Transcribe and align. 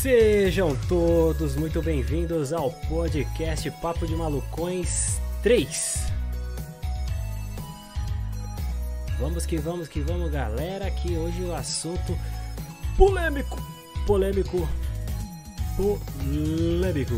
Sejam 0.00 0.74
todos 0.88 1.56
muito 1.56 1.82
bem-vindos 1.82 2.54
ao 2.54 2.70
podcast 2.88 3.70
Papo 3.82 4.06
de 4.06 4.16
Malucões 4.16 5.20
3. 5.42 6.06
Vamos 9.18 9.44
que 9.44 9.58
vamos 9.58 9.88
que 9.88 10.00
vamos, 10.00 10.30
galera, 10.30 10.90
que 10.90 11.18
hoje 11.18 11.42
o 11.42 11.54
assunto 11.54 12.18
polêmico, 12.96 13.58
polêmico, 14.06 14.66
polêmico. 15.76 17.14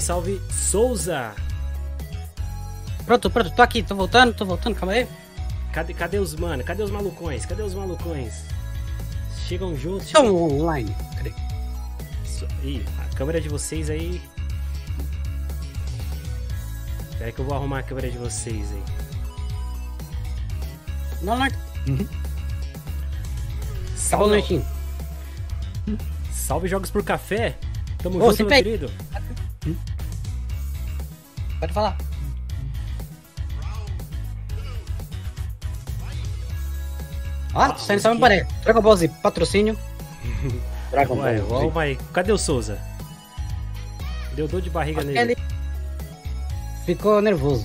salve, 0.00 0.40
Souza! 0.50 1.34
Pronto, 3.04 3.28
pronto, 3.30 3.50
tô 3.50 3.62
aqui, 3.62 3.82
tô 3.82 3.94
voltando, 3.94 4.32
tô 4.32 4.44
voltando, 4.44 4.74
calma 4.76 4.92
aí. 4.92 5.06
Cadê, 5.72 5.92
cadê 5.92 6.18
os 6.18 6.34
mano? 6.34 6.62
Cadê 6.64 6.82
os 6.82 6.90
malucões? 6.90 7.44
Cadê 7.44 7.62
os 7.62 7.74
malucões? 7.74 8.44
Chegam 9.46 9.76
juntos. 9.76 10.06
Estão 10.06 10.22
Chegam... 10.22 10.42
online. 10.42 10.96
Cadê? 11.16 11.32
So- 12.24 12.46
Ih, 12.62 12.84
a 12.98 13.14
câmera 13.16 13.40
de 13.40 13.48
vocês 13.48 13.90
aí. 13.90 14.22
Espera 17.10 17.26
aí 17.26 17.32
que 17.32 17.40
eu 17.40 17.44
vou 17.44 17.54
arrumar 17.54 17.80
a 17.80 17.82
câmera 17.82 18.10
de 18.10 18.18
vocês 18.18 18.72
aí. 18.72 18.82
Não, 21.20 21.36
não. 21.38 21.48
Tá 21.48 21.56
Salve, 23.96 24.62
salve 26.32 26.68
Jogos 26.68 26.90
por 26.90 27.02
Café! 27.02 27.56
Tamo 27.98 28.18
Ô, 28.22 28.30
junto, 28.30 28.44
meu 28.44 28.48
querido. 28.48 28.90
Pode 31.62 31.72
falar. 31.74 31.96
Ó, 37.54 37.76
saindo 37.76 38.02
só 38.02 38.10
um 38.10 38.18
parede. 38.18 38.48
Dragon 38.64 38.82
Ball 38.82 38.96
Z, 38.96 39.08
patrocínio. 39.22 39.78
Dragon 40.90 41.20
Ué, 41.20 41.38
Ball 41.38 41.68
Z. 41.68 41.70
mas 41.72 41.98
cadê 42.12 42.32
o 42.32 42.38
Souza? 42.38 42.80
Deu 44.34 44.48
dor 44.48 44.60
de 44.60 44.70
barriga 44.70 45.04
nele. 45.04 45.18
Ele 45.20 45.36
ficou 46.84 47.22
nervoso. 47.22 47.64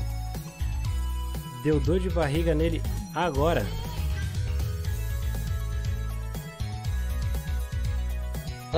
Deu 1.63 1.79
dor 1.79 1.99
de 1.99 2.11
barriga 2.11 2.53
nele 2.53 2.83
agora. 3.15 3.65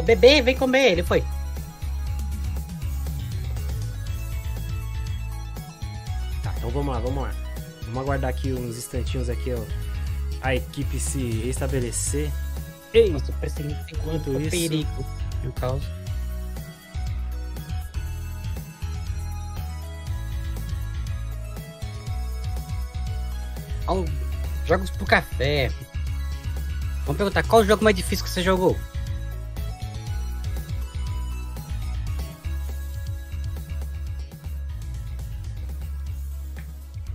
Bebê, 0.02 0.42
vem 0.42 0.56
comer. 0.56 0.94
Ele 0.94 1.04
foi. 1.04 1.26
Então 6.70 6.84
vamos 6.84 6.94
lá, 6.94 7.00
vamos 7.00 7.24
lá. 7.24 7.32
Vamos 7.86 8.02
aguardar 8.02 8.30
aqui 8.30 8.54
uns 8.54 8.78
instantinhos 8.78 9.30
aqui, 9.30 9.54
ó. 9.54 9.64
A 10.42 10.56
equipe 10.56 11.00
se 11.00 11.20
restabelecer. 11.42 12.32
Ei! 12.94 13.10
Nossa, 13.12 13.34
Enquanto 13.92 14.30
o 14.30 14.42
isso- 14.42 14.50
perigo. 14.52 15.06
E 15.44 15.48
o 15.48 15.52
caos. 15.54 15.84
Jogos 24.70 24.92
pro 24.92 25.06
café. 25.06 25.72
Vamos 27.06 27.18
perguntar, 27.18 27.42
qual 27.44 27.64
o 27.64 27.66
jogo 27.66 27.84
mais 27.84 27.96
difícil 27.96 28.24
que 28.24 28.30
você 28.30 28.44
jogou? 28.44 28.78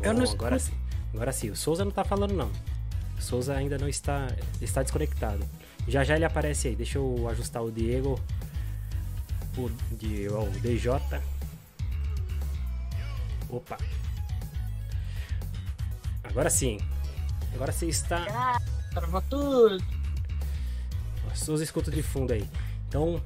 Eu 0.05 0.15
não 0.15 0.31
agora 0.31 0.59
sim. 0.59 0.73
Agora 1.13 1.33
sim, 1.33 1.51
o 1.51 1.57
Souza 1.57 1.85
não 1.85 1.93
tá 1.93 2.05
falando 2.05 2.35
não. 2.35 2.51
O 3.19 3.23
Souza 3.23 3.55
ainda 3.55 3.79
não 3.79 3.89
está 3.89 4.29
está 4.61 4.83
desconectado. 4.83 5.45
Já 5.87 6.05
já 6.05 6.17
ele 6.17 6.25
aparece 6.25 6.69
aí. 6.69 6.77
Deixa 6.77 6.99
eu 6.99 7.29
ajustar 7.31 7.63
o 7.63 7.71
Diego. 7.71 8.21
O, 9.57 9.71
ó, 10.33 10.43
o 10.43 10.51
DJ. 10.61 10.91
Opa. 13.49 13.79
Agora 16.25 16.51
sim. 16.51 16.79
Agora 17.55 17.73
você 17.73 17.87
está. 17.87 18.59
Travou 18.93 19.23
tudo. 19.23 19.83
O 21.33 21.37
Souza 21.37 21.63
escuta 21.63 21.91
de 21.91 22.03
fundo 22.03 22.33
aí. 22.33 22.49
Então. 22.89 23.23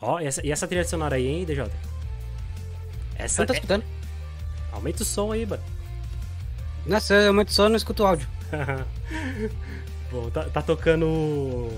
Ó, 0.00 0.20
e 0.20 0.26
essa, 0.26 0.46
e 0.46 0.50
essa 0.52 0.66
trilha 0.66 0.84
sonora 0.84 1.16
aí, 1.16 1.26
hein, 1.26 1.44
DJ? 1.44 1.66
Essa 3.16 3.42
não 3.42 3.46
tá 3.46 3.54
é- 3.54 3.56
escutando? 3.56 3.84
Aumenta 4.72 5.02
o 5.02 5.06
som 5.06 5.32
aí, 5.32 5.44
mano. 5.44 5.62
Nossa, 6.86 7.14
eu 7.14 7.34
muito 7.34 7.52
só 7.52 7.68
não 7.68 7.76
escuto 7.76 8.02
o 8.02 8.06
áudio. 8.06 8.28
Bom, 10.10 10.30
tá, 10.30 10.44
tá 10.44 10.62
tocando. 10.62 11.68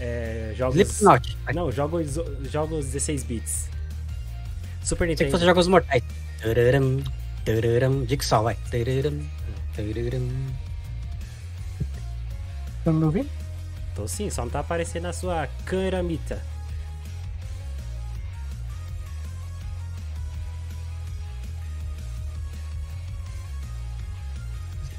É, 0.00 0.52
jogos. 0.56 0.74
Slipknot. 0.76 1.36
Não, 1.54 1.70
jogos, 1.70 2.14
jogos 2.50 2.86
16 2.86 3.22
bits. 3.24 3.68
Super 4.82 5.06
Tem 5.06 5.16
que 5.16 5.24
Nintendo. 5.24 5.30
fazer 5.32 5.44
jogos 5.46 5.68
mortais. 5.68 6.02
Tararam, 6.42 7.02
tararam, 7.44 8.06
Jigsaw, 8.06 8.42
vai. 8.42 8.56
Tararam, 8.70 9.22
tararam. 9.76 10.30
Tá 12.84 12.92
me 12.92 13.04
ouvindo? 13.04 13.30
Tô 13.94 14.08
sim, 14.08 14.28
só 14.30 14.42
não 14.42 14.50
tá 14.50 14.60
aparecendo 14.60 15.04
na 15.04 15.12
sua 15.12 15.46
caramita. 15.64 16.42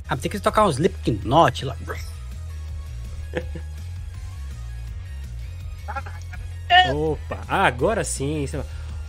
Ah, 0.07 0.15
tem 0.15 0.29
que 0.29 0.39
tocar 0.39 0.65
uns 0.65 0.75
Slipknot 0.75 1.65
lá. 1.65 1.75
Opa, 6.93 7.39
ah, 7.47 7.65
agora 7.65 8.03
sim. 8.03 8.45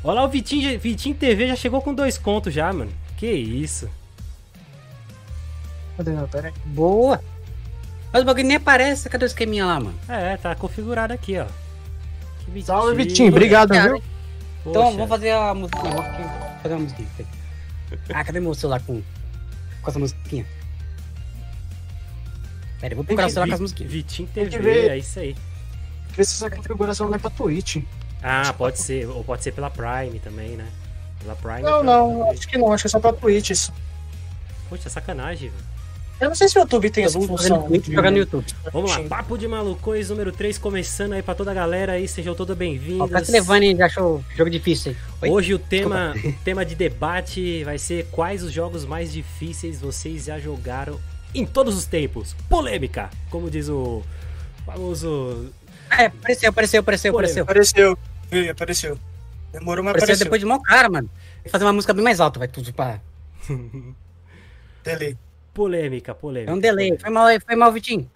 Olha 0.02 0.20
lá, 0.20 0.24
o 0.24 0.28
Vitinho, 0.28 0.78
Vitinho 0.78 1.14
TV 1.14 1.48
já 1.48 1.56
chegou 1.56 1.82
com 1.82 1.94
dois 1.94 2.16
contos 2.16 2.54
já, 2.54 2.72
mano. 2.72 2.92
Que 3.16 3.30
isso. 3.30 3.90
Boa. 6.66 7.22
Mas 8.12 8.22
o 8.22 8.24
bagulho 8.24 8.46
nem 8.46 8.56
aparece. 8.56 9.08
Cadê 9.08 9.24
o 9.24 9.26
esqueminha 9.26 9.66
lá, 9.66 9.80
mano? 9.80 9.98
É, 10.08 10.36
tá 10.36 10.54
configurado 10.54 11.12
aqui, 11.12 11.38
ó. 11.38 11.46
Que 12.44 12.62
Salve. 12.62 12.94
Vitinho. 12.94 13.30
Obrigado, 13.30 13.70
Cara, 13.70 13.88
viu? 13.94 14.02
Então, 14.60 14.82
Poxa. 14.84 14.96
vamos 14.96 15.08
fazer 15.08 15.30
a 15.32 15.54
musiquinha. 15.54 15.94
Vamos 15.94 16.62
fazer 16.62 16.74
uma 16.74 16.80
musiquinha. 16.80 17.08
Ah, 18.14 18.24
cadê 18.24 18.40
meu 18.40 18.54
celular 18.54 18.80
com, 18.80 19.02
com 19.82 19.90
essa 19.90 19.98
musiquinha? 19.98 20.46
Pera, 22.80 22.92
eu 22.92 22.96
vou 22.96 23.04
procurar 23.04 23.26
o 23.26 23.30
celular 23.30 23.48
com 23.48 23.54
as 23.54 23.60
musiquinhas. 23.60 23.92
Vitinho 23.92 24.28
TV, 24.32 24.58
ver. 24.58 24.90
é 24.90 24.98
isso 24.98 25.18
aí. 25.18 25.34
Vê 26.10 26.24
se 26.24 26.34
essa 26.44 26.54
configuração 26.54 27.08
não 27.08 27.14
é 27.14 27.18
pra 27.18 27.30
Twitch. 27.30 27.78
Ah, 28.22 28.52
pode 28.56 28.78
ser. 28.78 29.06
Ou 29.08 29.22
pode 29.24 29.42
ser 29.42 29.52
pela 29.52 29.70
Prime 29.70 30.18
também, 30.20 30.50
né? 30.56 30.66
Pela 31.20 31.34
Prime. 31.36 31.62
Não, 31.62 31.78
tá- 31.78 31.82
não, 31.84 32.30
acho 32.30 32.48
que 32.48 32.58
não, 32.58 32.72
acho 32.72 32.82
que 32.84 32.88
é 32.88 32.90
só 32.90 33.00
pra 33.00 33.12
Twitch 33.12 33.50
isso. 33.50 33.72
Poxa, 34.68 34.88
sacanagem, 34.90 35.50
velho. 35.50 35.76
Eu 36.18 36.28
não 36.28 36.34
sei 36.34 36.48
se 36.48 36.58
o 36.58 36.60
YouTube 36.60 36.88
tem 36.88 37.04
essa 37.04 37.20
função. 37.20 37.68
jogar 37.84 38.10
no 38.10 38.16
YouTube. 38.16 38.46
Vamos 38.72 38.90
lá. 38.90 39.02
Papo 39.04 39.36
de 39.36 39.46
Malucões 39.46 40.08
número 40.08 40.32
3 40.32 40.56
começando 40.56 41.12
aí 41.12 41.22
pra 41.22 41.34
toda 41.34 41.50
a 41.50 41.54
galera 41.54 41.92
aí, 41.92 42.08
sejam 42.08 42.34
todos 42.34 42.52
Ó, 42.52 42.54
o 42.54 42.56
bem-vindos. 42.56 43.10
Castlevania 43.10 43.76
já 43.76 43.84
achou 43.84 44.24
jogo 44.34 44.48
difícil 44.48 44.96
aí. 45.20 45.30
Hoje 45.30 45.52
o 45.52 45.58
tema, 45.58 46.14
o 46.24 46.32
tema 46.42 46.64
de 46.64 46.74
debate 46.74 47.62
vai 47.64 47.76
ser 47.76 48.06
quais 48.10 48.42
os 48.42 48.50
jogos 48.50 48.86
mais 48.86 49.12
difíceis 49.12 49.78
vocês 49.78 50.24
já 50.24 50.38
jogaram 50.38 50.98
em 51.40 51.46
todos 51.46 51.76
os 51.76 51.86
tempos. 51.86 52.34
Polêmica, 52.48 53.10
como 53.30 53.50
diz 53.50 53.68
o 53.68 54.02
famoso. 54.64 55.52
É, 55.90 56.06
apareceu, 56.06 56.50
apareceu, 56.50 56.80
apareceu, 56.80 57.12
apareceu. 57.12 57.42
Apareceu. 57.44 57.98
Apareceu. 58.50 58.98
Demorou, 59.52 59.84
mas 59.84 59.92
Apareceu 59.92 60.04
apareceu. 60.14 60.24
depois 60.24 60.40
de 60.40 60.46
mão 60.46 60.60
cara, 60.62 60.88
mano. 60.88 61.08
Tem 61.34 61.44
que 61.44 61.50
fazer 61.50 61.64
uma 61.64 61.72
música 61.72 61.94
bem 61.94 62.02
mais 62.04 62.20
alta, 62.20 62.38
vai 62.38 62.48
tudo 62.48 62.72
pra... 62.72 63.00
Delay. 64.84 65.16
Polêmica, 65.54 66.14
polêmica. 66.14 66.50
É 66.50 66.54
um 66.54 66.58
delay. 66.58 66.96
Foi 66.98 67.10
mal 67.10 67.26
foi 67.44 67.56
mal, 67.56 67.72
Vitinho. 67.72 68.08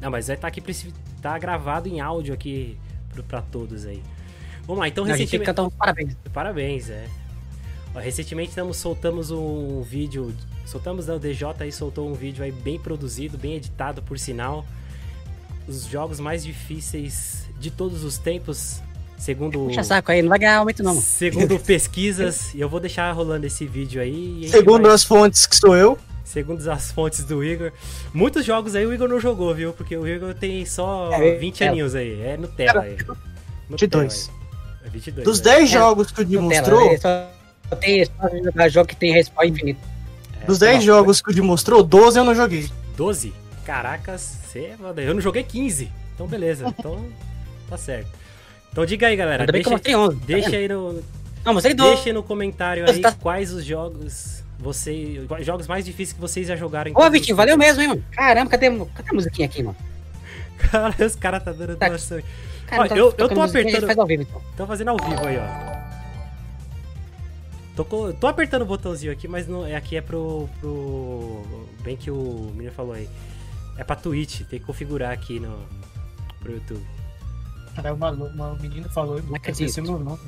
Não, 0.00 0.10
mas 0.10 0.26
vai 0.28 0.36
estar 0.36 0.48
aqui, 0.48 0.60
preci- 0.60 0.92
tá 1.20 1.38
gravado 1.38 1.88
em 1.88 2.00
áudio 2.00 2.32
aqui 2.34 2.78
pro- 3.12 3.22
pra 3.22 3.42
todos 3.42 3.84
aí. 3.86 4.02
Vamos 4.66 4.80
lá, 4.80 4.88
então 4.88 5.04
Não, 5.04 5.12
a 5.12 5.16
gente 5.16 5.30
tem 5.30 5.40
que 5.40 5.44
recentemente. 5.44 5.46
cantar 5.46 5.62
uns 5.64 5.74
parabéns. 5.74 6.16
Parabéns, 6.32 6.90
é. 6.90 7.06
Recentemente 7.94 8.48
estamos, 8.50 8.78
soltamos 8.78 9.30
um 9.30 9.82
vídeo. 9.82 10.34
Soltamos, 10.64 11.08
o 11.08 11.18
DJ 11.18 11.48
aí 11.60 11.72
soltou 11.72 12.08
um 12.08 12.14
vídeo 12.14 12.42
aí 12.44 12.52
bem 12.52 12.78
produzido, 12.78 13.36
bem 13.36 13.54
editado, 13.54 14.00
por 14.02 14.18
sinal. 14.18 14.64
Os 15.68 15.86
jogos 15.86 16.18
mais 16.18 16.42
difíceis 16.44 17.44
de 17.58 17.70
todos 17.70 18.02
os 18.04 18.18
tempos, 18.18 18.80
segundo. 19.18 19.58
Puxa 19.66 19.84
saco 19.84 20.10
aí, 20.10 20.22
não 20.22 20.28
vai 20.28 20.38
ganhar 20.38 20.56
aumento 20.58 20.82
não. 20.82 20.94
Segundo 20.94 21.58
pesquisas, 21.60 22.52
e 22.54 22.60
eu 22.60 22.68
vou 22.68 22.80
deixar 22.80 23.10
rolando 23.12 23.46
esse 23.46 23.66
vídeo 23.66 24.00
aí. 24.00 24.44
e 24.44 24.48
Segundo 24.48 24.82
vai- 24.84 24.92
as 24.94 25.04
fontes 25.04 25.46
que 25.46 25.56
sou 25.56 25.76
eu. 25.76 25.98
Segundo 26.24 26.66
as 26.70 26.90
fontes 26.92 27.24
do 27.24 27.44
Igor. 27.44 27.72
Muitos 28.14 28.44
jogos 28.44 28.74
aí 28.74 28.86
o 28.86 28.92
Igor 28.94 29.08
não 29.08 29.20
jogou, 29.20 29.54
viu? 29.54 29.72
Porque 29.72 29.96
o 29.96 30.06
Igor 30.06 30.32
tem 30.34 30.64
só 30.64 31.10
É, 31.12 31.36
20 31.36 31.62
é. 31.62 31.68
aninhos 31.68 31.94
aí. 31.94 32.20
É 32.22 32.36
Nutella 32.36 32.82
aí. 32.82 32.92
Nutella 32.92 34.04
22. 34.04 34.30
aí. 34.82 34.86
É 34.86 34.90
22. 34.90 35.24
Dos 35.24 35.38
né? 35.40 35.44
10 35.56 35.62
É, 35.62 35.66
jogos 35.72 36.10
que 36.10 36.22
o 36.22 36.24
Di 36.24 36.36
Nutella, 36.38 36.60
mostrou, 36.70 36.90
né? 36.92 36.96
Só, 36.98 37.28
só 37.68 37.76
tem 37.76 38.04
só 38.04 38.68
jogo 38.68 38.88
que 38.88 38.96
tem 38.96 39.12
respawn 39.12 39.44
infinito. 39.46 39.80
É, 40.42 40.46
dos 40.46 40.58
10 40.58 40.82
jogos 40.82 41.20
que 41.20 41.30
o 41.30 41.34
Di 41.34 41.40
mostrou, 41.42 41.82
12 41.82 42.18
eu 42.18 42.24
não 42.24 42.34
joguei. 42.34 42.68
12? 42.96 43.32
Caracas, 43.64 44.38
você... 44.44 44.74
eu 44.98 45.14
não 45.14 45.20
joguei 45.20 45.42
15. 45.42 45.90
Então 46.14 46.26
beleza. 46.26 46.66
Então 46.78 47.04
tá 47.68 47.76
certo. 47.76 48.08
Então 48.70 48.84
diga 48.86 49.06
aí, 49.06 49.16
galera. 49.16 49.42
Ainda 49.42 49.52
bem 49.52 49.62
que 49.62 49.68
eu 49.68 49.78
Deixa, 49.78 49.96
mostrei 49.98 50.16
11. 50.16 50.16
tá 50.20 50.26
deixa 50.26 50.56
aí 50.56 50.68
no, 50.68 51.02
Não, 51.44 51.54
mostrei 51.54 51.74
12. 51.74 51.94
Deixa 51.94 52.12
no 52.12 52.22
comentário 52.22 52.88
aí 52.88 53.00
tá- 53.00 53.12
quais 53.12 53.52
os 53.52 53.64
jogos 53.64 54.42
você, 54.58 55.26
jogos 55.40 55.66
mais 55.66 55.84
difíceis 55.84 56.12
que 56.12 56.20
vocês 56.20 56.46
já 56.46 56.54
jogaram 56.54 56.92
Ô, 56.94 57.10
Vitinho, 57.10 57.36
valeu 57.36 57.56
mesmo, 57.58 57.82
hein, 57.82 57.88
mano? 57.88 58.04
Caramba, 58.12 58.50
cadê, 58.50 58.70
cadê 58.94 59.10
a 59.10 59.14
musiquinha 59.14 59.46
aqui, 59.46 59.62
mano? 59.62 59.76
Cara, 60.70 60.94
os 61.04 61.16
caras 61.16 61.42
tá 61.42 61.50
dando 61.52 61.76
Tá. 61.76 61.88
doação. 61.88 62.20
Cara, 62.66 62.82
Ó, 62.84 62.88
tá 62.88 62.96
eu- 62.96 63.06
eu 63.18 63.28
tô 63.28 63.42
a 63.42 63.46
gente 63.48 63.74
apertando- 63.76 64.00
ao 64.00 64.06
vivo, 64.06 64.22
então. 64.22 64.42
Tô 64.56 64.66
fazendo 64.66 64.88
ao 64.90 64.96
vivo 64.96 65.26
aí, 65.26 65.36
ó. 65.38 65.81
Tô, 67.74 68.12
tô 68.12 68.26
apertando 68.26 68.62
o 68.62 68.66
botãozinho 68.66 69.12
aqui, 69.12 69.26
mas 69.26 69.48
não, 69.48 69.64
é 69.64 69.74
aqui 69.74 69.96
é 69.96 70.02
pro, 70.02 70.48
pro. 70.60 71.42
Bem 71.82 71.96
que 71.96 72.10
o 72.10 72.52
menino 72.54 72.72
falou 72.72 72.92
aí. 72.92 73.08
É 73.78 73.84
pra 73.84 73.96
Twitch, 73.96 74.42
tem 74.42 74.58
que 74.60 74.66
configurar 74.66 75.10
aqui 75.12 75.40
no. 75.40 75.58
Pro 76.40 76.52
YouTube. 76.52 76.84
Cara, 77.74 77.94
uma, 77.94 78.10
uma 78.10 78.54
menina 78.56 78.88
falou, 78.90 79.22
Não 79.22 79.34
acredito. 79.36 79.66
esqueci 79.68 79.80
meu 79.80 79.98
nome. 79.98 80.20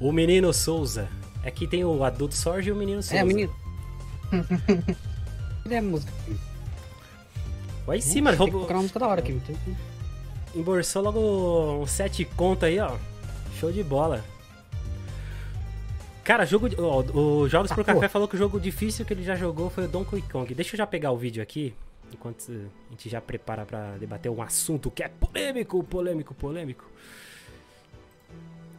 O 0.00 0.12
menino 0.12 0.52
Souza. 0.52 1.08
Aqui 1.44 1.66
tem 1.66 1.84
o 1.84 2.04
adulto 2.04 2.34
Sorge 2.34 2.68
e 2.68 2.72
o 2.72 2.76
menino 2.76 3.02
Souza. 3.02 3.16
É, 3.20 3.24
menino. 3.24 3.52
Cadê 5.62 5.76
a 5.76 5.82
música? 5.82 6.12
Vai 7.86 7.98
em 7.98 8.00
cima, 8.00 8.30
roubou. 8.32 8.60
procurar 8.60 8.76
uma 8.76 8.82
música 8.82 8.98
da 9.00 9.08
hora 9.08 9.20
aqui. 9.20 9.40
Embolsou 10.54 11.02
logo 11.02 11.82
um 11.82 11.86
sete 11.86 12.24
conto 12.24 12.64
aí, 12.64 12.78
ó. 12.78 12.96
Show 13.58 13.72
de 13.72 13.82
bola. 13.82 14.24
Cara, 16.24 16.46
jogo 16.46 16.68
de, 16.70 16.76
ó, 16.80 17.02
o 17.02 17.48
Jogos 17.48 17.70
Ah, 17.70 17.74
pro 17.74 17.84
pô. 17.84 17.92
Café 17.94 18.08
falou 18.08 18.26
que 18.26 18.34
o 18.34 18.38
jogo 18.38 18.58
difícil 18.58 19.04
que 19.04 19.12
ele 19.12 19.22
já 19.22 19.36
jogou 19.36 19.68
foi 19.68 19.84
o 19.84 19.88
Donkey 19.88 20.22
Kong. 20.22 20.54
Deixa 20.54 20.74
eu 20.74 20.78
já 20.78 20.86
pegar 20.86 21.10
o 21.10 21.18
vídeo 21.18 21.42
aqui, 21.42 21.74
enquanto 22.12 22.50
a 22.50 22.90
gente 22.90 23.10
já 23.10 23.20
prepara 23.20 23.66
pra 23.66 23.96
debater 23.98 24.30
um 24.30 24.40
assunto 24.40 24.90
que 24.90 25.02
é 25.02 25.08
polêmico, 25.08 25.84
polêmico, 25.84 26.32
polêmico. 26.34 26.86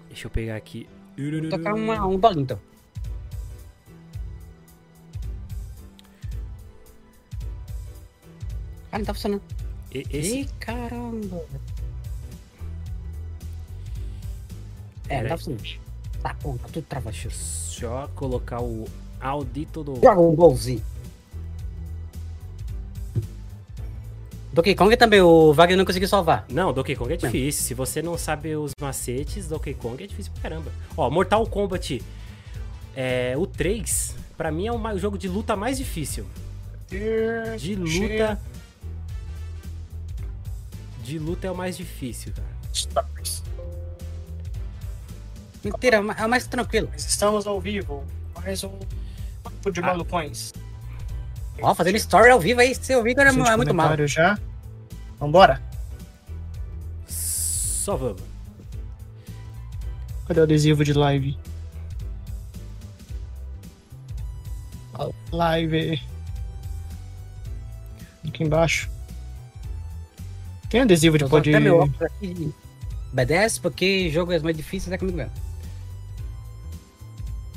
Deixa 0.07 0.25
eu 0.25 0.31
pegar 0.31 0.55
aqui. 0.55 0.87
Vou 1.17 1.49
tocar 1.49 1.73
uma, 1.75 2.05
um 2.07 2.17
bolinho, 2.17 2.41
então. 2.41 2.59
Ah, 8.91 8.97
não 8.99 9.05
tá 9.05 9.13
funcionando. 9.13 9.41
E- 9.93 10.05
Esse, 10.09 10.39
Ih, 10.41 10.45
caramba. 10.59 11.43
É, 15.09 15.21
não 15.21 15.29
tá 15.29 15.37
funcionando. 15.37 15.84
Tá 16.25 16.35
tudo 16.41 16.59
eu 17.23 17.29
só 17.29 18.09
colocar 18.15 18.59
o 18.59 18.85
audito 19.21 19.83
do... 19.83 19.93
Dragon 19.93 20.35
Ball 20.35 20.55
Z. 20.55 20.81
Donkey 24.51 24.73
Kong 24.73 24.97
também, 24.97 25.21
o 25.21 25.53
Wagner 25.53 25.77
não 25.77 25.85
conseguiu 25.85 26.07
salvar. 26.07 26.43
Não, 26.49 26.73
Donkey 26.73 26.95
Kong 26.95 27.13
é 27.13 27.17
difícil. 27.17 27.63
Se 27.63 27.73
você 27.75 28.01
não 28.01 28.17
sabe 28.17 28.55
os 28.55 28.71
macetes, 28.81 29.47
Donkey 29.47 29.75
Kong 29.75 30.03
é 30.03 30.07
difícil 30.07 30.31
pra 30.31 30.49
caramba. 30.49 30.71
Ó, 30.97 31.11
Mortal 31.11 31.45
Kombat, 31.45 32.01
é, 32.95 33.35
o 33.37 33.45
3, 33.45 34.15
pra 34.35 34.51
mim 34.51 34.65
é 34.65 34.71
o 34.71 34.97
jogo 34.97 35.19
de 35.19 35.27
luta 35.27 35.55
mais 35.55 35.77
difícil. 35.77 36.25
De 36.89 37.75
luta. 37.75 38.41
De 41.03 41.19
luta 41.19 41.45
é 41.45 41.51
o 41.51 41.55
mais 41.55 41.77
difícil, 41.77 42.33
cara. 42.33 43.44
Mentira, 45.65 45.97
é 45.97 45.99
o 45.99 46.11
é 46.11 46.25
o 46.25 46.29
mais 46.29 46.45
tranquilo. 46.47 46.87
Mas 46.91 47.05
estamos 47.05 47.47
ao 47.47 47.59
vivo. 47.59 48.03
Mais 48.35 48.63
um 48.63 48.79
papo 49.43 49.71
de 49.71 49.79
Ah. 49.79 49.83
malucões. 49.87 50.53
Ó, 51.61 51.73
fazendo 51.73 51.95
story 51.95 52.29
ao 52.29 52.39
vivo 52.39 52.59
aí, 52.59 52.75
seu 52.75 53.01
Vigor 53.01 53.25
é, 53.25 53.29
é 53.29 53.31
muito 53.57 53.73
mal. 53.73 53.95
já. 54.07 54.37
Vambora. 55.19 55.61
Só 57.07 57.95
vamos. 57.95 58.21
Cadê 60.27 60.39
o 60.39 60.43
adesivo 60.43 60.83
de 60.83 60.93
live? 60.93 61.37
Live. 65.31 66.01
Aqui 68.27 68.43
embaixo. 68.43 68.89
Tem 70.69 70.81
adesivo 70.81 71.17
de 71.17 71.23
Eu 71.25 71.29
tô 71.29 71.35
pode. 71.37 71.49
até 71.49 71.59
meu 71.59 71.77
óculos 71.79 72.01
aqui. 72.01 72.53
B10, 73.13 73.61
porque 73.61 74.09
jogo 74.09 74.31
é 74.31 74.39
mais 74.39 74.57
difícil 74.57 74.91
é 74.93 74.97
comigo 74.97 75.17
mesmo. 75.17 75.31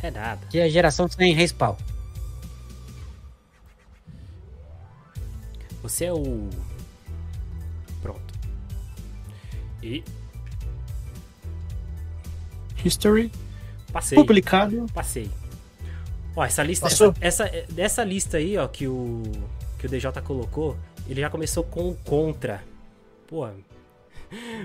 É 0.02 0.10
nada. 0.10 0.46
Que 0.48 0.60
a 0.60 0.68
geração 0.68 1.08
sem 1.08 1.34
respawn. 1.34 1.76
Você 5.82 6.06
é 6.06 6.12
o. 6.12 6.48
Pronto. 8.02 8.34
E 9.82 10.04
History. 12.84 13.32
passei. 13.92 14.16
Publicado. 14.16 14.86
Passei. 14.92 15.30
Ó, 16.36 16.44
essa 16.44 16.62
lista, 16.62 16.88
Passou? 16.88 17.14
essa, 17.20 17.44
essa, 17.44 17.72
dessa 17.72 18.04
lista 18.04 18.36
aí, 18.36 18.56
ó, 18.56 18.68
que 18.68 18.86
o 18.86 19.22
que 19.78 19.86
o 19.86 19.88
DJ 19.88 20.10
colocou, 20.24 20.76
ele 21.08 21.20
já 21.20 21.30
começou 21.30 21.62
com 21.62 21.88
o 21.88 21.94
contra. 22.04 22.62
Pô, 23.26 23.48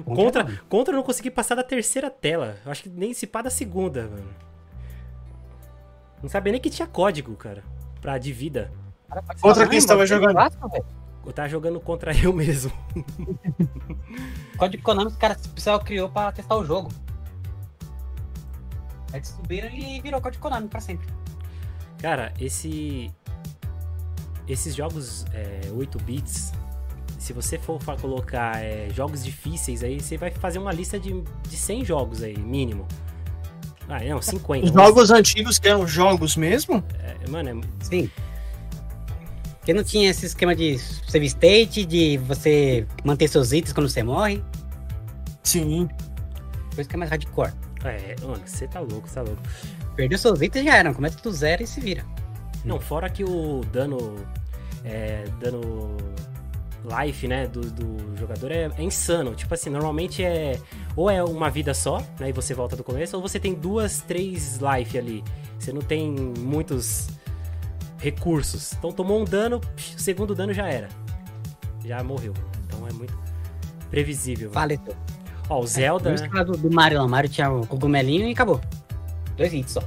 contra, 0.04 0.62
contra 0.68 0.94
eu 0.94 0.98
não 0.98 1.04
consegui 1.04 1.30
passar 1.30 1.56
da 1.56 1.64
terceira 1.64 2.10
tela. 2.10 2.58
Eu 2.66 2.72
acho 2.72 2.84
que 2.84 2.90
nem 2.90 3.14
se 3.14 3.28
pá 3.28 3.42
da 3.42 3.50
segunda, 3.50 4.04
mano. 4.04 4.30
Não 6.24 6.30
sabia 6.30 6.54
nem 6.54 6.62
que 6.62 6.70
tinha 6.70 6.88
código, 6.88 7.36
cara, 7.36 7.62
pra 8.00 8.18
de 8.18 8.32
vida. 8.32 8.72
Contra 9.42 9.68
quem 9.68 9.78
estava 9.78 10.06
jogando? 10.06 10.32
Clássico. 10.32 10.86
Eu 11.26 11.34
tava 11.34 11.50
jogando 11.50 11.80
contra 11.82 12.16
eu 12.18 12.32
mesmo. 12.32 12.72
Código 14.58 14.82
Konami, 14.82 15.12
caras, 15.14 15.46
o 15.46 15.50
pessoal 15.50 15.80
criou 15.82 16.10
pra 16.10 16.32
testar 16.32 16.56
o 16.56 16.66
jogo. 16.66 16.90
Aí 19.12 19.20
descobriram 19.20 19.70
e 19.70 20.00
virou 20.00 20.22
Código 20.22 20.42
Konami 20.42 20.70
pra 20.70 20.80
sempre. 20.80 21.08
Cara, 22.00 22.34
esse. 22.40 23.12
Esses 24.48 24.76
jogos 24.76 25.26
é, 25.34 25.72
8 25.72 25.98
bits, 26.00 26.52
se 27.18 27.32
você 27.32 27.58
for 27.58 27.80
colocar 28.02 28.62
é, 28.62 28.90
jogos 28.90 29.24
difíceis 29.24 29.82
aí, 29.82 30.02
você 30.02 30.18
vai 30.18 30.30
fazer 30.32 30.60
uma 30.60 30.74
lista 30.74 31.00
de, 31.00 31.22
de 31.48 31.56
100 31.56 31.86
jogos 31.86 32.22
aí, 32.22 32.38
mínimo. 32.38 32.86
Ah, 33.90 34.00
não, 34.04 34.22
50. 34.22 34.66
Os 34.68 34.72
jogos 34.74 35.12
antigos 35.12 35.60
que 35.60 35.68
eram 35.68 35.86
jogos 35.88 36.36
mesmo? 36.36 36.84
é, 37.00 37.30
mano, 37.30 37.62
é- 37.62 37.84
Sim. 37.86 38.10
Porque 39.60 39.74
não 39.74 39.84
tinha 39.84 40.10
esse 40.10 40.26
esquema 40.26 40.54
de 40.56 40.78
save 40.78 41.26
state, 41.26 41.86
de 41.86 42.18
você 42.18 42.86
manter 43.04 43.28
seus 43.30 43.52
itens 43.54 43.72
quando 43.74 43.88
você 43.90 44.04
morre. 44.04 44.44
Sim. 45.44 45.88
Por 46.72 46.82
isso 46.82 46.90
que 46.90 46.96
é 46.96 47.00
mais 47.00 47.10
hardcore. 47.12 47.54
é, 47.86 48.16
mano, 48.22 48.42
você 48.46 48.68
tá 48.68 48.80
louco, 48.80 49.08
você 49.08 49.16
tá 49.16 49.22
louco. 49.22 49.42
Perdeu 49.96 50.18
seus 50.18 50.42
itens 50.42 50.66
já 50.66 50.76
eram. 50.76 50.94
Começa 50.94 51.18
do 51.22 51.32
zero 51.32 51.64
e 51.64 51.68
se 51.68 51.80
vira. 51.80 52.04
Não, 52.66 52.80
fora 52.80 53.10
que 53.10 53.24
o 53.24 53.62
dano. 53.72 54.16
É, 54.84 55.24
dano. 55.40 55.62
Life, 57.02 57.26
né, 57.30 57.48
do, 57.48 57.62
do 57.62 58.18
jogador 58.18 58.52
é, 58.52 58.70
é 58.78 58.84
insano. 58.84 59.34
Tipo 59.36 59.54
assim, 59.54 59.70
normalmente 59.70 60.22
é. 60.24 60.60
Ou 60.96 61.10
é 61.10 61.24
uma 61.24 61.50
vida 61.50 61.74
só, 61.74 62.04
né, 62.20 62.30
e 62.30 62.32
você 62.32 62.54
volta 62.54 62.76
do 62.76 62.84
começo, 62.84 63.16
ou 63.16 63.22
você 63.22 63.40
tem 63.40 63.54
duas, 63.54 64.02
três 64.02 64.60
life 64.60 64.98
ali. 64.98 65.24
Você 65.58 65.72
não 65.74 65.82
tem 65.82 66.12
muitos 66.12 67.08
recursos. 67.98 68.74
Então 68.74 68.92
tomou 68.92 69.20
um 69.20 69.24
dano, 69.24 69.60
psh, 69.60 69.96
o 69.96 70.00
segundo 70.00 70.36
dano 70.36 70.54
já 70.54 70.68
era. 70.68 70.90
Já 71.84 72.04
morreu. 72.04 72.34
Então 72.66 72.88
é 72.88 72.94
muito 72.94 73.18
previsível. 73.90 74.52
Fala, 74.52 74.74
então. 74.74 74.96
Ó, 75.50 75.62
o 75.62 75.68
Zelda, 75.68 76.16
Vamos 76.16 76.34
né? 76.34 76.44
do, 76.44 76.58
do 76.58 76.72
Mario 76.72 77.00
lá. 77.00 77.06
O 77.06 77.10
Mario 77.10 77.30
tinha 77.30 77.50
o 77.50 77.66
cogumelinho 77.66 78.28
e 78.28 78.32
acabou. 78.32 78.62
Dois 79.36 79.54
hits 79.54 79.74
só. 79.74 79.84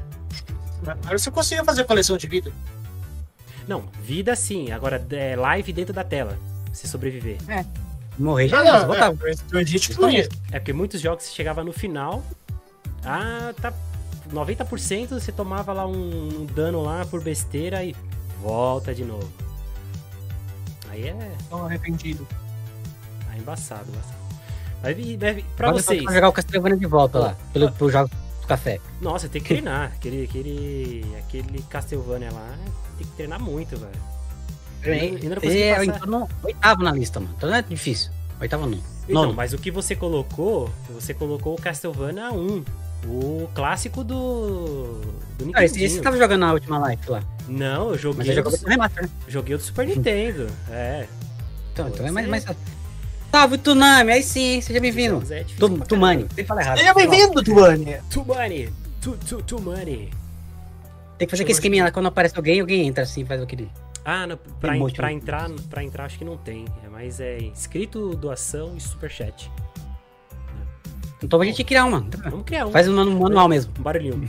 Agora 0.86 1.18
você 1.18 1.30
conseguia 1.30 1.64
fazer 1.64 1.84
coleção 1.84 2.16
de 2.16 2.26
vida. 2.26 2.52
Não, 3.66 3.84
vida 4.02 4.36
sim. 4.36 4.70
Agora 4.70 5.04
é 5.10 5.36
live 5.36 5.72
dentro 5.72 5.92
da 5.92 6.04
tela. 6.04 6.38
Se 6.72 6.86
sobreviver. 6.86 7.38
Morrer 8.18 8.48
já 8.48 8.60
Ah, 8.60 8.64
não, 8.80 8.86
voltava. 8.86 9.16
é, 9.28 9.34
não 9.98 10.10
ia. 10.10 10.28
É 10.52 10.58
porque 10.58 10.72
muitos 10.72 11.00
jogos 11.00 11.24
você 11.24 11.32
chegava 11.34 11.62
no 11.62 11.72
final. 11.72 12.22
Ah, 13.04 13.52
tá. 13.60 13.72
90% 14.32 15.08
você 15.10 15.30
tomava 15.30 15.72
lá 15.72 15.86
um, 15.86 16.40
um 16.40 16.46
dano 16.46 16.82
lá 16.82 17.04
por 17.06 17.22
besteira 17.22 17.84
e 17.84 17.94
volta 18.42 18.92
de 18.94 19.04
novo. 19.04 19.30
Aí 20.90 21.08
é, 21.08 21.32
Tô 21.48 21.56
arrependido. 21.56 22.26
é 23.34 23.38
embaçado, 23.38 23.84
embaçado. 23.88 24.16
Mas, 24.82 24.98
e- 24.98 25.18
mas 25.20 25.44
pra 25.56 25.68
Agora 25.68 25.82
vocês, 25.82 26.02
Pra 26.02 26.12
jogar 26.14 26.28
o 26.28 26.32
Castlevania 26.32 26.76
de 26.76 26.86
volta 26.86 27.18
lá. 27.18 27.36
Pelo, 27.52 27.70
pro 27.72 27.90
jogo 27.90 28.10
do 28.40 28.46
café. 28.46 28.80
nossa, 29.00 29.28
tem 29.28 29.40
que 29.40 29.48
treinar. 29.48 29.92
Aquele, 29.94 30.24
aquele, 30.24 31.04
aquele 31.18 31.62
Castlevania 31.70 32.32
lá 32.32 32.54
tem 32.98 33.06
que 33.06 33.12
treinar 33.14 33.40
muito, 33.40 33.76
velho. 33.76 34.15
Ele 34.94 35.34
consegui 35.36 35.62
é, 35.62 35.78
oitavo 36.42 36.82
na 36.82 36.92
lista, 36.92 37.20
mano. 37.20 37.34
Então 37.36 37.48
não 37.50 37.56
é 37.56 37.62
difícil. 37.62 38.10
Oitavo 38.40 38.66
não. 38.66 38.78
Então, 39.08 39.22
Nono. 39.22 39.34
mas 39.34 39.52
o 39.52 39.58
que 39.58 39.70
você 39.70 39.94
colocou, 39.94 40.70
você 40.90 41.14
colocou 41.14 41.54
o 41.54 41.60
Castlevania 41.60 42.30
1. 42.32 42.64
O 43.08 43.48
clássico 43.54 44.02
do. 44.02 45.00
do 45.38 45.50
Ah, 45.54 45.64
esse, 45.64 45.82
esse 45.84 45.96
você 45.96 46.00
tava 46.02 46.16
jogando 46.16 46.40
na 46.40 46.52
última 46.52 46.78
live 46.78 47.02
lá. 47.08 47.22
Não, 47.46 47.90
eu 47.90 47.90
Mas 47.92 48.00
joguei, 48.00 48.32
o 48.32 48.34
jogou 48.34 48.58
do, 48.58 48.66
remaster, 48.66 49.02
né? 49.04 49.10
joguei 49.28 49.54
o 49.54 49.58
do 49.58 49.64
Super 49.64 49.86
Nintendo. 49.86 50.48
É. 50.70 51.06
Então, 51.72 51.88
então 51.88 52.06
é 52.06 52.10
mais, 52.10 52.26
mais 52.26 52.44
fácil. 52.44 52.60
Salve, 53.30 53.58
Tunami! 53.58 54.12
Aí 54.12 54.22
sim, 54.22 54.60
seja 54.60 54.80
bem-vindo. 54.80 55.22
É 55.30 55.44
Tu- 55.58 55.68
Tumani, 55.80 56.22
caramba. 56.22 56.34
sem 56.34 56.44
falar 56.44 56.62
errado. 56.62 56.78
Seja 56.78 56.94
bem-vindo, 56.94 57.42
money. 58.24 58.72
Too, 59.00 59.16
too, 59.28 59.42
too 59.42 59.60
money. 59.60 60.10
Tem 61.18 61.26
que 61.28 61.30
fazer 61.30 61.42
aquele 61.42 61.52
esqueminha 61.56 61.84
lá, 61.84 61.90
quando 61.90 62.06
aparece 62.06 62.34
alguém, 62.36 62.60
alguém 62.60 62.86
entra 62.86 63.04
assim, 63.04 63.24
faz 63.24 63.40
aquele... 63.42 63.70
Ah, 64.08 64.24
não, 64.26 64.36
pra, 64.60 64.76
en- 64.76 64.90
pra 64.92 65.12
entrar, 65.12 65.50
pra 65.68 65.82
entrar 65.82 66.04
acho 66.04 66.16
que 66.16 66.24
não 66.24 66.36
tem. 66.36 66.64
É, 66.84 66.88
mas 66.88 67.18
é 67.18 67.38
inscrito, 67.38 68.14
doação 68.14 68.76
e 68.76 68.80
superchat. 68.80 69.50
Então 71.22 71.40
a 71.40 71.44
gente 71.44 71.64
criar 71.64 71.86
uma. 71.86 72.06
Vamos 72.30 72.44
criar 72.44 72.66
um. 72.66 72.70
Faz 72.70 72.86
um 72.88 72.94
manu- 72.94 73.18
manual 73.18 73.48
mesmo. 73.48 73.72
um 73.78 73.82
barulhinho. 73.82 74.22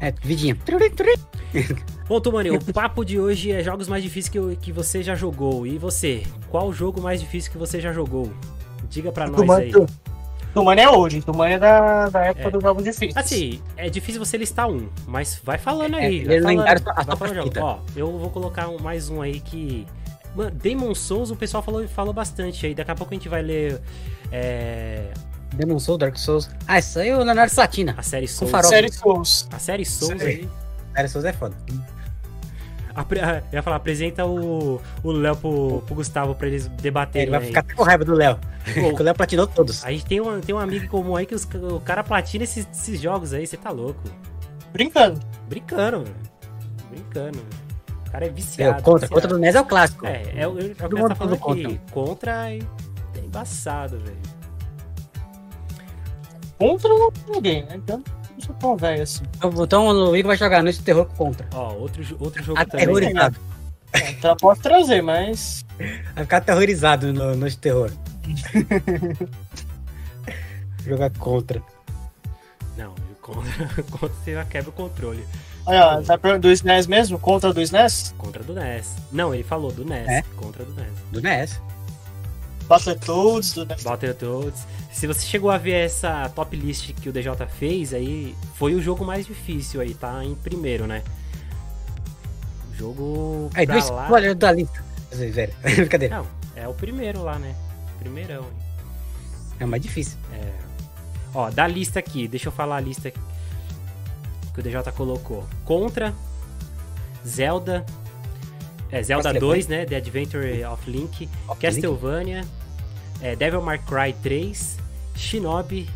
É, 0.00 0.10
vidinha. 0.12 0.56
Bom, 2.08 2.20
Tumani, 2.20 2.50
o 2.50 2.60
papo 2.72 3.04
de 3.04 3.20
hoje 3.20 3.52
é 3.52 3.62
jogos 3.62 3.86
mais 3.86 4.02
difíceis 4.02 4.30
que, 4.30 4.38
eu- 4.38 4.56
que 4.58 4.72
você 4.72 5.02
já 5.02 5.14
jogou. 5.14 5.66
E 5.66 5.76
você? 5.76 6.22
Qual 6.48 6.68
o 6.68 6.72
jogo 6.72 7.02
mais 7.02 7.20
difícil 7.20 7.52
que 7.52 7.58
você 7.58 7.80
já 7.82 7.92
jogou? 7.92 8.32
Diga 8.88 9.12
pra 9.12 9.26
nós 9.28 9.40
aí. 9.58 9.70
Tumane 10.54 10.80
é 10.82 10.90
hoje, 10.90 11.20
Tumane 11.22 11.54
é 11.54 11.58
da, 11.58 12.08
da 12.08 12.20
época 12.26 12.48
É. 12.48 12.50
dos 12.50 12.62
jogos 12.62 12.84
difíceis. 12.84 13.16
Assim, 13.16 13.62
é 13.76 13.88
difícil 13.88 14.24
você 14.24 14.36
listar 14.36 14.68
um, 14.68 14.88
mas 15.06 15.40
vai 15.44 15.58
falando 15.58 15.96
É, 15.96 16.06
aí. 16.06 16.16
ele 16.18 16.40
vai 16.40 16.54
é 16.54 16.66
falando, 16.78 16.88
a 16.88 17.02
vai 17.02 17.16
falando. 17.16 17.56
Ó, 17.60 17.78
eu 17.94 18.18
vou 18.18 18.30
colocar 18.30 18.68
mais 18.80 19.08
um 19.08 19.22
aí 19.22 19.40
que. 19.40 19.86
Mano, 20.34 20.50
Demon 20.52 20.94
Souls, 20.94 21.30
o 21.30 21.36
pessoal 21.36 21.62
falou, 21.62 21.86
falou 21.88 22.12
bastante 22.12 22.66
aí. 22.66 22.74
Daqui 22.74 22.90
a 22.90 22.94
pouco 22.94 23.12
a 23.12 23.16
gente 23.16 23.28
vai 23.28 23.42
ler 23.42 23.80
é, 24.30 25.12
Demon 25.54 25.78
Souls, 25.78 25.98
Dark 25.98 26.16
Souls. 26.16 26.48
Ah, 26.66 26.78
isso 26.78 26.98
aí 27.00 27.08
é 27.08 27.16
o 27.16 27.22
Leonardo 27.24 27.52
Platina. 27.54 27.94
a 27.96 28.02
série 28.02 28.28
Souls. 28.28 28.50
farol. 28.50 28.70
Série 28.70 28.92
Souls. 28.92 29.48
A 29.52 29.58
série 29.58 29.84
Souls 29.84 30.18
Série. 30.20 30.30
aí. 30.42 30.48
Dark 30.94 31.08
Souls 31.08 31.24
é 31.24 31.32
foda. 31.32 31.56
Apre- 32.94 33.20
Eu 33.20 33.42
ia 33.58 33.62
falar, 33.62 33.76
apresenta 33.76 34.24
o 34.26 34.80
o 35.02 35.12
Léo 35.12 35.36
pro, 35.36 35.82
pro 35.86 35.94
Gustavo 35.94 36.34
pra 36.34 36.46
eles 36.48 36.66
É, 36.66 36.68
debaterem. 36.68 37.22
ele 37.22 37.30
vai 37.30 37.40
aí. 37.40 37.46
ficar 37.46 37.60
até 37.60 37.74
com 37.74 37.82
raiva 37.82 38.04
do 38.04 38.14
Léo. 38.14 38.38
O 38.98 39.02
Léo 39.02 39.14
platinou 39.14 39.46
todos. 39.46 39.84
A 39.84 39.90
gente 39.90 40.04
tem 40.06 40.20
um, 40.20 40.40
tem 40.40 40.54
um 40.54 40.58
amigo 40.58 40.86
comum 40.88 41.16
aí 41.16 41.24
que 41.26 41.34
os- 41.34 41.44
o 41.44 41.80
cara 41.80 42.02
platina 42.04 42.44
esses, 42.44 42.66
esses 42.72 43.00
jogos 43.00 43.32
aí, 43.32 43.46
você 43.46 43.56
tá 43.56 43.70
louco. 43.70 44.00
Brincando. 44.72 45.18
Brincando, 45.48 46.04
velho. 46.04 46.16
Brincando. 46.90 47.38
O 48.06 48.10
cara 48.10 48.24
é 48.24 48.28
É, 48.28 48.32
viciado. 48.32 48.80
o 48.80 48.82
contra. 48.82 49.00
viciado. 49.06 49.14
Contra 49.14 49.28
do 49.28 49.38
NES 49.38 49.54
é 49.54 49.60
o 49.60 49.64
clássico. 49.64 50.06
É, 50.06 50.22
é, 50.34 50.48
o- 50.48 50.58
é 50.58 50.62
o 50.64 50.68
que 50.68 50.74
tá 51.08 51.14
falando 51.14 51.34
aqui. 51.34 51.80
Contra 51.92 52.50
é 52.52 52.58
é 52.58 53.18
embaçado, 53.24 53.98
velho. 53.98 54.16
Contra 56.58 56.90
ninguém, 57.28 57.62
né? 57.64 57.74
Então, 57.76 58.02
não 58.40 58.46
sou 58.46 58.54
tão 58.56 58.76
velho 58.76 59.02
assim. 59.02 59.22
Então, 59.36 59.64
então 59.64 59.86
o 59.88 60.16
Igor 60.16 60.28
vai 60.28 60.36
jogar 60.36 60.62
Noite 60.62 60.78
do 60.78 60.84
Terror 60.84 61.06
contra. 61.06 61.46
Ó, 61.52 61.74
outro, 61.74 62.02
outro 62.18 62.42
jogo 62.42 62.64
também. 62.64 62.84
Aterrorizado. 62.84 63.36
É, 63.92 64.10
Então, 64.10 64.36
posso 64.36 64.62
trazer, 64.62 65.02
mas. 65.02 65.64
Vai 66.14 66.24
ficar 66.24 66.38
aterrorizado 66.38 67.12
no 67.12 67.36
Noite 67.36 67.56
do 67.56 67.60
Terror. 67.60 67.90
jogar 70.84 71.10
contra. 71.10 71.62
Não, 72.76 72.94
contra, 73.20 73.82
contra 73.90 74.08
você 74.08 74.34
já 74.34 74.44
quebra 74.44 74.70
o 74.70 74.72
controle. 74.72 75.24
Olha, 75.66 75.98
ó, 75.98 76.02
tá 76.02 76.16
perguntando 76.16 76.48
do 76.48 76.52
SNES 76.52 76.86
mesmo? 76.86 77.18
Contra 77.18 77.52
do 77.52 77.60
SNES? 77.60 78.14
Contra 78.16 78.42
do 78.42 78.54
NES. 78.54 78.96
Não, 79.12 79.34
ele 79.34 79.42
falou 79.44 79.70
do 79.70 79.84
NES. 79.84 80.08
É? 80.08 80.22
Contra 80.36 80.64
do 80.64 80.72
NES. 80.74 80.92
Do 81.12 81.20
NES. 81.20 81.60
Battletoads, 82.70 83.52
do 83.54 83.66
NES. 83.66 83.82
Battletoads. 83.82 84.66
Se 84.92 85.06
você 85.06 85.26
chegou 85.26 85.50
a 85.50 85.58
ver 85.58 85.72
essa 85.86 86.28
top 86.28 86.56
list 86.56 86.92
que 86.94 87.08
o 87.08 87.12
DJ 87.12 87.32
fez, 87.58 87.92
aí 87.92 88.34
foi 88.54 88.74
o 88.74 88.80
jogo 88.80 89.04
mais 89.04 89.26
difícil 89.26 89.80
aí, 89.80 89.92
tá 89.92 90.24
em 90.24 90.34
primeiro, 90.36 90.86
né? 90.86 91.02
O 92.72 92.76
jogo 92.76 93.50
Aí, 93.54 93.66
pra 93.66 93.74
dois 93.74 93.90
lá... 93.90 94.04
spoilers 94.04 94.36
da 94.36 94.52
lista. 94.52 94.84
Velho, 95.12 95.52
brincadeira. 95.76 96.16
Não, 96.16 96.26
é 96.54 96.68
o 96.68 96.72
primeiro 96.74 97.22
lá, 97.22 97.38
né? 97.38 97.54
Primeirão. 97.98 98.42
hein? 98.44 98.52
É 99.58 99.66
mais 99.66 99.82
difícil. 99.82 100.16
Ó, 101.34 101.50
da 101.50 101.66
lista 101.66 101.98
aqui, 101.98 102.26
deixa 102.26 102.48
eu 102.48 102.52
falar 102.52 102.76
a 102.76 102.80
lista 102.80 103.10
que 103.10 103.18
o 104.58 104.62
DJ 104.62 104.82
colocou. 104.92 105.46
Contra, 105.64 106.14
Zelda, 107.26 107.84
é, 108.90 109.02
Zelda 109.02 109.32
Castlevania. 109.32 109.64
2, 109.64 109.68
né? 109.68 109.84
The 109.86 109.96
Adventure 109.96 110.64
of 110.64 110.90
Link, 110.90 111.28
Castlevania, 111.60 112.44
é, 113.22 113.36
Devil 113.36 113.62
May 113.62 113.78
Cry 113.78 114.12
3, 114.22 114.78
Shinobi, 115.14 115.88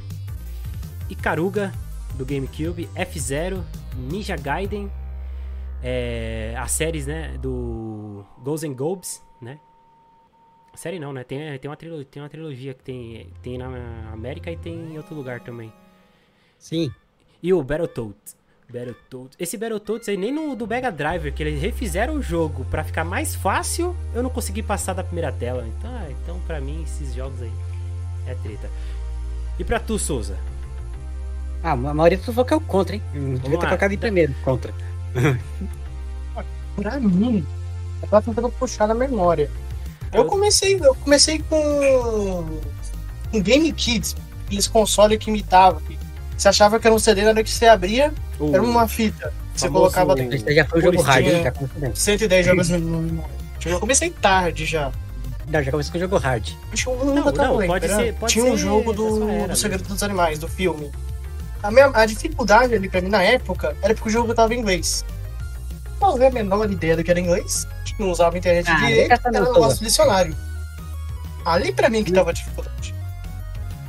Ikaruga 1.08 1.72
do 2.16 2.24
GameCube, 2.24 2.88
F-Zero, 2.94 3.64
Ninja 3.96 4.36
Gaiden, 4.36 4.90
é, 5.82 6.54
as 6.58 6.72
séries, 6.72 7.06
né, 7.06 7.36
do 7.38 8.24
Ghosts 8.38 8.70
and 8.70 8.74
Gobes, 8.74 9.22
né? 9.40 9.58
Série 10.74 10.98
não, 10.98 11.12
né? 11.12 11.22
Tem, 11.22 11.56
tem, 11.58 11.70
uma 11.70 11.76
trilogia, 11.76 12.04
tem 12.04 12.22
uma 12.22 12.28
trilogia 12.28 12.74
que 12.74 12.82
tem, 12.82 13.28
tem 13.42 13.58
na 13.58 14.10
América 14.12 14.50
e 14.50 14.56
tem 14.56 14.74
em 14.74 14.96
outro 14.96 15.14
lugar 15.14 15.40
também. 15.40 15.72
Sim. 16.58 16.90
E 17.42 17.52
o 17.52 17.62
Battletoads. 17.62 18.36
Battletoads. 18.72 19.36
Esse 19.38 19.56
Battletoads 19.56 20.08
aí, 20.08 20.16
nem 20.16 20.32
no 20.32 20.54
do 20.56 20.66
Mega 20.66 20.90
Driver, 20.90 21.32
que 21.32 21.42
eles 21.42 21.60
refizeram 21.60 22.14
o 22.14 22.22
jogo 22.22 22.64
pra 22.70 22.82
ficar 22.84 23.04
mais 23.04 23.34
fácil, 23.34 23.94
eu 24.14 24.22
não 24.22 24.30
consegui 24.30 24.62
passar 24.62 24.92
da 24.94 25.04
primeira 25.04 25.30
tela. 25.32 25.66
Então, 25.66 25.90
ah, 25.94 26.08
então 26.10 26.40
pra 26.46 26.60
mim, 26.60 26.82
esses 26.82 27.14
jogos 27.14 27.40
aí 27.42 27.52
é 28.26 28.34
treta. 28.34 28.68
E 29.58 29.64
pra 29.64 29.78
tu, 29.78 29.98
Souza? 29.98 30.36
Ah, 31.62 31.72
a 31.72 31.76
maioria 31.76 32.18
tu 32.18 32.32
falou 32.32 32.44
que 32.44 32.52
é 32.52 32.56
o 32.56 32.60
contra, 32.60 32.96
hein? 32.96 33.02
Eu 33.14 33.20
devia 33.38 33.58
ter 33.58 33.66
colocado 33.66 33.92
em 33.92 33.98
primeiro. 33.98 34.34
Contra. 34.44 34.72
Pra 36.76 36.98
mim, 36.98 37.46
eu 38.02 38.08
tava 38.08 38.22
tentando 38.24 38.50
puxar 38.50 38.88
na 38.88 38.94
memória. 38.94 39.48
Eu 40.12 40.22
Eu- 40.24 40.28
comecei, 40.28 40.74
eu 40.80 40.94
comecei 40.96 41.38
com. 41.38 42.58
com 43.30 43.40
Game 43.40 43.72
Kids, 43.72 44.16
aqueles 44.44 44.66
consoles 44.66 45.18
que 45.18 45.30
imitavam. 45.30 45.80
que 45.82 45.96
Você 46.36 46.48
achava 46.48 46.78
que 46.80 46.86
era 46.86 46.94
um 46.94 46.98
CD, 46.98 47.22
na 47.22 47.30
hora 47.30 47.44
que 47.44 47.50
você 47.50 47.66
abria, 47.66 48.12
O- 48.38 48.52
era 48.54 48.62
uma 48.62 48.86
fita. 48.88 49.32
que 49.54 49.60
Você 49.60 49.68
colocava 49.68 50.14
Esse 50.20 50.54
já 50.54 50.64
foi 50.64 50.80
um 50.80 50.82
jogo 50.82 51.02
hard, 51.02 51.26
hein? 51.26 51.42
Bem. 51.76 51.94
110 51.94 52.46
jogos 52.46 52.68
no 52.70 52.78
memória. 52.78 53.30
Eu 53.66 53.80
comecei 53.80 54.10
tarde 54.10 54.66
já. 54.66 54.90
Não, 55.48 55.62
já 55.62 55.70
começou 55.70 55.92
com 55.92 55.98
o 55.98 56.00
jogo 56.00 56.16
hard. 56.18 56.48
Tinha 56.74 56.94
um, 56.94 57.04
Não, 57.04 57.14
nunca 57.16 57.32
tava 57.32 57.48
não, 57.48 57.56
lembro, 57.56 57.66
pode 57.74 57.84
era- 57.84 57.96
ser- 57.96 58.14
pode 58.14 58.32
Tinha 58.32 58.44
um 58.46 58.56
jogo 58.56 58.92
do, 58.92 59.28
era 59.30 59.48
do 59.48 59.56
Segredo 59.56 59.84
dos 59.84 60.02
Animais, 60.02 60.38
do 60.38 60.48
filme. 60.48 60.90
A, 61.62 61.70
minha, 61.70 61.90
a 61.94 62.04
dificuldade 62.06 62.74
ali 62.74 62.88
pra 62.88 63.00
mim 63.00 63.08
na 63.08 63.22
época 63.22 63.76
era 63.82 63.94
porque 63.94 64.08
o 64.08 64.12
jogo 64.12 64.34
tava 64.34 64.54
em 64.54 64.58
inglês. 64.58 65.04
Não 66.00 66.14
havia 66.14 66.28
a 66.28 66.30
menor 66.30 66.70
ideia 66.70 66.96
do 66.96 67.04
que 67.04 67.10
era 67.10 67.20
inglês. 67.20 67.66
Não 67.98 68.10
usava 68.10 68.34
a 68.34 68.38
internet 68.38 68.68
Ah, 68.68 68.74
direito, 68.74 69.12
era 69.12 69.20
no 69.22 69.28
um 69.28 69.44
todo. 69.44 69.54
negócio 69.54 69.78
do 69.78 69.84
dicionário. 69.86 70.36
Ali 71.44 71.72
pra 71.72 71.88
mim 71.88 72.02
que 72.02 72.12
tava 72.12 72.30
a 72.30 72.32
dificuldade. 72.32 72.73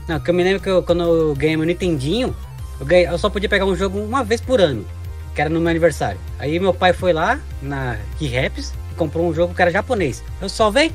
Não, 0.08 0.20
que 0.20 0.30
eu 0.30 0.34
me 0.34 0.44
lembro 0.44 0.62
que 0.62 0.70
eu, 0.70 0.84
quando 0.84 1.04
eu 1.04 1.36
ganhei 1.36 1.58
meu 1.58 1.66
Nintendinho, 1.66 2.36
eu, 2.80 2.86
ganhei- 2.86 3.08
eu 3.08 3.18
só 3.18 3.30
podia 3.30 3.50
pegar 3.50 3.66
um 3.66 3.76
jogo 3.76 4.00
uma 4.00 4.24
vez 4.24 4.40
por 4.42 4.62
ano, 4.62 4.86
que 5.34 5.42
era 5.42 5.50
no 5.50 5.60
meu 5.60 5.70
aniversário. 5.70 6.20
Aí 6.40 6.60
meu 6.60 6.74
pai 6.74 6.94
foi 6.94 7.12
lá 7.14 7.40
na 7.62 7.98
Key-Raps 8.20 8.74
e 8.92 8.96
comprou 8.96 9.28
um 9.28 9.34
jogo 9.34 9.54
que 9.54 9.62
era 9.62 9.72
japonês. 9.72 10.24
Eu 10.42 10.48
só 10.50 10.70
veio 10.70 10.94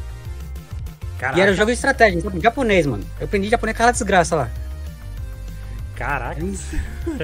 Caraca, 1.18 1.38
e 1.38 1.42
era 1.42 1.50
um 1.52 1.54
jogo 1.54 1.66
de 1.66 1.72
estratégia, 1.74 2.22
japonês, 2.40 2.86
mano. 2.86 3.04
Eu 3.18 3.24
aprendi 3.26 3.48
japonês 3.48 3.76
com 3.76 3.82
aquela 3.82 3.92
desgraça 3.92 4.36
lá. 4.36 4.48
caraca. 5.96 6.40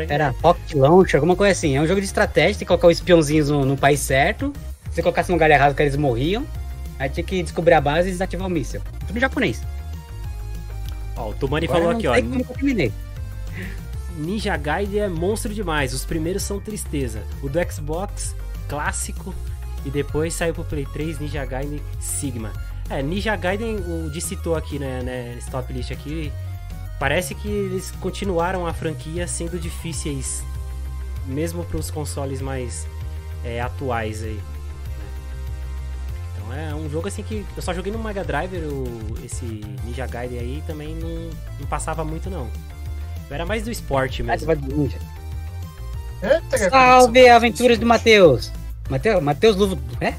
Era 0.08 0.32
Pocket 0.34 0.72
Launch, 0.76 1.14
alguma 1.14 1.36
coisa 1.36 1.52
assim. 1.52 1.76
É 1.76 1.80
um 1.80 1.86
jogo 1.86 2.00
de 2.00 2.06
estratégia, 2.06 2.54
tem 2.54 2.58
que 2.60 2.66
colocar 2.66 2.88
os 2.88 2.98
espiãozinhos 2.98 3.48
no, 3.48 3.64
no 3.64 3.76
país 3.76 4.00
certo. 4.00 4.52
Se 4.90 5.02
colocasse 5.02 5.30
no 5.30 5.34
lugar 5.36 5.50
errado, 5.50 5.74
que 5.74 5.82
eles 5.82 5.96
morriam. 5.96 6.46
Aí 6.98 7.08
tinha 7.08 7.24
que 7.24 7.42
descobrir 7.42 7.74
a 7.74 7.80
base 7.80 8.08
e 8.08 8.12
desativar 8.12 8.46
o 8.46 8.50
míssil. 8.50 8.80
Tudo 9.06 9.16
em 9.16 9.20
japonês. 9.20 9.62
Ó, 11.16 11.30
o 11.30 11.34
Tumani 11.34 11.66
Agora 11.66 11.80
falou 11.80 11.96
aqui, 11.96 12.06
ó. 12.06 12.14
como 12.14 12.40
eu 12.40 12.44
terminei. 12.44 12.92
Ninja 14.16 14.56
Gaiden 14.56 15.00
é 15.00 15.08
monstro 15.08 15.52
demais. 15.52 15.92
Os 15.92 16.04
primeiros 16.04 16.42
são 16.42 16.60
tristeza. 16.60 17.22
O 17.42 17.48
do 17.48 17.58
Xbox, 17.72 18.34
clássico. 18.68 19.34
E 19.84 19.90
depois 19.90 20.34
saiu 20.34 20.52
pro 20.52 20.64
Play 20.64 20.86
3, 20.92 21.20
Ninja 21.20 21.44
Gaiden 21.44 21.80
Sigma. 22.00 22.52
É, 22.88 23.02
Ninja 23.02 23.36
Gaiden, 23.36 23.76
o 23.76 24.10
Di 24.10 24.20
citou 24.20 24.56
aqui, 24.56 24.78
né, 24.78 25.02
né, 25.02 25.34
nesse 25.34 25.50
top 25.50 25.72
list 25.72 25.90
aqui. 25.92 26.32
Parece 26.98 27.34
que 27.34 27.48
eles 27.48 27.90
continuaram 28.00 28.66
a 28.66 28.72
franquia 28.72 29.28
sendo 29.28 29.58
difíceis. 29.58 30.42
Mesmo 31.26 31.64
pros 31.64 31.90
consoles 31.90 32.40
mais 32.40 32.86
é, 33.44 33.60
atuais 33.60 34.22
aí. 34.22 34.40
Né. 36.48 36.68
Então 36.68 36.70
é 36.70 36.74
um 36.74 36.88
jogo 36.90 37.08
assim 37.08 37.22
que 37.22 37.44
eu 37.56 37.62
só 37.62 37.72
joguei 37.74 37.92
no 37.92 37.98
Mega 37.98 38.24
Drive 38.24 38.54
o, 38.56 39.14
esse 39.24 39.44
Ninja 39.84 40.06
Gaiden 40.06 40.38
aí 40.38 40.62
também 40.66 40.94
não, 40.94 41.30
não 41.60 41.66
passava 41.68 42.04
muito 42.04 42.30
não. 42.30 42.48
Eu 43.28 43.34
era 43.34 43.44
mais 43.46 43.64
do 43.64 43.70
esporte 43.70 44.22
Ah, 44.22 44.24
você 44.24 44.30
mesmo. 44.32 44.46
vai 44.46 44.56
do 44.56 44.76
ninja. 44.76 44.98
Eita, 46.22 46.58
que 46.58 46.70
Salve, 46.70 47.28
aventuras 47.28 47.78
do 47.78 47.86
Matheus. 47.86 48.52
Mateus, 48.88 49.22
Mateus 49.22 49.56
Lu... 49.56 49.78
é? 50.00 50.14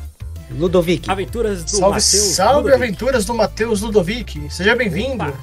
Ludovic. 0.52 1.10
Aventuras 1.10 1.64
do 1.64 1.70
Salve, 1.72 1.96
Matheus 1.96 2.04
salve 2.36 2.56
Ludovic. 2.70 2.84
aventuras 2.84 3.26
do 3.26 3.34
Matheus 3.34 3.82
Ludovic. 3.82 4.48
Seja 4.50 4.76
bem-vindo. 4.76 5.34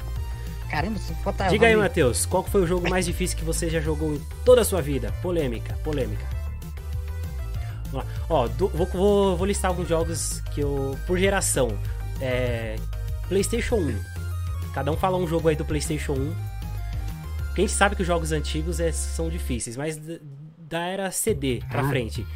Caramba, 0.70 0.98
você 0.98 1.14
falta. 1.22 1.46
Diga 1.48 1.66
aí, 1.66 1.76
Matheus, 1.76 2.24
qual 2.26 2.42
foi 2.44 2.62
o 2.62 2.66
jogo 2.66 2.88
mais 2.88 3.04
difícil 3.06 3.36
que 3.36 3.44
você 3.44 3.68
já 3.68 3.80
jogou 3.80 4.14
em 4.14 4.22
toda 4.44 4.62
a 4.62 4.64
sua 4.64 4.80
vida? 4.80 5.12
Polêmica, 5.22 5.74
polêmica. 5.84 6.24
Vamos 7.94 8.08
lá. 8.08 8.26
Ó, 8.28 8.48
do- 8.48 8.68
vou, 8.68 8.86
vou, 8.86 9.36
vou 9.36 9.46
listar 9.46 9.70
alguns 9.70 9.88
jogos 9.88 10.40
que 10.52 10.60
eu. 10.60 10.98
por 11.06 11.18
geração. 11.18 11.78
É, 12.20 12.76
PlayStation 13.28 13.76
1. 13.76 13.98
Cada 14.72 14.90
um 14.90 14.96
fala 14.96 15.16
um 15.16 15.26
jogo 15.26 15.48
aí 15.48 15.56
do 15.56 15.64
PlayStation 15.64 16.12
1. 16.14 16.34
Porque 17.46 17.60
a 17.62 17.66
gente 17.66 17.72
sabe 17.72 17.94
que 17.96 18.02
os 18.02 18.06
jogos 18.08 18.32
antigos 18.32 18.80
é- 18.80 18.90
são 18.92 19.28
difíceis, 19.28 19.76
mas 19.76 20.00
da 20.58 20.80
era 20.80 21.10
CD 21.10 21.62
pra 21.70 21.82
Ah. 21.82 21.88
frente. 21.88 22.26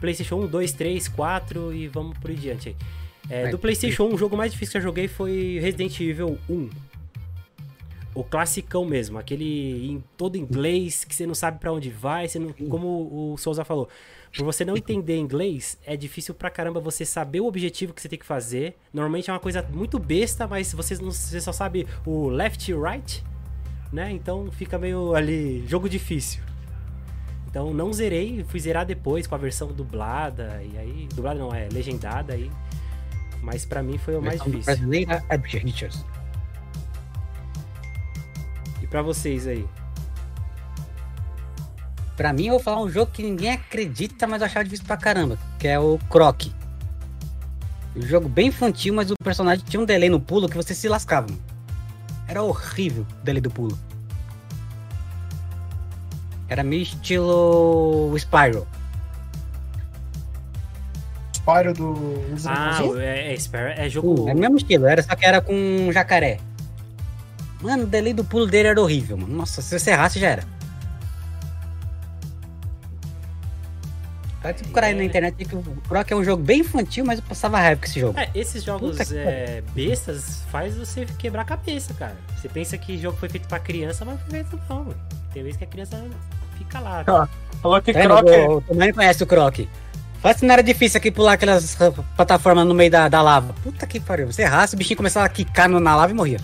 PlayStation 0.00 0.36
1, 0.36 0.46
2, 0.46 0.72
3, 0.72 1.08
4 1.08 1.72
e 1.72 1.86
vamos 1.88 2.16
por 2.18 2.32
diante 2.32 2.70
aí. 2.70 2.76
É, 3.30 3.48
do 3.50 3.58
PlayStation 3.58 4.04
1, 4.04 4.14
o 4.14 4.18
jogo 4.18 4.36
mais 4.36 4.50
difícil 4.50 4.72
que 4.72 4.78
eu 4.78 4.82
joguei 4.82 5.06
foi 5.08 5.58
Resident 5.60 5.98
Evil 6.00 6.38
1. 6.48 6.68
O 8.14 8.22
classicão 8.22 8.84
mesmo, 8.84 9.18
aquele 9.18 9.86
em 9.90 10.04
todo 10.18 10.36
inglês, 10.36 11.02
que 11.04 11.14
você 11.14 11.26
não 11.26 11.34
sabe 11.34 11.58
pra 11.58 11.72
onde 11.72 11.88
vai, 11.88 12.28
você 12.28 12.38
não- 12.38 12.52
como 12.68 13.32
o 13.32 13.38
Souza 13.38 13.64
falou. 13.64 13.88
Por 14.36 14.44
você 14.44 14.64
não 14.64 14.76
entender 14.76 15.16
inglês, 15.16 15.78
é 15.86 15.96
difícil 15.96 16.34
pra 16.34 16.50
caramba 16.50 16.78
você 16.80 17.04
saber 17.06 17.40
o 17.40 17.46
objetivo 17.46 17.94
que 17.94 18.02
você 18.02 18.08
tem 18.08 18.18
que 18.18 18.24
fazer. 18.26 18.76
Normalmente 18.92 19.30
é 19.30 19.32
uma 19.32 19.40
coisa 19.40 19.62
muito 19.72 19.98
besta, 19.98 20.46
mas 20.46 20.72
você, 20.74 20.94
não, 21.02 21.10
você 21.10 21.40
só 21.40 21.52
sabe 21.52 21.86
o 22.04 22.28
left 22.28 22.70
e 22.70 22.74
right, 22.74 23.24
né? 23.90 24.10
Então 24.10 24.50
fica 24.52 24.78
meio 24.78 25.14
ali, 25.14 25.64
jogo 25.66 25.88
difícil. 25.88 26.42
Então 27.48 27.72
não 27.74 27.92
zerei, 27.92 28.44
fui 28.48 28.60
zerar 28.60 28.84
depois 28.86 29.26
com 29.26 29.34
a 29.34 29.38
versão 29.38 29.68
dublada, 29.68 30.62
e 30.62 30.78
aí, 30.78 31.08
dublada 31.14 31.38
não, 31.38 31.54
é 31.54 31.68
legendada 31.70 32.32
aí. 32.34 32.50
Mas 33.42 33.64
pra 33.66 33.82
mim 33.82 33.98
foi 33.98 34.16
o 34.16 34.22
mais 34.22 34.40
difícil. 34.42 34.64
Brasileira. 34.64 35.24
Pra 38.92 39.00
vocês 39.00 39.46
aí? 39.46 39.66
Pra 42.14 42.30
mim, 42.30 42.48
eu 42.48 42.50
vou 42.50 42.60
falar 42.60 42.82
um 42.82 42.90
jogo 42.90 43.10
que 43.10 43.22
ninguém 43.22 43.52
acredita, 43.52 44.26
mas 44.26 44.42
eu 44.42 44.46
achava 44.46 44.64
difícil 44.64 44.84
pra 44.84 44.98
caramba, 44.98 45.38
que 45.58 45.66
é 45.66 45.78
o 45.78 45.98
Croc. 46.10 46.42
Um 47.96 48.02
jogo 48.02 48.28
bem 48.28 48.48
infantil, 48.48 48.92
mas 48.92 49.10
o 49.10 49.14
personagem 49.24 49.64
tinha 49.64 49.80
um 49.80 49.86
delay 49.86 50.10
no 50.10 50.20
pulo 50.20 50.46
que 50.46 50.54
você 50.54 50.74
se 50.74 50.90
lascava. 50.90 51.26
mano. 51.26 51.42
Era 52.28 52.42
horrível 52.42 53.06
o 53.18 53.24
delay 53.24 53.40
do 53.40 53.50
pulo. 53.50 53.78
Era 56.50 56.62
meio 56.62 56.82
estilo 56.82 58.14
Spyro. 58.18 58.68
Spyro 61.34 61.72
do. 61.72 61.96
Ah, 62.44 62.78
é, 63.00 63.34
é, 63.34 63.86
é 63.86 63.88
jogo. 63.88 64.24
Uh, 64.24 64.28
era 64.28 64.36
o 64.36 64.40
mesmo 64.40 64.58
estilo, 64.58 64.86
era 64.86 65.02
só 65.02 65.16
que 65.16 65.24
era 65.24 65.40
com 65.40 65.54
um 65.54 65.90
jacaré. 65.90 66.38
Mano, 67.62 67.84
o 67.84 67.86
delay 67.86 68.12
do 68.12 68.24
pulo 68.24 68.46
dele 68.46 68.68
era 68.68 68.80
horrível, 68.80 69.16
mano. 69.16 69.34
Nossa, 69.34 69.62
se 69.62 69.78
você 69.78 69.90
errasse 69.90 70.18
já 70.18 70.28
era. 70.28 70.44
Vai 74.42 74.52
procurar 74.52 74.88
aí 74.88 74.94
na 74.94 75.04
internet 75.04 75.44
que 75.44 75.54
o 75.54 75.62
Croc 75.88 76.10
é 76.10 76.16
um 76.16 76.24
jogo 76.24 76.42
bem 76.42 76.60
infantil, 76.60 77.04
mas 77.04 77.20
eu 77.20 77.24
passava 77.24 77.60
raiva 77.60 77.80
com 77.80 77.86
esse 77.86 78.00
jogo. 78.00 78.18
É, 78.18 78.28
esses 78.34 78.64
jogos 78.64 79.12
é, 79.12 79.62
bestas 79.72 80.42
faz 80.50 80.76
você 80.76 81.06
quebrar 81.16 81.42
a 81.42 81.44
cabeça, 81.44 81.94
cara. 81.94 82.16
Você 82.36 82.48
pensa 82.48 82.76
que 82.76 82.98
jogo 82.98 83.16
foi 83.16 83.28
feito 83.28 83.46
pra 83.46 83.60
criança, 83.60 84.04
mas 84.04 84.18
não 84.18 84.26
foi 84.26 84.42
feito 84.42 84.60
não. 84.68 84.78
mano. 84.78 84.96
Tem 85.32 85.44
vezes 85.44 85.56
que 85.56 85.62
a 85.62 85.66
criança 85.68 86.04
fica 86.58 86.80
lá. 86.80 87.04
Ah, 87.06 87.28
Falou 87.62 87.80
que 87.80 87.92
Tá 87.92 88.00
vendo? 88.00 88.16
Croc 88.16 88.28
é. 88.28 88.48
O, 88.48 88.56
o 88.56 88.60
Tomani 88.62 88.92
conhece 88.92 89.22
o 89.22 89.26
Croc. 89.26 89.60
Faz 90.20 90.38
que 90.38 90.46
não 90.46 90.52
era 90.52 90.62
difícil 90.62 90.98
aqui 90.98 91.10
pular 91.12 91.34
aquelas 91.34 91.76
plataformas 92.16 92.66
no 92.66 92.74
meio 92.74 92.90
da, 92.90 93.08
da 93.08 93.22
lava. 93.22 93.54
Puta 93.62 93.86
que 93.86 94.00
pariu. 94.00 94.26
Você 94.26 94.42
errasse, 94.42 94.74
o 94.74 94.78
bichinho 94.78 94.96
começava 94.96 95.26
a 95.26 95.28
quicar 95.28 95.68
na 95.68 95.96
lava 95.96 96.10
e 96.12 96.14
morria. 96.14 96.40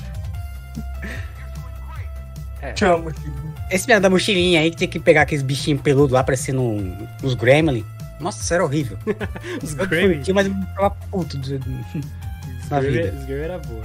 Te 2.74 2.84
amo, 2.84 3.10
filho. 3.14 3.54
Esse 3.70 3.86
mesmo 3.86 4.02
da 4.02 4.10
mochilinha 4.10 4.60
aí 4.60 4.70
que 4.70 4.76
tinha 4.76 4.88
que 4.88 4.98
pegar 4.98 5.22
aqueles 5.22 5.42
bichinhos 5.42 5.80
peludos 5.80 6.12
lá, 6.12 6.24
parecendo 6.24 6.60
um, 6.62 7.08
uns 7.22 7.34
Gremlin. 7.34 7.84
Nossa, 8.18 8.42
isso 8.42 8.52
era 8.52 8.64
horrível. 8.64 8.98
Os 9.62 9.76
Eu 9.78 9.86
Gremlin. 9.86 10.14
curti, 10.16 10.32
mas 10.32 10.46
eu 10.48 10.54
ficava 10.54 10.90
puto. 10.90 11.38
de- 11.38 11.54
Os 11.54 12.68
na 12.68 12.80
Gremlin- 12.80 13.02
vida. 13.02 13.16
Os 13.16 13.24
Gremlin 13.26 13.44
era 13.44 13.58
boa. 13.58 13.84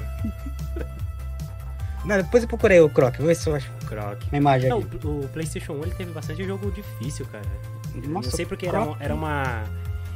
Não, 2.05 2.17
depois 2.17 2.43
eu 2.43 2.49
procurei 2.49 2.79
o 2.81 2.89
Croc, 2.89 3.15
vou 3.17 3.27
ver 3.27 3.35
se 3.35 3.47
eu 3.47 3.55
acho 3.55 3.69
Croc. 3.87 4.17
uma 4.31 4.37
imagem 4.37 4.69
Não, 4.69 4.79
aqui. 4.79 4.99
o 5.07 5.29
PlayStation 5.31 5.73
1 5.73 5.83
ele 5.83 5.93
teve 5.95 6.11
bastante 6.11 6.43
jogo 6.43 6.69
difícil, 6.71 7.25
cara. 7.27 7.45
Nossa, 8.07 8.29
não 8.29 8.35
sei 8.35 8.45
porque 8.45 8.65
era, 8.65 8.95
era 8.99 9.13
uma. 9.13 9.63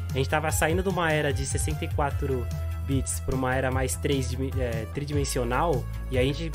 A 0.10 0.14
gente 0.18 0.28
tava 0.28 0.52
saindo 0.52 0.82
de 0.82 0.90
uma 0.90 1.12
era 1.12 1.32
de 1.32 1.46
64 1.46 2.46
bits 2.88 3.20
pra 3.20 3.36
uma 3.36 3.54
era 3.54 3.70
mais 3.70 3.96
3, 3.96 4.36
é, 4.58 4.86
tridimensional 4.94 5.84
e 6.10 6.18
a 6.18 6.24
gente 6.24 6.52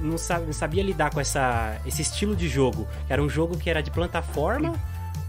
não, 0.00 0.16
sa- 0.18 0.38
não 0.40 0.52
sabia 0.52 0.82
lidar 0.82 1.10
com 1.12 1.20
essa, 1.20 1.76
esse 1.86 2.02
estilo 2.02 2.34
de 2.34 2.48
jogo. 2.48 2.88
Era 3.08 3.22
um 3.22 3.28
jogo 3.28 3.56
que 3.56 3.68
era 3.70 3.82
de 3.82 3.90
plataforma 3.90 4.74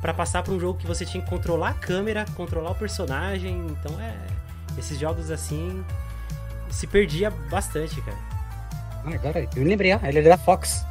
pra 0.02 0.14
passar 0.14 0.42
pra 0.44 0.54
um 0.54 0.60
jogo 0.60 0.80
que 0.80 0.88
você 0.88 1.06
tinha 1.06 1.22
que 1.24 1.30
controlar 1.30 1.70
a 1.70 1.74
câmera, 1.74 2.26
controlar 2.36 2.72
o 2.72 2.76
personagem. 2.76 3.68
Então 3.68 4.00
é. 4.00 4.16
Esses 4.78 4.98
jogos 5.00 5.30
assim. 5.32 5.84
Se 6.70 6.88
perdia 6.88 7.30
bastante, 7.30 8.02
cara. 8.02 8.18
Ah, 9.06 9.14
agora 9.14 9.48
eu 9.56 9.62
me 9.62 9.70
lembrei, 9.70 9.94
ó. 9.94 10.00
Ele 10.04 10.20
é 10.20 10.22
da 10.24 10.38
Fox. 10.38 10.84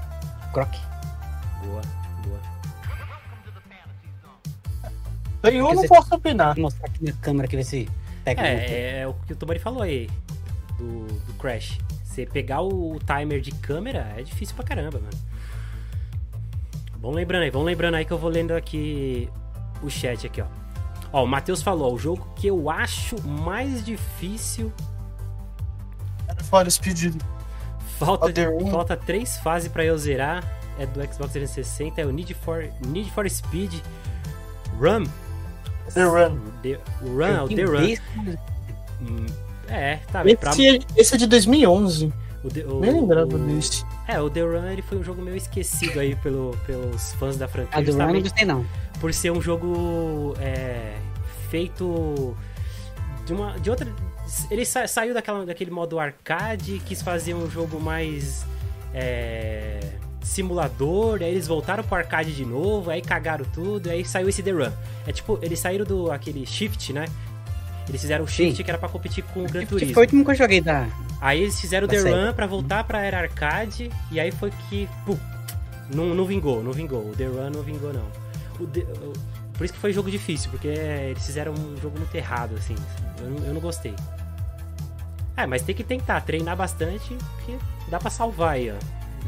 Croc. 0.53 0.71
Boa, 1.65 1.83
boa. 2.25 2.41
Tem 5.43 5.61
um, 5.63 5.75
não 5.75 5.87
posso 5.87 6.15
opinar. 6.15 6.55
Vou 6.55 6.63
mostrar 6.65 6.87
aqui 6.87 7.05
na 7.05 7.13
câmera 7.15 7.47
aqui, 7.47 7.57
ver 7.57 7.65
se 7.65 7.89
É, 8.25 8.33
é, 8.33 9.01
é 9.01 9.07
o 9.07 9.15
que 9.15 9.33
o 9.33 9.37
Tomari 9.37 9.59
falou 9.59 9.83
aí 9.83 10.09
do, 10.79 11.07
do 11.07 11.35
Crash. 11.35 11.79
Você 12.05 12.25
pegar 12.25 12.63
o 12.63 12.99
timer 13.01 13.41
de 13.41 13.51
câmera 13.51 14.15
é 14.17 14.23
difícil 14.23 14.55
pra 14.55 14.65
caramba, 14.65 14.99
mano. 14.99 15.19
Vamos 16.99 17.17
lembrando 17.17 17.43
aí, 17.43 17.51
vamos 17.51 17.67
lembrando 17.67 17.95
aí 17.97 18.05
que 18.05 18.13
eu 18.13 18.19
vou 18.19 18.31
lendo 18.31 18.53
aqui 18.53 19.29
o 19.83 19.91
chat 19.91 20.27
aqui, 20.27 20.41
ó. 20.41 20.47
Ó, 21.13 21.25
o 21.25 21.27
Matheus 21.27 21.63
falou, 21.63 21.93
ó, 21.93 21.95
o 21.95 21.99
jogo 21.99 22.27
que 22.35 22.47
eu 22.47 22.71
acho 22.71 23.21
mais 23.23 23.85
difícil. 23.85 24.73
Fora 26.45 26.71
Speed. 26.71 27.21
Falta, 27.99 28.27
falta 28.71 28.97
três 28.97 29.39
fases 29.39 29.69
pra 29.69 29.85
eu 29.85 29.97
zerar. 29.99 30.43
É 30.79 30.87
do 30.87 31.01
Xbox 31.03 31.33
360, 31.33 32.01
é 32.01 32.05
o 32.07 32.11
Need 32.11 32.35
for, 32.35 32.69
Need 32.87 33.11
for 33.13 33.29
Speed 33.31 33.75
Run. 34.81 35.05
The 35.93 36.05
Run. 36.05 36.39
The, 36.63 36.81
o 37.03 37.09
Run, 37.09 37.23
é 37.23 37.43
o 37.43 37.49
The 37.49 37.63
Run. 37.65 38.37
Hum, 39.03 39.27
É, 39.69 39.97
tá 40.13 40.23
bem. 40.25 40.37
Pra, 40.37 40.51
Esse, 40.53 40.81
esse 40.97 41.15
é 41.15 41.19
de 41.19 41.27
2011. 41.27 42.13
o, 42.43 42.49
The- 42.49 42.65
o- 42.65 42.81
Nem 42.81 42.93
lembrava 42.93 43.39
desse. 43.39 43.85
É, 44.07 44.21
o 44.21 44.29
The 44.31 44.41
Run 44.43 44.67
ele 44.67 44.83
foi 44.83 44.99
um 44.99 45.03
jogo 45.05 45.21
meio 45.23 45.37
esquecido 45.37 45.99
aí 46.01 46.15
pelo, 46.17 46.57
pelos 46.67 47.13
fãs 47.15 47.37
da 47.37 47.49
franquia. 47.49 47.79
A 47.79 47.83
do 47.83 47.93
Run 47.93 48.13
não 48.13 48.21
gostei, 48.21 48.45
não. 48.45 48.65
por 49.01 49.13
ser 49.13 49.31
um 49.33 49.41
jogo 49.41 50.35
é, 50.41 50.95
feito 51.51 52.37
de 53.27 53.33
uma. 53.33 53.59
de 53.59 53.71
outra. 53.71 53.87
Ele 54.51 54.65
sa- 54.65 54.87
saiu 54.87 55.13
daquela, 55.15 55.45
daquele 55.45 55.71
modo 55.71 55.99
arcade, 55.99 56.81
quis 56.87 57.01
fazer 57.03 57.35
um 57.35 57.49
jogo 57.51 57.79
mais. 57.81 58.45
é, 58.93 59.81
simulador, 60.25 61.21
aí 61.23 61.31
eles 61.31 61.47
voltaram 61.47 61.85
pro 61.85 61.97
arcade 61.97 62.35
de 62.35 62.45
novo, 62.45 62.91
aí 62.91 63.01
cagaram 63.03 63.45
tudo, 63.53 63.89
aí 63.91 64.05
saiu 64.05 64.29
esse 64.29 64.43
The 64.43 64.51
Run. 64.51 64.73
É 65.07 65.13
tipo, 65.13 65.39
eles 65.43 65.59
saíram 65.61 65.85
do 65.85 66.11
aquele 66.11 66.45
Shift, 66.47 66.93
né? 66.93 67.05
Eles 67.89 68.01
fizeram 68.01 68.25
o 68.25 68.29
Shift 68.29 68.57
Sim. 68.57 68.63
que 68.65 68.71
era 68.71 68.79
pra 68.79 68.89
competir 68.89 69.23
com 69.25 69.41
o 69.41 69.45
Gran 69.45 69.61
Tipo, 69.61 69.73
Turismo. 69.73 69.95
Foi 69.95 70.03
o 70.03 70.07
último 70.07 70.25
que 70.25 70.31
eu 70.31 70.35
joguei 70.35 70.61
da. 70.61 70.87
Aí 71.21 71.43
eles 71.43 71.61
fizeram 71.61 71.87
o 71.87 71.89
The 71.89 71.99
série. 72.01 72.15
Run 72.27 72.33
pra 72.33 72.47
voltar 72.47 72.83
pra 72.85 73.03
era 73.03 73.19
arcade, 73.21 73.91
e 74.11 74.19
aí 74.19 74.31
foi 74.33 74.51
que. 74.71 74.89
pum, 75.05 75.17
não, 75.95 76.15
não 76.15 76.25
vingou, 76.25 76.63
não 76.65 76.73
vingou. 76.73 77.11
O 77.11 77.15
The 77.15 77.27
Run 77.27 77.51
não 77.51 77.63
vingou, 77.63 77.93
não. 77.93 78.07
O 78.59 78.67
The- 78.67 78.81
o- 79.03 79.13
por 79.53 79.65
isso 79.65 79.75
que 79.75 79.79
foi 79.81 79.93
jogo 79.93 80.11
difícil, 80.11 80.51
porque 80.51 80.67
eles 80.69 81.25
fizeram 81.25 81.53
um 81.53 81.77
jogo 81.81 81.99
muito 81.99 82.15
errado, 82.15 82.55
assim. 82.57 82.75
Eu 83.21 83.31
não, 83.31 83.47
eu 83.47 83.55
não 83.55 83.61
gostei. 83.61 83.95
É, 85.37 85.47
mas 85.47 85.63
tem 85.63 85.75
que 85.75 85.85
tentar, 85.85 86.21
treinar 86.23 86.57
bastante, 86.57 87.15
porque 87.37 87.57
dá 87.89 87.99
pra 87.99 88.09
salvar 88.11 88.55
aí, 88.55 88.71
ó. 88.71 88.75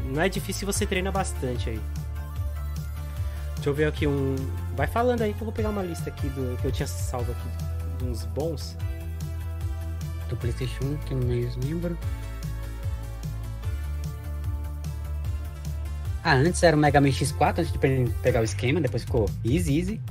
Não 0.05 0.21
é 0.21 0.29
difícil 0.29 0.59
se 0.59 0.65
você 0.65 0.85
treina 0.85 1.11
bastante 1.11 1.69
aí. 1.69 1.81
Deixa 3.55 3.69
eu 3.69 3.73
ver 3.73 3.85
aqui 3.87 4.07
um. 4.07 4.35
Vai 4.75 4.87
falando 4.87 5.21
aí 5.21 5.33
que 5.33 5.41
eu 5.41 5.45
vou 5.45 5.53
pegar 5.53 5.69
uma 5.69 5.81
lista 5.81 6.09
aqui 6.09 6.27
do 6.29 6.57
que 6.61 6.65
eu 6.65 6.71
tinha 6.71 6.87
salvo 6.87 7.31
aqui. 7.31 7.49
de 7.99 8.05
Uns 8.09 8.25
bons. 8.25 8.77
Do 10.29 10.35
PlayStation 10.37 10.83
1, 10.83 10.97
que 10.97 11.13
eu 11.13 11.17
não 11.19 11.27
lembro. 11.27 11.97
Ah, 16.23 16.33
antes 16.33 16.61
era 16.63 16.75
o 16.75 16.79
Mega 16.79 16.99
Man 16.99 17.07
X4, 17.09 17.59
antes 17.59 17.71
de 17.71 17.79
pe- 17.79 18.11
pegar 18.21 18.41
o 18.41 18.43
esquema, 18.43 18.81
depois 18.81 19.03
ficou 19.03 19.29
easy, 19.45 19.79
easy. 19.79 20.01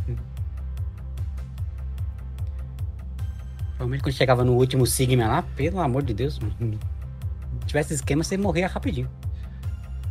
Provavelmente 3.77 4.03
quando 4.03 4.14
chegava 4.14 4.42
no 4.42 4.53
último 4.55 4.87
Sigma 4.87 5.27
lá, 5.29 5.42
pelo 5.42 5.79
amor 5.81 6.03
de 6.03 6.14
Deus, 6.14 6.38
mano, 6.38 6.79
se 7.61 7.66
tivesse 7.66 7.92
esquema, 7.94 8.25
você 8.25 8.38
morria 8.38 8.66
rapidinho. 8.66 9.11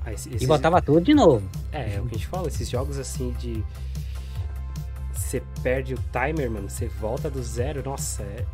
Ah, 0.06 0.14
esse- 0.14 0.30
E 0.40 0.46
botava 0.46 0.82
tudo 0.82 1.02
de 1.02 1.14
novo. 1.14 1.48
É, 1.72 1.96
é 1.96 2.00
o 2.00 2.06
que 2.06 2.16
a 2.16 2.18
gente 2.18 2.28
fala, 2.28 2.48
esses 2.48 2.70
jogos 2.70 2.98
assim 3.00 3.32
de. 3.40 3.64
você 5.14 5.42
perde 5.64 5.94
o 5.96 6.00
timer, 6.12 6.50
mano, 6.52 6.70
você 6.70 6.88
volta 6.88 7.30
do 7.30 7.42
zero, 7.42 7.82
nossa, 7.84 8.22
é. 8.24 8.46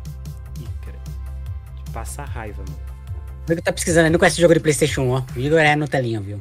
Ih, 0.60 0.66
cara. 0.84 0.98
De 1.84 1.90
passar 1.90 2.24
raiva, 2.24 2.62
mano. 2.66 2.92
O 3.48 3.52
Igor 3.52 3.62
tá 3.62 3.72
pesquisando, 3.72 4.06
ele 4.06 4.12
não 4.12 4.18
conhece 4.18 4.40
jogo 4.40 4.54
de 4.54 4.60
Playstation 4.60 5.02
1, 5.02 5.10
ó. 5.10 5.22
O 5.36 5.38
Igor 5.40 5.58
é 5.58 5.74
no 5.76 5.86
telinha, 5.88 6.20
viu? 6.20 6.40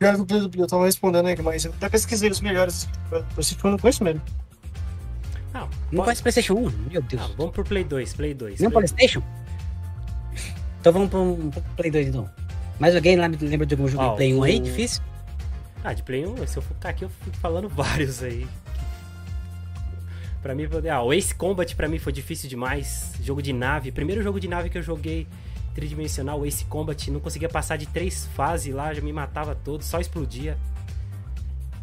Eu, 0.00 0.66
tava 0.66 0.84
respondendo 0.86 1.26
aí, 1.26 1.36
mas 1.42 1.64
eu 1.64 1.72
até 1.72 1.88
pesquisei 1.88 2.30
os 2.30 2.40
melhores. 2.40 2.88
Eu 3.10 3.18
eu 3.64 3.70
não 3.70 3.78
conheço 3.78 4.02
mesmo. 4.04 4.20
Não, 5.52 5.62
Não 5.62 5.68
pode- 5.68 6.04
conhece 6.04 6.22
Playstation 6.22 6.54
1? 6.54 6.70
Meu 6.90 7.02
Deus. 7.02 7.22
não, 7.22 7.36
vamos 7.36 7.52
pro 7.52 7.64
Play 7.64 7.84
2, 7.84 8.14
Play 8.14 8.32
2. 8.34 8.60
Nem 8.60 8.70
Play... 8.70 8.86
Playstation? 8.88 9.22
Então 10.80 10.92
vamos 10.92 11.10
pro, 11.10 11.20
um, 11.20 11.50
pro 11.50 11.60
Play 11.76 11.90
2 11.90 12.08
então. 12.08 12.30
Mais 12.80 12.96
alguém 12.96 13.14
lá 13.16 13.28
me 13.28 13.36
lembra 13.36 13.66
de 13.66 13.74
algum 13.74 13.86
jogo 13.86 14.02
Ó, 14.02 14.10
de 14.10 14.16
Play 14.16 14.34
1 14.34 14.42
aí? 14.42 14.56
o- 14.58 14.62
Difícil? 14.62 15.02
Ah, 15.84 15.92
de 15.92 16.02
Play 16.02 16.26
1, 16.26 16.46
se 16.46 16.56
eu 16.56 16.62
ficar 16.62 16.88
aqui, 16.88 17.04
eu 17.04 17.10
fico 17.10 17.36
falando 17.36 17.68
vários 17.70 18.22
aí. 18.22 18.46
Pra 20.42 20.54
mim, 20.54 20.66
ah, 20.90 21.02
o 21.02 21.12
Ace 21.12 21.34
Combat 21.34 21.76
pra 21.76 21.86
mim 21.88 21.98
foi 21.98 22.12
difícil 22.12 22.48
demais. 22.48 23.12
Jogo 23.22 23.42
de 23.42 23.52
nave. 23.52 23.92
Primeiro 23.92 24.22
jogo 24.22 24.40
de 24.40 24.48
nave 24.48 24.70
que 24.70 24.78
eu 24.78 24.82
joguei 24.82 25.26
tridimensional, 25.74 26.40
o 26.40 26.46
Ace 26.46 26.64
Combat, 26.64 27.10
não 27.10 27.20
conseguia 27.20 27.48
passar 27.48 27.76
de 27.76 27.86
três 27.86 28.26
fases 28.34 28.74
lá, 28.74 28.92
já 28.92 29.00
me 29.00 29.12
matava 29.12 29.54
todo, 29.54 29.82
só 29.84 30.00
explodia. 30.00 30.56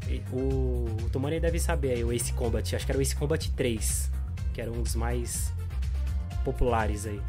E 0.09 0.21
O, 0.31 0.87
o 1.03 1.09
Tomani 1.11 1.39
deve 1.39 1.59
saber 1.59 1.91
aí, 1.91 2.03
o 2.03 2.11
Ace 2.11 2.33
Combat. 2.33 2.75
Acho 2.75 2.85
que 2.85 2.91
era 2.91 2.97
o 2.99 3.01
Ace 3.01 3.15
Combat 3.15 3.51
3, 3.51 4.11
que 4.53 4.59
era 4.61 4.71
um 4.71 4.81
dos 4.81 4.95
mais 4.95 5.53
populares 6.43 7.05
aí. 7.05 7.21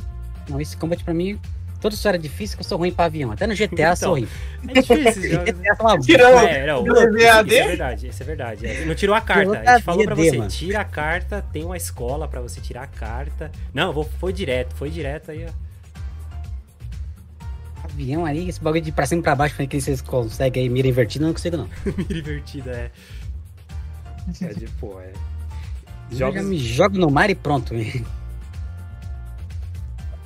Não, 0.48 0.60
esse 0.60 0.76
combate 0.76 1.04
pra 1.04 1.12
mim, 1.12 1.38
toda 1.80 1.94
história 1.94 2.16
é 2.16 2.20
difícil 2.20 2.56
que 2.56 2.62
eu 2.62 2.68
sou 2.68 2.78
ruim 2.78 2.92
pra 2.92 3.04
avião. 3.06 3.30
Até 3.32 3.46
no 3.46 3.54
GTA 3.54 3.90
eu 3.90 3.96
sou 3.96 4.10
ruim. 4.12 4.28
É 4.68 4.80
difícil. 4.80 5.38
GTA 5.44 5.68
é 5.78 5.82
uma 5.82 5.98
Tirando- 5.98 6.38
É, 6.46 6.66
não, 6.66 6.82
Tirou 6.82 7.16
isso 7.16 7.26
é 7.26 7.42
verdade, 7.66 8.06
isso 8.08 8.22
é 8.22 8.26
verdade. 8.26 8.66
É, 8.66 8.84
Não 8.84 8.94
tirou 8.94 9.14
a 9.14 9.20
carta. 9.20 9.42
Tirou 9.56 9.56
A 9.68 9.74
gente 9.76 9.84
falou 9.84 10.04
pra 10.04 10.14
você, 10.14 10.36
mano. 10.38 10.50
tira 10.50 10.80
a 10.80 10.84
carta, 10.84 11.44
tem 11.52 11.64
uma 11.64 11.76
escola 11.76 12.26
pra 12.28 12.40
você 12.40 12.60
tirar 12.60 12.82
a 12.82 12.86
carta. 12.86 13.50
Não, 13.72 13.92
vou, 13.92 14.04
foi 14.18 14.32
direto, 14.32 14.74
foi 14.74 14.90
direto 14.90 15.30
aí, 15.30 15.46
ó. 15.48 15.68
avião 17.84 18.26
ali, 18.26 18.48
esse 18.48 18.60
bagulho 18.60 18.82
de 18.82 18.92
pra 18.92 19.06
cima 19.06 19.20
e 19.20 19.22
pra 19.22 19.34
baixo, 19.34 19.54
falei 19.54 19.66
que 19.66 19.80
vocês 19.80 20.00
conseguem 20.00 20.64
aí, 20.64 20.68
mira 20.68 20.86
invertida, 20.88 21.24
eu 21.24 21.28
não 21.28 21.34
consigo 21.34 21.56
não. 21.56 21.68
Mira 21.96 22.18
invertida, 22.18 22.70
é. 22.70 22.90
É 24.42 24.52
de, 24.52 24.66
pô, 24.78 25.00
é. 25.00 25.10
Jogos. 26.10 26.34
já 26.36 26.42
me 26.42 26.58
jogo 26.58 26.98
no 26.98 27.10
mar 27.10 27.30
e 27.30 27.34
pronto. 27.34 27.74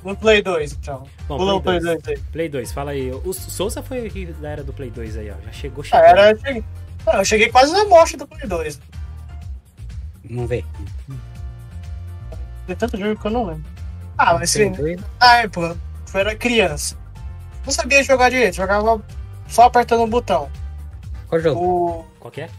No 0.03 0.15
Play 0.15 0.41
2, 0.41 0.73
então. 0.73 1.07
Bom, 1.27 1.37
Pula 1.37 1.61
Play 1.61 1.79
Play 1.79 1.95
2. 1.95 2.03
2 2.03 2.07
aí. 2.07 2.23
Play 2.31 2.49
2, 2.49 2.71
fala 2.71 2.91
aí. 2.91 3.11
O 3.11 3.33
Souza 3.33 3.81
foi 3.81 4.09
da 4.39 4.49
era 4.49 4.63
do 4.63 4.73
Play 4.73 4.89
2 4.89 5.17
aí, 5.17 5.31
ó. 5.31 5.35
Já 5.45 5.51
chegou 5.51 5.81
Ah, 5.83 5.87
chegando. 5.87 6.05
era, 6.05 6.31
eu, 6.31 6.37
cheguei, 6.37 6.63
não, 7.05 7.13
eu 7.13 7.25
cheguei 7.25 7.49
quase 7.49 7.71
na 7.71 7.85
morte 7.85 8.17
do 8.17 8.27
Play 8.27 8.47
2. 8.47 8.79
Vamos 10.29 10.49
ver. 10.49 10.65
Tem 12.67 12.75
tanto 12.75 12.97
jogo 12.97 13.19
que 13.19 13.27
eu 13.27 13.31
não 13.31 13.45
lembro. 13.45 13.63
Ah, 14.17 14.33
mas 14.35 14.51
sim. 14.51 14.71
dois. 14.71 14.99
Ah, 15.19 15.37
é, 15.37 15.47
pô. 15.47 15.61
Eu 15.65 15.77
era 16.13 16.35
criança. 16.35 16.97
Não 17.65 17.71
sabia 17.73 18.03
jogar 18.03 18.29
direito, 18.29 18.55
jogava 18.55 19.01
só 19.47 19.63
apertando 19.63 20.03
o 20.03 20.07
botão. 20.07 20.49
Qual 21.27 21.41
jogo? 21.41 21.59
O... 21.61 22.05
Qual 22.19 22.31
que 22.31 22.41
é? 22.41 22.49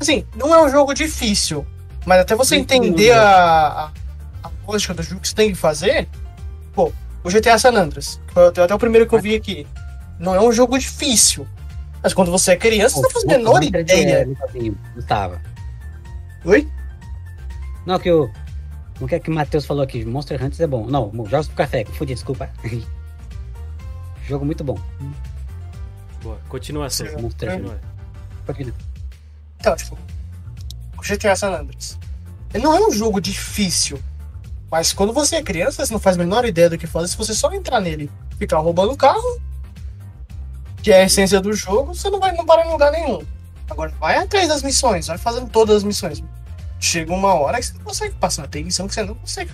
Assim, 0.00 0.24
não 0.34 0.54
é 0.54 0.64
um 0.64 0.68
jogo 0.70 0.94
difícil, 0.94 1.66
mas 2.06 2.20
até 2.20 2.34
você 2.34 2.56
entender 2.56 3.12
a, 3.12 3.20
a, 3.68 3.90
a 4.70 4.72
lógica 4.72 4.94
do 4.94 5.02
jogo 5.02 5.20
que 5.20 5.28
você 5.28 5.34
tem 5.34 5.50
que 5.50 5.56
fazer, 5.56 6.08
pô, 6.72 6.92
o 7.22 7.28
GTA 7.28 7.58
San 7.58 7.74
Andreas, 7.74 8.20
que 8.26 8.34
foi 8.34 8.48
até 8.48 8.62
até 8.62 8.74
o 8.74 8.78
primeiro 8.78 9.06
que 9.06 9.14
eu 9.14 9.20
vi 9.20 9.34
aqui, 9.34 9.66
não 10.18 10.34
é 10.34 10.40
um 10.40 10.52
jogo 10.52 10.78
difícil. 10.78 11.46
Mas 12.02 12.14
quando 12.14 12.30
você 12.30 12.52
é 12.52 12.56
criança, 12.56 12.96
você 12.96 13.02
não 13.02 13.10
faz 13.10 13.24
a 13.24 13.28
menor 13.28 13.62
ideia. 13.62 14.28
Gustavo. 14.94 15.38
Oi? 16.44 16.66
Não, 17.84 17.98
que 17.98 18.10
o. 18.10 18.30
Não 19.00 19.06
quer 19.06 19.18
que 19.20 19.30
o 19.30 19.34
Matheus 19.34 19.64
falou 19.64 19.82
aqui, 19.82 20.04
Monster 20.04 20.42
Hunter 20.42 20.62
é 20.62 20.66
bom. 20.66 20.86
Não, 20.86 21.10
jogos 21.26 21.46
pro 21.48 21.56
café, 21.56 21.84
confundi, 21.84 22.14
desculpa. 22.14 22.50
Jogo 24.26 24.44
muito 24.44 24.62
bom. 24.62 24.78
Boa. 26.22 26.38
Continua, 26.48 26.88
Souza. 26.88 27.18
Monster 27.18 27.48
Hunter. 27.48 27.50
Continua. 27.50 27.80
Continua. 28.46 28.74
Então, 29.58 29.74
tipo, 29.74 29.98
o 30.96 31.02
GTA 31.02 31.34
San 31.34 31.50
Andreas. 31.50 31.98
Ele 32.54 32.62
não 32.62 32.76
é 32.76 32.80
um 32.80 32.92
jogo 32.92 33.20
difícil. 33.20 33.98
Mas 34.70 34.92
quando 34.92 35.12
você 35.12 35.36
é 35.36 35.42
criança, 35.42 35.84
você 35.84 35.92
não 35.92 35.98
faz 35.98 36.16
a 36.16 36.20
menor 36.20 36.44
ideia 36.44 36.70
do 36.70 36.78
que 36.78 36.86
fazer. 36.86 37.08
Se 37.08 37.16
você 37.16 37.34
só 37.34 37.52
entrar 37.52 37.80
nele 37.80 38.10
e 38.30 38.36
ficar 38.36 38.58
roubando 38.58 38.92
o 38.92 38.96
carro, 38.96 39.40
que 40.82 40.92
é 40.92 41.02
a 41.02 41.04
essência 41.04 41.40
do 41.40 41.52
jogo, 41.52 41.94
você 41.94 42.08
não 42.08 42.20
vai 42.20 42.32
não 42.32 42.46
para 42.46 42.64
em 42.64 42.70
lugar 42.70 42.92
nenhum. 42.92 43.20
Agora, 43.68 43.92
vai 43.98 44.16
atrás 44.16 44.48
das 44.48 44.62
missões, 44.62 45.08
vai 45.08 45.18
fazendo 45.18 45.48
todas 45.48 45.78
as 45.78 45.84
missões. 45.84 46.22
Chega 46.78 47.12
uma 47.12 47.34
hora 47.34 47.58
que 47.58 47.66
você 47.66 47.74
não 47.74 47.84
consegue 47.84 48.14
passar. 48.14 48.48
Tem 48.48 48.64
missão 48.64 48.86
que 48.86 48.94
você 48.94 49.02
não 49.02 49.14
consegue. 49.14 49.50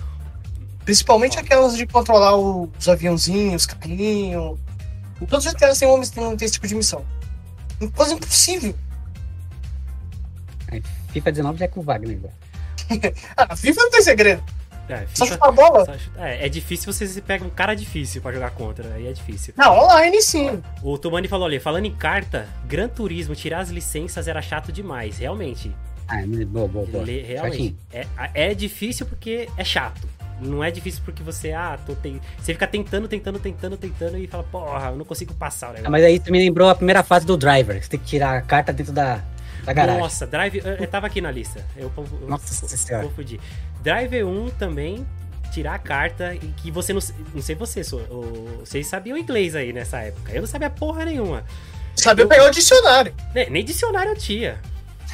Principalmente 0.85 1.37
aquelas 1.37 1.75
de 1.75 1.85
controlar 1.85 2.37
os 2.37 2.87
aviãozinhos, 2.87 3.65
carrinho. 3.65 4.57
Em 5.19 5.25
todos 5.25 5.45
os 5.45 5.51
GTAs 5.51 5.79
tem, 5.79 5.87
uma, 5.87 6.05
tem, 6.05 6.37
tem 6.37 6.45
esse 6.45 6.53
tipo 6.53 6.67
de 6.67 6.75
missão. 6.75 7.03
Coisa 7.95 8.13
impossível. 8.13 8.73
Aí, 10.71 10.81
FIFA 11.09 11.31
19 11.31 11.59
já 11.59 11.65
é 11.65 11.67
com 11.67 11.79
o 11.79 11.83
Wagner. 11.83 12.19
Ah, 13.35 13.53
FIFA 13.55 13.81
não 13.81 13.91
tem 13.91 14.01
segredo. 14.01 14.41
É, 14.89 15.05
Só 15.13 15.25
chutar 15.25 15.49
a 15.49 15.51
bola. 15.51 15.85
só 15.85 15.97
chuta- 15.97 16.27
é, 16.27 16.45
é 16.45 16.49
difícil 16.49 16.91
você 16.93 17.05
se 17.05 17.21
pega 17.21 17.43
um 17.43 17.49
cara 17.49 17.75
difícil 17.75 18.21
pra 18.21 18.31
jogar 18.31 18.51
contra, 18.51 18.93
aí 18.93 19.07
é 19.07 19.11
difícil. 19.11 19.53
Não, 19.57 19.77
online 19.83 20.21
sim. 20.21 20.61
O 20.81 20.97
Tumani 20.97 21.27
falou 21.27 21.45
ali, 21.45 21.59
falando 21.59 21.85
em 21.85 21.93
carta, 21.93 22.47
Gran 22.65 22.87
Turismo, 22.87 23.35
tirar 23.35 23.59
as 23.59 23.69
licenças 23.69 24.27
era 24.27 24.41
chato 24.41 24.71
demais, 24.71 25.17
realmente. 25.17 25.75
Ah, 26.07 26.21
boa, 26.47 26.67
boa, 26.69 26.85
boa. 26.85 27.03
Le- 27.03 27.21
realmente. 27.21 27.75
É, 27.91 28.07
é 28.33 28.53
difícil 28.53 29.05
porque 29.05 29.49
é 29.57 29.63
chato. 29.63 30.07
Não 30.39 30.63
é 30.63 30.69
difícil 30.71 31.01
porque 31.03 31.21
você, 31.23 31.51
ah, 31.51 31.77
tô 31.85 31.93
você 31.95 32.53
fica 32.53 32.67
tentando, 32.67 33.07
tentando, 33.07 33.39
tentando, 33.39 33.75
tentando 33.75 34.17
e 34.17 34.27
fala, 34.27 34.43
porra, 34.43 34.89
eu 34.91 34.95
não 34.95 35.03
consigo 35.03 35.33
passar 35.33 35.67
o 35.67 35.69
Ah, 35.71 35.73
negócio. 35.73 35.91
mas 35.91 36.03
aí 36.03 36.19
tu 36.19 36.31
me 36.31 36.37
lembrou 36.39 36.69
a 36.69 36.75
primeira 36.75 37.01
fase 37.03 37.25
do 37.25 37.35
driver. 37.35 37.77
que 37.79 37.83
Você 37.85 37.89
tem 37.91 37.99
que 37.99 38.05
tirar 38.05 38.37
a 38.37 38.41
carta 38.41 38.71
dentro 38.71 38.93
da, 38.93 39.19
da 39.67 39.73
garagem. 39.73 40.01
Nossa, 40.01 40.25
Drive, 40.25 40.55
eu, 40.57 40.65
eu 40.75 40.87
tava 40.87 41.05
aqui 41.07 41.21
na 41.21 41.29
lista. 41.31 41.63
Eu, 41.75 41.91
eu 41.95 42.27
Nossa 42.27 42.61
confu- 42.61 42.77
Senhora. 42.77 43.05
confundi. 43.07 43.39
Drive 43.83 44.23
1 44.23 44.49
também, 44.51 45.05
tirar 45.51 45.75
a 45.75 45.79
carta 45.79 46.33
e 46.33 46.39
que 46.39 46.71
você 46.71 46.93
não. 46.93 47.01
Não 47.33 47.41
sei 47.41 47.55
você, 47.55 47.83
so- 47.83 47.97
o- 48.09 48.61
vocês 48.65 48.87
sabiam 48.87 49.17
inglês 49.17 49.55
aí 49.55 49.71
nessa 49.73 49.99
época. 49.99 50.31
Eu 50.31 50.41
não 50.41 50.47
sabia 50.47 50.69
porra 50.69 51.05
nenhuma. 51.05 51.43
Sabia 51.95 52.23
Eu- 52.25 52.29
pegar 52.29 52.45
o 52.45 52.51
dicionário. 52.51 53.13
Nem, 53.35 53.49
nem 53.49 53.65
dicionário 53.65 54.11
eu 54.11 54.17
tinha. 54.17 54.59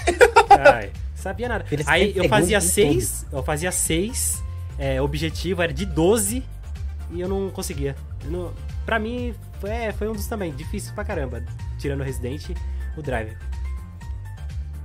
Ai, 0.74 0.92
sabia 1.16 1.48
nada. 1.50 1.66
Eles 1.72 1.88
Aí 1.88 2.14
eu 2.16 2.28
fazia 2.30 2.60
seis, 2.62 3.26
eu 3.32 3.44
fazia 3.44 3.72
seis, 3.72 4.44
é, 4.78 5.02
objetivo 5.02 5.62
era 5.62 5.74
de 5.74 5.86
12 5.86 6.44
e 7.12 7.22
eu 7.22 7.28
não 7.30 7.50
conseguia. 7.50 7.96
Eu 8.24 8.32
não- 8.32 8.54
pra 8.86 9.00
mim, 9.00 9.34
foi, 9.60 9.70
é, 9.70 9.92
foi 9.94 10.08
um 10.10 10.14
dos 10.14 10.28
também, 10.28 10.52
difícil 10.54 10.94
pra 10.94 11.04
caramba. 11.04 11.44
Tirando 11.80 12.02
o 12.02 12.04
Resident, 12.04 12.50
o 12.98 13.02
Drive. 13.02 13.36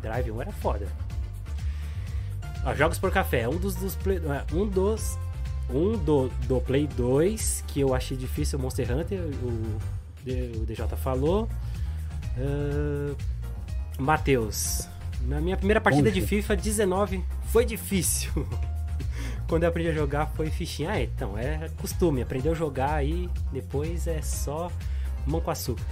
Drive 0.01 0.31
1 0.31 0.41
era 0.41 0.53
foda. 0.53 0.87
Ó, 2.65 2.75
jogos 2.75 2.99
por 2.99 3.11
café, 3.11 3.49
um 3.49 3.57
dos, 3.57 3.75
dos 3.75 3.95
play, 3.95 4.19
é, 4.19 4.55
um 4.55 4.67
dos 4.67 5.19
um 5.71 5.99
do, 5.99 6.29
do 6.47 6.61
Play 6.61 6.87
2 6.87 7.65
que 7.67 7.81
eu 7.81 7.95
achei 7.95 8.17
difícil, 8.17 8.59
Monster 8.59 8.91
Hunter, 8.91 9.21
o, 9.21 10.61
o 10.63 10.67
DJ 10.67 10.87
falou. 10.97 11.49
Ah, 12.39 13.15
Matheus, 13.99 14.89
na 15.23 15.41
minha 15.41 15.57
primeira 15.57 15.81
partida 15.81 16.11
de? 16.11 16.21
FIFA 16.21 16.57
19 16.57 17.25
foi 17.47 17.65
difícil. 17.65 18.31
Quando 19.49 19.63
eu 19.65 19.69
aprendi 19.71 19.89
a 19.89 19.95
jogar 19.95 20.27
foi 20.27 20.51
fichinha. 20.51 20.91
Ah, 20.91 21.03
então, 21.03 21.37
é 21.37 21.69
costume. 21.81 22.23
Aprendeu 22.23 22.53
a 22.53 22.55
jogar 22.55 22.95
aí, 22.95 23.29
depois 23.53 24.07
é 24.07 24.23
só 24.23 24.71
mão 25.27 25.41
com 25.41 25.51
açúcar. 25.51 25.85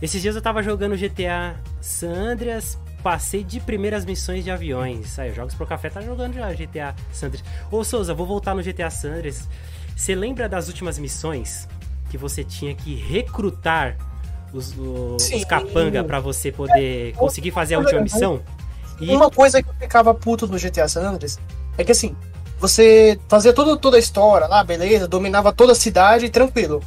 Esses 0.00 0.20
dias 0.22 0.34
eu 0.34 0.42
tava 0.42 0.62
jogando 0.62 0.96
GTA 0.96 1.60
San 1.80 2.12
Andreas, 2.12 2.78
passei 3.04 3.44
de 3.44 3.60
primeiras 3.60 4.06
missões 4.06 4.42
de 4.42 4.50
aviões. 4.50 5.18
Aí, 5.18 5.30
Jogos 5.34 5.54
pro 5.54 5.66
Café 5.66 5.90
tá 5.90 6.00
jogando 6.00 6.32
já 6.32 6.50
GTA 6.54 6.96
San 7.12 7.26
Andreas. 7.26 7.44
Ô 7.70 7.84
Souza, 7.84 8.14
vou 8.14 8.26
voltar 8.26 8.54
no 8.54 8.62
GTA 8.62 8.88
San 8.88 9.12
Andreas. 9.12 9.46
Você 9.94 10.14
lembra 10.14 10.48
das 10.48 10.68
últimas 10.68 10.98
missões 10.98 11.68
que 12.08 12.16
você 12.16 12.42
tinha 12.42 12.74
que 12.74 12.94
recrutar 12.94 13.98
os, 14.54 14.74
os 14.78 15.22
Sim. 15.22 15.44
capanga 15.44 16.02
pra 16.02 16.18
você 16.18 16.50
poder 16.50 17.12
conseguir 17.14 17.50
fazer 17.50 17.74
a 17.74 17.78
última 17.78 18.00
missão? 18.00 18.40
E 18.98 19.10
Uma 19.10 19.30
coisa 19.30 19.62
que 19.62 19.68
eu 19.68 19.74
ficava 19.74 20.14
puto 20.14 20.46
no 20.46 20.58
GTA 20.58 20.88
San 20.88 21.02
Andreas 21.02 21.38
é 21.76 21.84
que 21.84 21.92
assim, 21.92 22.16
você 22.58 23.20
fazia 23.28 23.52
tudo, 23.52 23.76
toda 23.76 23.98
a 23.98 24.00
história 24.00 24.46
lá, 24.46 24.64
beleza, 24.64 25.06
dominava 25.06 25.52
toda 25.52 25.72
a 25.72 25.74
cidade, 25.74 26.30
tranquilo. 26.30 26.82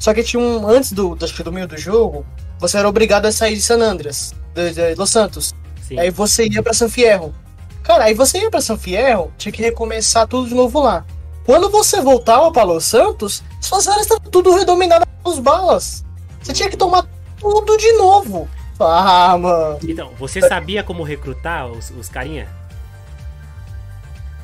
Só 0.00 0.12
que 0.12 0.24
tinha 0.24 0.42
um. 0.42 0.66
Antes 0.66 0.92
do, 0.92 1.14
que 1.14 1.42
do 1.42 1.52
meio 1.52 1.68
do 1.68 1.76
jogo, 1.76 2.26
você 2.58 2.78
era 2.78 2.88
obrigado 2.88 3.26
a 3.26 3.32
sair 3.32 3.54
de 3.54 3.62
San 3.62 3.78
Andreas, 3.78 4.34
de, 4.54 4.72
de 4.72 4.94
Los 4.96 5.10
Santos. 5.10 5.54
Sim, 5.90 5.98
Aí 5.98 6.10
você 6.10 6.46
ia 6.46 6.62
pra 6.62 6.72
San 6.72 6.88
Fierro. 6.88 7.34
Cara, 7.82 8.04
aí 8.04 8.14
você 8.14 8.38
ia 8.38 8.50
pra 8.50 8.60
San 8.60 8.76
Fierro, 8.78 9.32
tinha 9.36 9.50
que 9.52 9.62
recomeçar 9.62 10.26
tudo 10.26 10.48
de 10.48 10.54
novo 10.54 10.80
lá. 10.80 11.04
Quando 11.44 11.68
você 11.70 12.00
voltava 12.00 12.50
pra 12.52 12.62
Los 12.62 12.84
Santos, 12.84 13.42
suas 13.60 13.88
áreas 13.88 14.06
estavam 14.06 14.30
tudo 14.30 14.54
redominadas 14.54 15.08
pelos 15.22 15.38
balas. 15.38 16.04
Você 16.40 16.52
tinha 16.52 16.70
que 16.70 16.76
tomar 16.76 17.06
tudo 17.38 17.76
de 17.76 17.92
novo. 17.94 18.48
Ah, 18.78 19.36
mano. 19.36 19.78
Então, 19.82 20.12
você 20.18 20.40
sabia 20.40 20.82
como 20.82 21.02
recrutar 21.02 21.66
os, 21.66 21.90
os 21.90 22.08
carinha? 22.08 22.48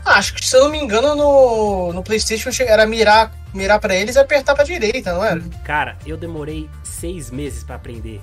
Ah, 0.04 0.18
Acho 0.18 0.34
que, 0.34 0.46
se 0.46 0.56
eu 0.56 0.64
não 0.64 0.70
me 0.70 0.78
engano, 0.78 1.14
no, 1.16 1.92
no 1.92 2.02
PlayStation 2.02 2.50
era 2.62 2.86
mirar, 2.86 3.32
mirar 3.52 3.80
pra 3.80 3.94
eles 3.94 4.14
e 4.14 4.18
apertar 4.18 4.54
pra 4.54 4.62
direita, 4.62 5.12
não 5.12 5.24
era? 5.24 5.40
Cara, 5.64 5.96
eu 6.06 6.16
demorei 6.16 6.68
seis 6.84 7.30
meses 7.30 7.64
pra 7.64 7.76
aprender. 7.76 8.20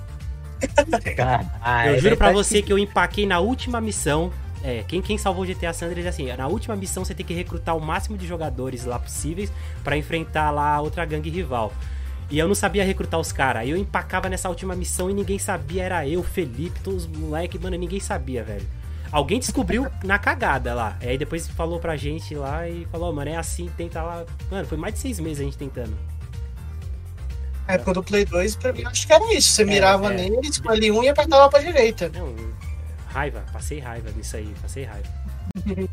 Eu 1.88 2.00
juro 2.00 2.16
pra 2.16 2.32
você 2.32 2.62
que 2.62 2.72
eu 2.72 2.78
empaquei 2.78 3.26
na 3.26 3.38
última 3.40 3.80
missão. 3.80 4.32
É, 4.62 4.82
quem, 4.88 5.02
quem 5.02 5.18
salvou 5.18 5.44
o 5.44 5.46
GTA 5.46 5.74
San 5.74 5.86
Andreas 5.86 6.06
é 6.06 6.08
assim, 6.08 6.32
na 6.34 6.46
última 6.46 6.74
missão 6.74 7.04
você 7.04 7.12
tem 7.12 7.24
que 7.26 7.34
recrutar 7.34 7.76
o 7.76 7.80
máximo 7.80 8.16
de 8.16 8.26
jogadores 8.26 8.86
lá 8.86 8.98
possíveis 8.98 9.52
pra 9.82 9.94
enfrentar 9.94 10.50
lá 10.50 10.80
outra 10.80 11.04
gangue 11.04 11.28
rival. 11.28 11.70
E 12.30 12.38
eu 12.38 12.48
não 12.48 12.54
sabia 12.54 12.82
recrutar 12.82 13.20
os 13.20 13.30
caras. 13.30 13.62
Aí 13.62 13.70
eu 13.70 13.76
empacava 13.76 14.28
nessa 14.30 14.48
última 14.48 14.74
missão 14.74 15.10
e 15.10 15.14
ninguém 15.14 15.38
sabia, 15.38 15.82
era 15.82 16.08
eu, 16.08 16.22
Felipe, 16.22 16.80
todos 16.80 17.04
os 17.04 17.18
moleques, 17.18 17.60
mano, 17.60 17.76
ninguém 17.76 18.00
sabia, 18.00 18.42
velho. 18.42 18.66
Alguém 19.12 19.38
descobriu 19.38 19.86
na 20.02 20.18
cagada 20.18 20.74
lá. 20.74 20.96
Aí 21.00 21.18
depois 21.18 21.46
falou 21.46 21.78
pra 21.78 21.96
gente 21.96 22.34
lá 22.34 22.68
e 22.68 22.86
falou, 22.90 23.10
"Ó, 23.10 23.12
mano, 23.12 23.30
é 23.30 23.36
assim, 23.36 23.70
tenta 23.76 24.02
lá. 24.02 24.24
Mano, 24.50 24.66
foi 24.66 24.78
mais 24.78 24.94
de 24.94 25.00
seis 25.00 25.20
meses 25.20 25.40
a 25.40 25.44
gente 25.44 25.58
tentando. 25.58 25.94
Na 27.66 27.74
época 27.74 27.94
do 27.94 28.02
Play 28.02 28.24
2, 28.24 28.56
pra 28.56 28.72
mim, 28.72 28.84
acho 28.84 29.06
que 29.06 29.12
era 29.12 29.34
isso. 29.34 29.52
Você 29.52 29.64
mirava 29.64 30.12
é. 30.12 30.16
nele, 30.16 30.38
escolhia 30.42 30.92
um 30.92 31.02
e 31.02 31.08
apertava 31.08 31.48
pra 31.48 31.60
direita. 31.60 32.10
Não, 32.10 32.34
raiva, 33.08 33.44
passei 33.52 33.78
raiva 33.78 34.10
nisso 34.14 34.36
aí, 34.36 34.52
passei 34.60 34.84
raiva. 34.84 35.08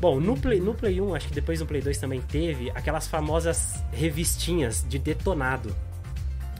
Bom, 0.00 0.20
no 0.20 0.36
Play, 0.36 0.60
no 0.60 0.74
Play 0.74 1.00
1, 1.00 1.14
acho 1.14 1.28
que 1.28 1.34
depois 1.34 1.58
no 1.60 1.66
Play 1.66 1.82
2 1.82 1.98
também 1.98 2.20
teve 2.20 2.70
aquelas 2.70 3.08
famosas 3.08 3.82
revistinhas 3.92 4.84
de 4.88 4.98
detonado. 4.98 5.74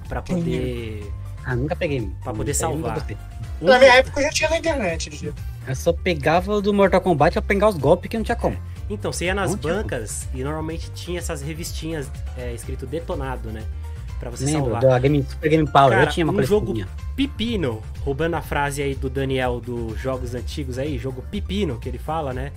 Pra 0.09 0.23
poder. 0.23 1.05
Ah, 1.45 1.55
nunca 1.55 1.77
peguei. 1.77 2.11
Pra 2.23 2.33
poder 2.33 2.55
salvar. 2.55 3.07
Na 3.61 3.79
minha 3.79 3.95
época 3.95 4.21
eu 4.21 4.25
já 4.25 4.31
tinha 4.31 4.51
na 4.51 4.59
internet. 4.59 5.11
Gigi. 5.11 5.33
Eu 5.67 5.77
só 5.77 5.93
pegava 5.93 6.61
do 6.61 6.73
Mortal 6.73 7.01
Kombat 7.01 7.35
pra 7.35 7.43
pegar 7.43 7.69
os 7.69 7.77
golpes 7.77 8.11
que 8.11 8.17
não 8.17 8.25
tinha 8.25 8.37
como. 8.37 8.57
Então, 8.91 9.13
você 9.13 9.27
ia 9.27 9.35
nas 9.35 9.51
Não 9.51 9.59
bancas 9.59 10.27
e 10.33 10.43
normalmente 10.43 10.91
tinha 10.93 11.19
essas 11.19 11.43
revistinhas 11.43 12.11
é, 12.37 12.55
escrito 12.55 12.87
detonado, 12.87 13.51
né? 13.51 13.63
Pra 14.19 14.31
você 14.31 14.45
Lembro 14.47 14.73
salvar. 14.73 14.81
da 14.83 14.99
Game, 14.99 15.25
Super 15.29 15.49
Game 15.49 15.71
Power, 15.71 15.91
Cara, 15.91 16.03
eu 16.05 16.09
tinha 16.13 16.27
uma 16.27 16.33
um 16.41 16.43
jogo 16.43 16.75
pepino, 17.15 17.83
roubando 18.01 18.35
a 18.35 18.43
frase 18.43 18.83
aí 18.83 18.95
do 18.95 19.09
Daniel 19.09 19.61
dos 19.61 19.99
jogos 20.01 20.35
antigos 20.35 20.79
aí, 20.79 20.99
jogo 20.99 21.23
pepino 21.31 21.79
que 21.79 21.89
ele 21.89 21.99
fala, 21.99 22.33
né? 22.33 22.53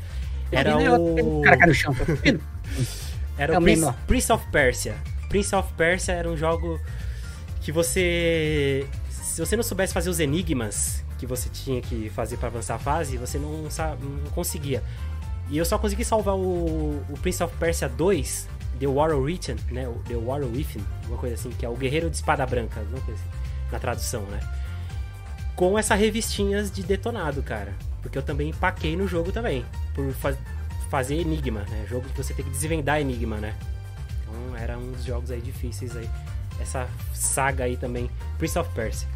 Era 0.52 0.72
Pepino 0.74 0.94
é 0.96 0.98
o. 1.00 1.40
O 1.40 1.42
cara 1.44 1.58
cai 1.58 1.68
no 1.68 1.74
chão. 1.74 1.94
Pepino. 1.94 2.40
Era 3.38 3.54
É 3.54 3.58
o 3.58 3.60
o 3.60 3.64
Prince. 3.64 3.94
Prince 4.08 4.32
of 4.34 4.46
Persia. 4.52 4.96
Prince 5.30 5.56
of 5.56 5.72
Persia 5.74 6.14
era 6.14 6.30
um 6.30 6.36
jogo 6.36 6.80
que 7.62 7.72
você. 7.72 8.86
Se 9.10 9.40
você 9.40 9.56
não 9.56 9.64
soubesse 9.64 9.94
fazer 9.94 10.10
os 10.10 10.20
enigmas 10.20 11.04
que 11.18 11.26
você 11.26 11.48
tinha 11.50 11.82
que 11.82 12.10
fazer 12.10 12.38
pra 12.38 12.48
avançar 12.50 12.76
a 12.76 12.80
fase, 12.80 13.18
você 13.18 13.38
não, 13.38 13.64
não 13.64 14.32
conseguia. 14.32 14.84
E 15.50 15.58
eu 15.58 15.64
só 15.66 15.78
consegui 15.78 16.04
salvar 16.04 16.36
o, 16.36 17.02
o 17.10 17.14
Prince 17.22 17.42
of 17.44 17.56
Persia 17.58 17.88
2, 17.88 18.48
The 18.80 18.88
War 18.88 19.12
of 19.12 19.22
Written, 19.22 19.58
né? 19.72 19.88
The 20.08 20.16
War 20.16 20.42
of 20.42 20.52
Within, 20.56 20.84
uma 21.08 21.18
coisa 21.18 21.36
assim, 21.36 21.50
que 21.52 21.66
é 21.66 21.70
o 21.70 21.76
Guerreiro 21.76 22.10
de 22.10 22.16
Espada 22.16 22.46
Branca, 22.46 22.80
alguma 22.80 23.02
coisa 23.02 23.20
assim, 23.22 23.32
na 23.72 23.80
tradução, 23.80 24.22
né? 24.24 24.40
Com 25.56 25.78
essas 25.78 26.00
revistinhas 26.00 26.72
de 26.72 26.82
detonado, 26.84 27.44
cara. 27.44 27.74
Porque 28.02 28.18
eu 28.18 28.24
também 28.24 28.50
empaquei 28.50 28.96
no 28.96 29.08
jogo 29.08 29.32
também. 29.32 29.64
Por 29.94 30.12
fa- 30.14 30.36
fazer 30.90 31.16
enigma, 31.16 31.62
né? 31.70 31.86
Jogo 31.88 32.08
que 32.10 32.18
você 32.18 32.34
tem 32.34 32.44
que 32.44 32.52
desvendar 32.52 33.00
enigma, 33.00 33.38
né? 33.38 33.54
Então 34.24 34.58
era 34.58 34.78
um 34.78 34.92
dos 34.92 35.04
jogos 35.04 35.30
aí 35.30 35.40
difíceis 35.40 35.96
aí. 35.96 36.10
Essa 36.60 36.88
saga 37.14 37.66
aí 37.66 37.78
também, 37.78 38.10
Prince 38.38 38.58
of 38.58 38.70
Persia. 38.74 39.08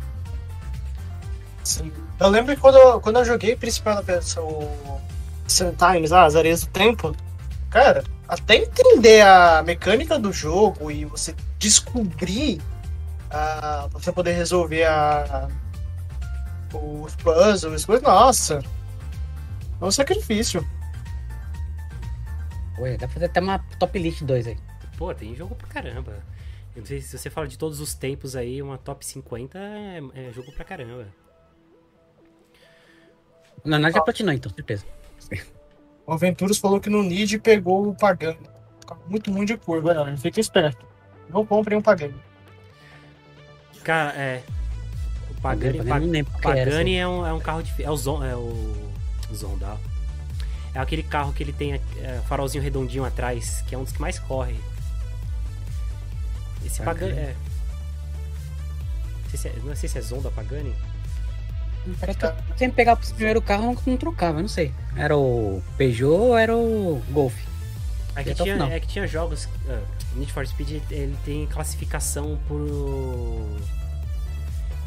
Sim. 1.64 1.92
Eu 2.20 2.30
lembro 2.30 2.54
que 2.54 2.62
quando 2.62 2.78
eu, 2.78 3.02
quando 3.02 3.18
eu 3.18 3.26
joguei 3.26 3.56
principal 3.56 4.04
o 4.38 5.02
Sun 5.48 5.74
Times, 5.74 6.12
ah, 6.12 6.26
as 6.26 6.36
areias 6.36 6.62
do 6.62 6.68
tempo, 6.68 7.16
cara, 7.76 8.06
até 8.26 8.56
entender 8.56 9.20
a 9.20 9.62
mecânica 9.62 10.18
do 10.18 10.32
jogo 10.32 10.90
e 10.90 11.04
você 11.04 11.36
descobrir 11.60 12.62
pra 13.28 13.88
você 13.92 14.14
poder 14.14 14.32
resolver 14.32 14.86
a, 14.86 15.50
os 16.74 17.14
puzzles, 17.18 17.66
as 17.66 17.84
coisas, 17.84 18.02
nossa, 18.02 18.64
é 19.82 19.84
um 19.84 19.92
sacrifício. 19.92 20.66
Ué, 22.80 22.94
dá 22.94 23.08
pra 23.08 23.10
fazer 23.10 23.26
até 23.26 23.42
uma 23.42 23.60
top 23.78 24.00
list 24.00 24.24
2 24.24 24.48
aí. 24.48 24.58
Pô, 24.98 25.14
tem 25.14 25.36
jogo 25.36 25.54
pra 25.54 25.68
caramba. 25.68 26.24
Eu 26.74 26.80
não 26.80 26.86
sei 26.86 27.02
se 27.02 27.18
você 27.18 27.30
fala 27.30 27.46
de 27.46 27.58
todos 27.58 27.82
os 27.82 27.94
tempos 27.94 28.38
aí, 28.38 28.62
uma 28.62 28.78
top 28.78 29.06
50 29.06 29.60
é, 29.60 30.00
é 30.14 30.32
jogo 30.32 30.50
pra 30.54 30.64
caramba. 30.64 31.08
Não, 33.66 33.80
nós 33.80 33.94
já 33.94 34.00
platinou 34.00 34.34
então, 34.34 34.50
certeza. 34.54 34.86
O 36.08 36.14
Aventuras 36.14 36.58
falou 36.58 36.80
que 36.80 36.90
no 36.90 37.02
Nid 37.04 37.40
pegou 37.40 37.90
o 37.90 37.96
Pagani. 37.96 38.38
Tá 38.86 38.96
Muito, 39.08 39.32
muito 39.32 39.48
de 39.50 39.58
curva, 39.58 39.94
galera. 39.94 40.18
Fica 40.18 40.40
esperto. 40.40 40.86
Não 41.30 41.46
comprem 41.46 41.78
um 41.78 41.82
Pagani. 41.82 42.16
Cara, 43.84 44.12
é. 44.16 44.44
O 45.32 45.42
Pagani, 45.42 45.78
Eu 45.80 45.86
Pa- 45.86 46.00
nem 46.00 46.10
lembro 46.10 46.34
o 46.36 46.40
que 46.40 46.48
era, 46.48 46.62
assim. 46.62 46.70
Pagani 46.72 46.96
é, 46.98 47.08
um, 47.08 47.26
é 47.26 47.34
um 47.34 47.40
carro 47.40 47.64
de. 47.64 47.84
É 47.84 47.90
o 47.90 47.98
Zon, 47.98 48.24
é 48.24 48.36
o 48.36 48.76
Zonda. 49.34 49.78
É 50.74 50.80
aquele 50.80 51.04
carro 51.04 51.34
que 51.34 51.42
ele 51.42 51.54
tem 51.54 51.74
é, 51.74 52.22
farolzinho 52.28 52.64
redondinho 52.64 53.06
atrás, 53.06 53.64
que 53.68 53.74
é 53.74 53.78
um 53.78 53.84
dos 53.84 53.94
que 53.94 54.02
mais 54.02 54.20
corre. 54.20 54.56
Esse 56.66 56.82
Pagani, 56.84 57.14
Pagani. 57.14 57.28
é. 57.30 57.36
Não 59.24 59.30
sei, 59.30 59.38
se 59.40 59.48
é. 59.48 59.54
Não 59.64 59.76
sei 59.76 59.90
se 59.90 59.98
é 59.98 60.02
Zonda 60.02 60.30
Pagani. 60.32 60.76
Parece 62.00 62.18
que 62.18 62.26
eu 62.26 62.34
sempre 62.58 62.76
pegava 62.76 63.02
o 63.02 63.14
primeiro 63.14 63.42
carro 63.42 63.64
não, 63.66 63.78
não 63.86 63.98
trocava, 63.98 64.42
não 64.42 64.48
sei. 64.48 64.74
Era 64.96 65.16
o 65.18 65.62
Peugeot 65.78 66.12
ou 66.12 66.38
era 66.38 66.56
o 66.56 67.02
Golf? 67.12 67.36
É 68.16 68.24
que, 68.24 68.34
tinha, 68.34 68.56
é 68.56 68.80
que 68.80 68.88
tinha 68.88 69.08
jogos. 69.08 69.48
ah, 69.70 69.82
Need 70.16 70.32
for 70.32 70.48
Speed 70.48 70.82
ele 70.90 71.18
tem 71.26 71.46
classificação 71.48 72.40
por 72.48 73.60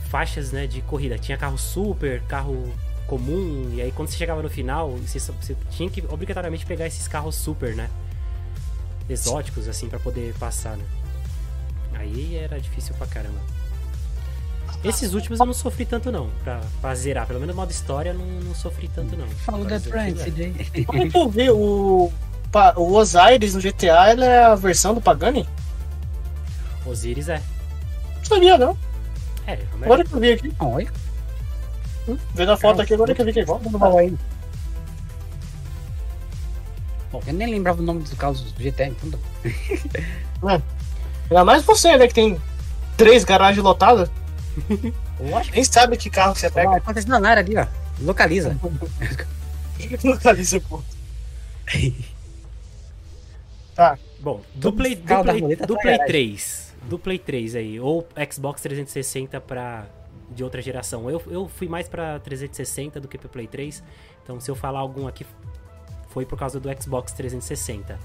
faixas 0.08 0.50
né, 0.52 0.66
de 0.66 0.80
corrida. 0.82 1.18
Tinha 1.18 1.36
carro 1.36 1.58
super, 1.58 2.22
carro 2.22 2.72
comum, 3.06 3.70
e 3.74 3.80
aí 3.80 3.92
quando 3.92 4.08
você 4.08 4.16
chegava 4.16 4.42
no 4.42 4.50
final, 4.50 4.90
você, 4.96 5.18
você 5.18 5.56
tinha 5.70 5.88
que 5.88 6.04
obrigatoriamente 6.08 6.66
pegar 6.66 6.86
esses 6.86 7.08
carros 7.08 7.34
super, 7.34 7.74
né? 7.74 7.88
Exóticos, 9.08 9.66
assim, 9.66 9.88
pra 9.88 9.98
poder 9.98 10.34
passar, 10.34 10.76
né? 10.76 10.84
Aí 11.94 12.36
era 12.36 12.60
difícil 12.60 12.94
pra 12.94 13.06
caramba. 13.06 13.40
Esses 14.84 15.12
últimos 15.12 15.40
eu 15.40 15.46
não 15.46 15.52
sofri 15.52 15.84
tanto 15.84 16.12
não, 16.12 16.30
pra, 16.44 16.60
pra 16.80 16.94
zerar. 16.94 17.26
Pelo 17.26 17.40
menos 17.40 17.54
modo 17.54 17.70
história 17.70 18.10
eu 18.10 18.14
não, 18.14 18.26
não 18.26 18.54
sofri 18.54 18.88
tanto 18.88 19.16
não. 19.16 19.26
Falou 19.28 19.62
Agora 19.62 19.78
da 19.78 19.84
os 19.84 19.90
Friends, 19.90 20.20
antigos, 20.22 20.40
é. 20.40 20.64
CJ. 20.64 20.84
Como 20.84 21.10
que 21.10 21.16
eu 21.16 21.28
vi 21.28 21.50
o, 21.50 22.12
o 22.76 22.92
Osiris 22.94 23.54
no 23.54 23.60
GTA, 23.60 24.12
ele 24.12 24.24
é 24.24 24.44
a 24.44 24.54
versão 24.54 24.94
do 24.94 25.00
Pagani? 25.00 25.48
Osiris 26.86 27.28
é. 27.28 27.42
Não 28.18 28.24
sabia, 28.24 28.56
não. 28.56 28.78
É, 29.46 29.58
Agora 29.82 30.04
que 30.04 30.12
eu 30.12 30.20
vi 30.20 30.32
aqui. 30.32 30.52
Olha, 30.60 30.88
Vendo 32.34 32.52
a 32.52 32.56
foto 32.56 32.80
aqui, 32.80 32.94
agora 32.94 33.14
que 33.14 33.20
eu 33.20 33.26
vi 33.26 33.32
que 33.32 33.40
é 33.40 33.42
igual. 33.42 33.60
aí. 33.98 34.16
Bom, 37.10 37.22
eu 37.26 37.32
nem 37.32 37.50
lembrava 37.50 37.80
o 37.80 37.84
nome 37.84 38.02
dos 38.02 38.14
carros 38.14 38.40
do 38.40 38.62
GTA, 38.62 38.86
então 38.88 39.10
dá. 39.10 40.60
Ainda 41.30 41.44
mais 41.44 41.64
você, 41.64 41.96
né, 41.96 42.06
que 42.06 42.14
tem 42.14 42.40
três 42.96 43.24
garagens 43.24 43.62
lotadas. 43.62 44.10
Lógico. 45.20 45.54
Nem 45.54 45.64
sabe 45.64 45.96
que 45.96 46.10
carro 46.10 46.34
você 46.34 46.50
pega. 46.50 46.70
Ó, 46.70 46.80
concessionária 46.80 47.42
ali, 47.42 47.56
ó. 47.56 47.66
Localiza. 48.00 48.58
Localiza, 50.04 50.60
pô. 50.60 50.82
Tá. 53.74 53.98
Bom, 54.20 54.40
do 54.54 54.72
Play, 54.72 54.96
do 54.96 55.22
Play, 55.22 55.40
roleta 55.40 55.66
do 55.66 55.74
tá 55.74 55.80
Play 55.80 55.98
garagem. 55.98 56.12
3. 56.12 56.74
Do 56.88 56.98
Play 56.98 57.18
3 57.18 57.54
aí. 57.54 57.80
Ou 57.80 58.06
Xbox 58.30 58.60
360 58.62 59.40
pra, 59.40 59.86
de 60.34 60.42
outra 60.42 60.60
geração. 60.60 61.08
Eu, 61.08 61.22
eu 61.28 61.48
fui 61.48 61.68
mais 61.68 61.88
pra 61.88 62.18
360 62.18 63.00
do 63.00 63.06
que 63.06 63.16
pro 63.16 63.28
Play 63.28 63.46
3. 63.46 63.82
Então 64.22 64.40
se 64.40 64.50
eu 64.50 64.54
falar 64.56 64.80
algum 64.80 65.06
aqui, 65.06 65.24
foi 66.08 66.26
por 66.26 66.38
causa 66.38 66.58
do 66.58 66.68
Xbox 66.82 67.12
360. 67.12 67.98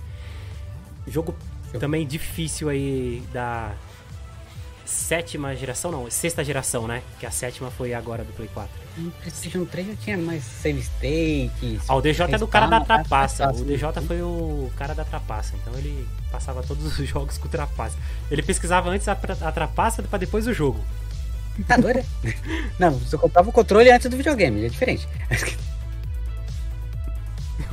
Jogo 1.08 1.36
também 1.80 2.06
difícil 2.06 2.70
aí 2.70 3.24
da 3.34 3.74
sétima 4.86 5.56
geração, 5.56 5.92
não, 5.92 6.10
sexta 6.10 6.44
geração, 6.44 6.88
né? 6.88 7.02
Que 7.20 7.26
a 7.26 7.32
sétima 7.32 7.72
foi 7.72 7.94
agora 7.94 8.24
do 8.24 8.34
Play 8.34 8.50
4. 8.54 8.70
No 8.98 9.12
PlayStation 9.12 9.66
3 9.66 9.88
já 9.88 9.96
tinha 9.96 10.18
mais 10.18 10.44
save 10.44 10.80
state. 10.80 11.80
Ah, 11.88 11.96
o 11.96 12.02
DJ 12.02 12.26
é 12.32 12.38
do 12.38 12.48
cara 12.48 12.68
da 12.68 12.80
Respawn, 12.80 12.98
trapaça. 13.00 13.50
O 13.52 13.64
DJ 13.64 13.92
foi 14.06 14.22
o 14.22 14.72
cara 14.76 14.94
da 14.94 15.04
trapaça. 15.04 15.56
Então 15.62 15.74
ele 15.78 16.08
passava 16.32 16.62
todos 16.64 16.86
os 16.86 16.96
jogos 17.08 17.38
com 17.38 17.48
trapaça. 17.48 17.98
Ele 18.30 18.44
pesquisava 18.44 18.90
antes 18.90 19.08
a, 19.08 19.14
a 19.14 19.52
trapaça 19.52 20.04
pra 20.04 20.20
depois 20.20 20.48
o 20.48 20.54
jogo. 20.54 20.80
Tá 21.68 21.78
doido? 21.78 22.00
é? 22.00 22.06
Não, 22.80 22.92
você 22.92 23.18
comprava 23.18 23.50
o 23.50 23.54
controle 23.54 23.92
antes 23.92 24.10
do 24.10 24.18
videogame, 24.18 24.66
é 24.66 24.70
diferente. 24.70 25.08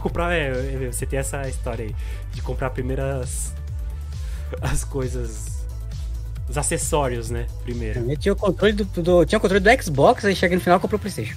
Comprar, 0.01 0.33
é, 0.33 0.49
é, 0.49 0.91
você 0.91 1.05
tem 1.05 1.19
essa 1.19 1.47
história 1.49 1.85
aí 1.85 1.95
de 2.33 2.41
comprar 2.41 2.71
primeiro 2.71 3.03
as, 3.03 3.53
as 4.63 4.83
coisas 4.83 5.50
os 6.51 6.59
acessórios, 6.59 7.31
né? 7.31 7.47
Primeiro. 7.63 8.11
Eu 8.11 8.17
tinha 8.17 8.33
o 8.33 8.37
controle 8.37 8.73
do, 8.75 8.85
do- 8.85 9.25
tinha 9.25 9.39
o 9.39 9.41
controle 9.41 9.63
do 9.65 9.83
Xbox, 9.83 10.25
aí 10.25 10.35
cheguei 10.37 10.57
no 10.59 10.63
final 10.63 10.79
e 10.79 10.83
comprei 10.83 10.97
o 10.97 11.01
Playstation. 11.01 11.35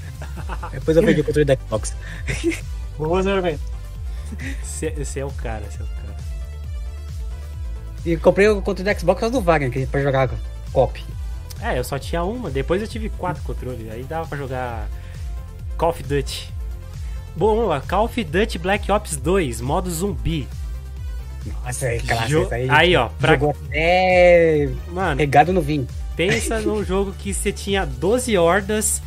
Depois 0.71 0.97
eu 0.97 1.03
perdi 1.03 1.21
o 1.21 1.23
controle 1.23 1.45
do 1.45 1.59
Xbox. 1.61 1.95
Esse 4.97 5.19
é 5.19 5.25
o 5.25 5.31
cara, 5.31 5.63
esse 5.67 5.79
é 5.79 5.83
o 5.83 5.87
cara. 5.87 6.03
E 8.05 8.17
comprei 8.17 8.47
o 8.49 8.61
controle 8.61 8.91
do 8.93 8.99
Xbox 8.99 9.31
do 9.31 9.39
Wagner, 9.41 9.71
que 9.71 9.85
pra 9.85 10.01
jogar 10.01 10.29
cop. 10.71 11.03
É, 11.61 11.77
eu 11.79 11.83
só 11.83 11.97
tinha 11.99 12.23
uma, 12.23 12.49
depois 12.49 12.81
eu 12.81 12.87
tive 12.87 13.09
quatro 13.09 13.41
controles, 13.43 13.89
aí 13.91 14.03
dava 14.03 14.27
pra 14.27 14.37
jogar 14.37 14.87
Call 15.77 15.89
of 15.91 16.03
Duty. 16.03 16.51
Bom, 17.35 17.67
ó, 17.67 17.79
Call 17.79 18.05
of 18.05 18.23
Duty 18.23 18.57
Black 18.59 18.91
Ops 18.91 19.15
2, 19.17 19.61
modo 19.61 19.89
zumbi. 19.89 20.47
Nossa, 21.45 21.85
aí, 21.87 22.01
caraca, 22.01 22.27
Jo- 22.27 22.47
aí. 22.51 22.69
aí, 22.69 22.95
ó, 22.95 23.09
pra- 23.09 23.33
Jogou 23.33 23.55
até 23.67 24.69
Mano, 24.91 25.19
regado 25.19 25.51
no 25.53 25.61
vinho. 25.61 25.87
pensa 26.15 26.59
num 26.59 26.83
jogo 26.83 27.13
que 27.17 27.33
você 27.33 27.51
tinha 27.51 27.85
12 27.85 28.37
hordas 28.37 29.01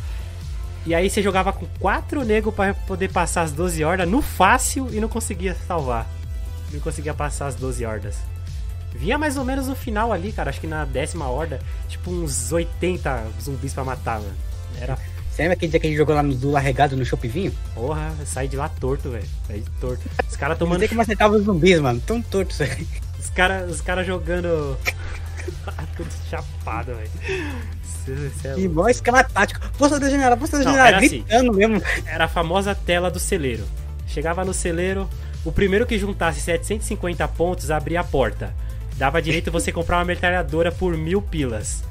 e 0.85 0.93
aí 0.93 1.09
você 1.09 1.21
jogava 1.21 1.51
com 1.51 1.65
quatro 1.79 2.23
negros 2.23 2.53
pra 2.53 2.73
poder 2.73 3.11
passar 3.11 3.41
as 3.41 3.51
12 3.51 3.83
hordas 3.83 4.07
no 4.07 4.21
fácil 4.21 4.87
e 4.93 4.99
não 4.99 5.07
conseguia 5.09 5.55
salvar. 5.67 6.07
Não 6.71 6.79
conseguia 6.79 7.13
passar 7.13 7.47
as 7.47 7.55
12 7.55 7.85
hordas. 7.85 8.15
Vinha 8.93 9.17
mais 9.17 9.37
ou 9.37 9.43
menos 9.45 9.67
no 9.67 9.75
final 9.75 10.11
ali, 10.13 10.31
cara, 10.31 10.49
acho 10.49 10.59
que 10.61 10.67
na 10.67 10.83
décima 10.85 11.29
horda, 11.29 11.59
tipo 11.87 12.09
uns 12.09 12.51
80 12.51 13.25
zumbis 13.41 13.73
pra 13.73 13.83
matar, 13.83 14.19
mano. 14.19 14.33
Era 14.79 14.97
Você 15.37 15.43
lembra 15.43 15.53
aquele 15.53 15.69
dia 15.69 15.79
que 15.79 15.85
a 15.85 15.89
gente 15.91 15.97
jogou 15.99 16.15
lá 16.15 16.23
no 16.23 16.33
Zula 16.33 16.59
regado 16.59 16.97
no 16.97 17.05
Chopp 17.05 17.27
Vinho? 17.27 17.53
Porra, 17.75 18.11
saí 18.25 18.47
de 18.47 18.57
lá 18.57 18.67
torto, 18.67 19.11
velho. 19.11 19.23
Saí 19.45 19.59
de 19.61 19.69
torto. 19.79 20.01
Os 20.27 20.35
caras 20.35 20.57
Não 20.57 20.65
tomando. 20.65 20.79
sei 20.79 20.87
como 20.87 20.99
acertava 21.01 21.35
os 21.37 21.43
zumbis, 21.43 21.79
mano. 21.79 22.01
Tão 22.03 22.19
torto 22.23 22.51
isso 22.53 22.63
aí. 22.63 22.87
Os 23.19 23.29
caras 23.29 23.69
os 23.69 23.79
cara 23.79 24.03
jogando. 24.03 24.75
Tudo 25.95 26.09
chapado, 26.27 26.95
velho. 26.95 27.11
É 28.45 28.55
Que 28.55 28.67
bom 28.67 28.89
esquema 28.89 29.23
tático. 29.23 29.61
Força 29.77 29.99
da 29.99 30.09
janela, 30.09 30.35
força 30.35 30.57
da 30.57 30.63
Não, 30.63 30.73
janela. 30.73 30.97
assim. 30.97 31.21
Gritando 31.21 31.53
mesmo. 31.53 31.83
Era 32.07 32.25
a 32.25 32.27
famosa 32.27 32.73
tela 32.73 33.11
do 33.11 33.19
celeiro. 33.19 33.63
Chegava 34.07 34.43
no 34.43 34.55
celeiro, 34.55 35.07
o 35.45 35.51
primeiro 35.51 35.85
que 35.85 35.99
juntasse 35.99 36.41
750 36.41 37.27
pontos 37.27 37.69
abria 37.69 37.99
a 37.99 38.03
porta. 38.03 38.55
Dava 38.95 39.21
direito 39.21 39.51
você 39.51 39.71
comprar 39.71 39.97
uma 39.99 40.05
metralhadora 40.05 40.71
por 40.71 40.97
mil 40.97 41.21
pilas. 41.21 41.83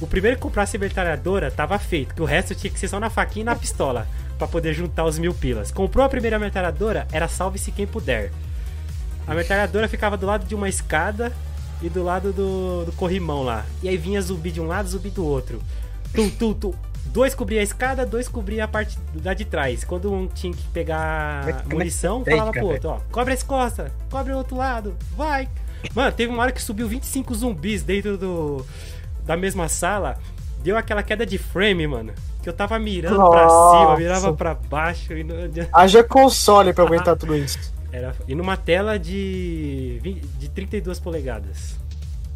O 0.00 0.06
primeiro 0.06 0.36
que 0.36 0.42
comprasse 0.42 0.76
a 0.76 0.80
metralhadora 0.80 1.50
tava 1.50 1.78
feito, 1.78 2.14
que 2.14 2.22
o 2.22 2.24
resto 2.24 2.54
tinha 2.54 2.72
que 2.72 2.78
ser 2.78 2.88
só 2.88 2.98
na 2.98 3.10
faquinha 3.10 3.42
e 3.42 3.44
na 3.44 3.54
pistola, 3.54 4.08
pra 4.38 4.48
poder 4.48 4.72
juntar 4.72 5.04
os 5.04 5.18
mil 5.18 5.34
pilas. 5.34 5.70
Comprou 5.70 6.04
a 6.04 6.08
primeira 6.08 6.38
metralhadora, 6.38 7.06
era 7.12 7.28
salve-se 7.28 7.70
quem 7.70 7.86
puder. 7.86 8.32
A 9.26 9.34
metralhadora 9.34 9.86
ficava 9.88 10.16
do 10.16 10.24
lado 10.24 10.46
de 10.46 10.54
uma 10.54 10.68
escada 10.68 11.30
e 11.82 11.88
do 11.88 12.02
lado 12.02 12.32
do, 12.32 12.86
do 12.86 12.92
corrimão 12.92 13.42
lá. 13.42 13.66
E 13.82 13.88
aí 13.88 13.96
vinha 13.98 14.20
zumbi 14.22 14.50
de 14.50 14.60
um 14.60 14.66
lado, 14.66 14.88
zumbi 14.88 15.10
do 15.10 15.24
outro. 15.24 15.60
Tu, 16.14 16.30
tu, 16.30 16.54
tu. 16.54 16.74
Dois 17.06 17.34
cobria 17.34 17.60
a 17.60 17.62
escada, 17.62 18.06
dois 18.06 18.28
cobria 18.28 18.64
a 18.64 18.68
parte 18.68 18.98
da 19.14 19.34
de 19.34 19.44
trás. 19.44 19.84
Quando 19.84 20.12
um 20.12 20.26
tinha 20.26 20.52
que 20.52 20.62
pegar 20.68 21.64
munição, 21.66 22.24
falava 22.24 22.52
pro 22.52 22.66
outro, 22.66 22.90
ó, 22.90 23.00
cobre 23.10 23.34
as 23.34 23.42
costas, 23.42 23.90
cobre 24.08 24.32
o 24.32 24.36
outro 24.36 24.56
lado, 24.56 24.96
vai. 25.16 25.48
Mano, 25.94 26.12
teve 26.12 26.32
uma 26.32 26.42
hora 26.42 26.52
que 26.52 26.62
subiu 26.62 26.86
25 26.86 27.34
zumbis 27.34 27.82
dentro 27.82 28.16
do 28.16 28.64
da 29.24 29.36
mesma 29.36 29.68
sala, 29.68 30.18
deu 30.62 30.76
aquela 30.76 31.02
queda 31.02 31.24
de 31.26 31.38
frame, 31.38 31.86
mano. 31.86 32.12
Que 32.42 32.48
eu 32.48 32.52
tava 32.54 32.78
mirando 32.78 33.16
pra 33.16 33.44
Nossa. 33.44 33.78
cima, 33.84 33.96
mirava 33.98 34.32
pra 34.32 34.54
baixo 34.54 35.12
e 35.12 35.22
não 35.22 35.34
Haja 35.72 36.02
console 36.02 36.72
pra 36.72 36.84
aguentar 36.84 37.14
tudo 37.16 37.36
isso. 37.36 37.58
era 37.92 38.14
E 38.26 38.34
numa 38.34 38.56
tela 38.56 38.98
de, 38.98 39.98
20 40.02 40.20
de 40.38 40.48
32 40.48 40.98
polegadas. 40.98 41.76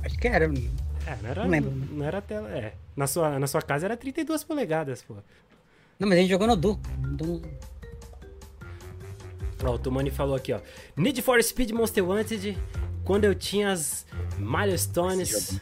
Acho 0.05 0.19
que 0.19 0.29
era. 0.29 0.45
É, 0.45 1.17
não 1.23 1.31
era, 1.31 1.43
Não 1.45 1.51
lembro. 1.51 1.73
não 1.93 2.05
era 2.05 2.21
tela. 2.21 2.49
É. 2.51 2.75
Na 2.95 3.07
sua, 3.07 3.39
na 3.39 3.47
sua 3.47 3.63
casa 3.63 3.87
era 3.87 3.97
32 3.97 4.45
polegadas, 4.45 5.03
pô. 5.03 5.15
Não, 5.99 6.07
mas 6.09 6.19
a 6.19 6.21
gente 6.21 6.31
jogou 6.31 6.47
no 6.47 6.57
Du. 6.57 6.79
Du- 6.99 7.41
Ó, 9.65 9.75
o 9.75 9.79
Tomani 9.79 10.11
falou 10.11 10.35
aqui, 10.37 10.53
ó. 10.53 10.61
Need 10.97 11.23
for 11.23 11.43
Speed 11.43 11.71
Monster 11.71 12.07
Wanted, 12.07 12.59
quando 13.05 13.25
eu 13.25 13.35
tinha 13.35 13.73
as 13.73 14.05
milestones. 14.39 15.59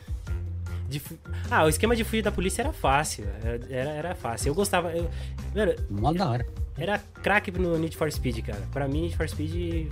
De 0.93 1.03
ah, 1.51 1.65
o 1.65 1.69
esquema 1.69 1.97
de 1.97 2.05
fugir 2.05 2.23
da 2.23 2.31
polícia 2.31 2.63
era 2.63 2.73
fácil. 2.73 3.25
Era, 3.43 3.61
era, 3.71 3.91
era 3.91 4.15
fácil. 4.15 4.51
Eu 4.51 4.55
gostava. 4.55 4.93
Eu, 4.93 5.11
mano, 5.55 5.75
Mó 5.91 6.13
da 6.13 6.29
hora. 6.29 6.47
era 6.77 6.99
craque 7.23 7.51
no 7.51 7.79
Need 7.79 7.97
for 7.97 8.11
Speed, 8.13 8.45
cara. 8.45 8.63
Pra 8.71 8.87
mim, 8.87 9.03
Need 9.03 9.17
for 9.17 9.29
Speed 9.29 9.91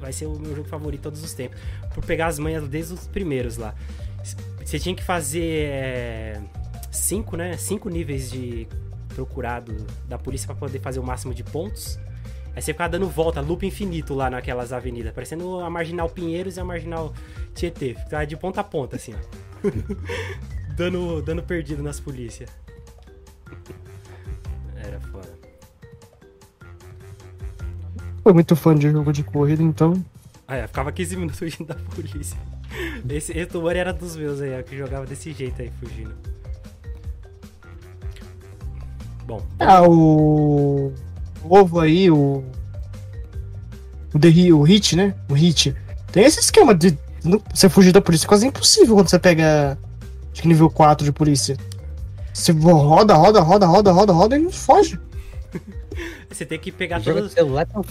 vai 0.00 0.12
ser 0.12 0.26
o 0.26 0.38
meu 0.38 0.54
jogo 0.56 0.68
favorito 0.68 1.02
todos 1.02 1.22
os 1.22 1.32
tempos. 1.34 1.60
Por 1.94 2.04
pegar 2.04 2.28
as 2.28 2.38
manhas 2.38 2.66
desde 2.68 2.94
os 2.94 3.06
primeiros 3.06 3.56
lá. 3.56 3.74
Você 4.64 4.78
tinha 4.78 4.94
que 4.94 5.02
fazer 5.02 5.70
é, 5.70 6.40
cinco, 6.90 7.36
né? 7.36 7.56
Cinco 7.56 7.88
níveis 7.88 8.30
de 8.30 8.66
procurado 9.14 9.74
da 10.06 10.18
polícia 10.18 10.46
pra 10.46 10.54
poder 10.54 10.78
fazer 10.80 11.00
o 11.00 11.02
máximo 11.02 11.34
de 11.34 11.42
pontos. 11.42 11.98
Aí 12.54 12.62
você 12.62 12.72
ficava 12.72 12.90
dando 12.90 13.08
volta, 13.08 13.40
loop 13.40 13.64
infinito 13.66 14.14
lá 14.14 14.28
naquelas 14.28 14.72
avenidas, 14.72 15.12
parecendo 15.12 15.60
a 15.60 15.70
Marginal 15.70 16.08
Pinheiros 16.08 16.56
e 16.56 16.60
a 16.60 16.64
Marginal 16.64 17.14
Tietê. 17.54 17.94
Ficava 17.94 18.26
de 18.26 18.36
ponta 18.36 18.60
a 18.60 18.64
ponta, 18.64 18.96
assim, 18.96 19.14
ó. 19.14 19.47
dando, 20.76 21.22
dando 21.22 21.42
perdido 21.42 21.82
nas 21.82 22.00
polícias. 22.00 22.50
Era 24.76 25.00
foda. 25.00 25.28
Foi 28.22 28.32
muito 28.32 28.54
fã 28.54 28.74
de 28.74 28.90
jogo 28.90 29.12
de 29.12 29.22
corrida, 29.22 29.62
então. 29.62 30.02
Ah, 30.46 30.56
é, 30.56 30.66
ficava 30.66 30.92
15 30.92 31.16
minutos 31.16 31.38
fugindo 31.38 31.66
da 31.66 31.74
polícia. 31.74 32.38
Esse, 33.08 33.32
esse 33.36 33.58
era 33.76 33.92
dos 33.92 34.16
meus 34.16 34.40
aí, 34.40 34.58
ó, 34.58 34.62
que 34.62 34.76
jogava 34.76 35.06
desse 35.06 35.32
jeito 35.32 35.60
aí, 35.60 35.70
fugindo. 35.80 36.14
Bom, 39.26 39.44
Ah, 39.58 39.82
o. 39.82 40.92
O 41.42 41.56
ovo 41.56 41.80
aí, 41.80 42.10
o. 42.10 42.44
O, 44.14 44.18
The, 44.18 44.52
o 44.52 44.62
Hit, 44.62 44.96
né? 44.96 45.14
O 45.28 45.34
Hit. 45.34 45.74
Tem 46.12 46.24
esse 46.24 46.40
esquema 46.40 46.74
de 46.74 46.98
você 47.52 47.68
fugir 47.68 47.92
da 47.92 48.00
polícia. 48.00 48.28
Quase 48.28 48.46
impossível 48.46 48.94
quando 48.94 49.08
você 49.08 49.18
pega. 49.18 49.78
Acho 50.32 50.42
que 50.42 50.48
nível 50.48 50.70
4 50.70 51.04
de 51.04 51.12
polícia. 51.12 51.56
Você 52.32 52.52
roda, 52.52 53.14
roda, 53.14 53.40
roda, 53.40 53.66
roda, 53.66 53.92
roda, 53.92 54.12
roda 54.12 54.36
e 54.36 54.38
não 54.38 54.52
foge. 54.52 54.98
você 56.30 56.46
tem 56.46 56.58
que 56.58 56.70
pegar 56.70 57.00
todos, 57.00 57.32
celular 57.32 57.66
tão 57.66 57.84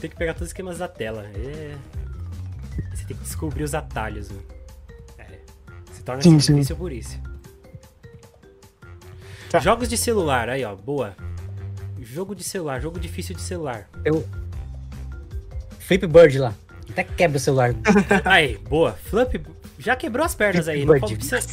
tem 0.00 0.08
que 0.08 0.16
pegar 0.16 0.32
todos 0.32 0.46
os 0.46 0.48
esquemas 0.48 0.78
da 0.78 0.88
tela. 0.88 1.24
É... 1.34 1.76
Você 2.94 3.04
tem 3.04 3.16
que 3.16 3.22
descobrir 3.22 3.64
os 3.64 3.74
atalhos. 3.74 4.30
Né? 4.30 4.40
É. 5.18 5.38
Se 5.92 6.02
torna 6.02 6.22
Sim, 6.22 6.40
sim. 6.40 6.54
difícil 6.54 6.76
por 6.76 6.92
isso. 6.92 7.20
Tá. 9.50 9.58
Jogos 9.58 9.88
de 9.88 9.96
celular, 9.96 10.48
aí 10.48 10.64
ó, 10.64 10.74
boa. 10.74 11.14
Jogo 12.00 12.34
de 12.34 12.44
celular, 12.44 12.80
jogo 12.80 12.98
difícil 12.98 13.34
de 13.34 13.42
celular. 13.42 13.88
Eu. 14.04 14.26
Flip 15.80 16.06
Bird 16.06 16.38
lá. 16.38 16.54
Até 16.90 17.04
quebra 17.04 17.36
o 17.36 17.40
celular. 17.40 17.74
Aí, 18.24 18.58
boa. 18.58 18.92
Flip 18.92 19.40
já 19.78 19.94
quebrou 19.94 20.26
as 20.26 20.34
pernas 20.34 20.66
aí. 20.66 20.84
Não 20.84 20.98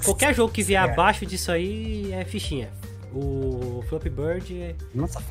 qualquer 0.04 0.34
jogo 0.34 0.52
que 0.52 0.63
vier 0.63 0.82
Nossa, 0.82 0.93
abaixo 0.93 1.26
disso 1.26 1.52
aí 1.52 2.12
é 2.12 2.26
fichinha. 2.26 2.69
O 3.13 3.84
Flappy 3.88 4.10
Bird 4.10 4.54
é 4.60 4.76
Nossa, 4.93 5.21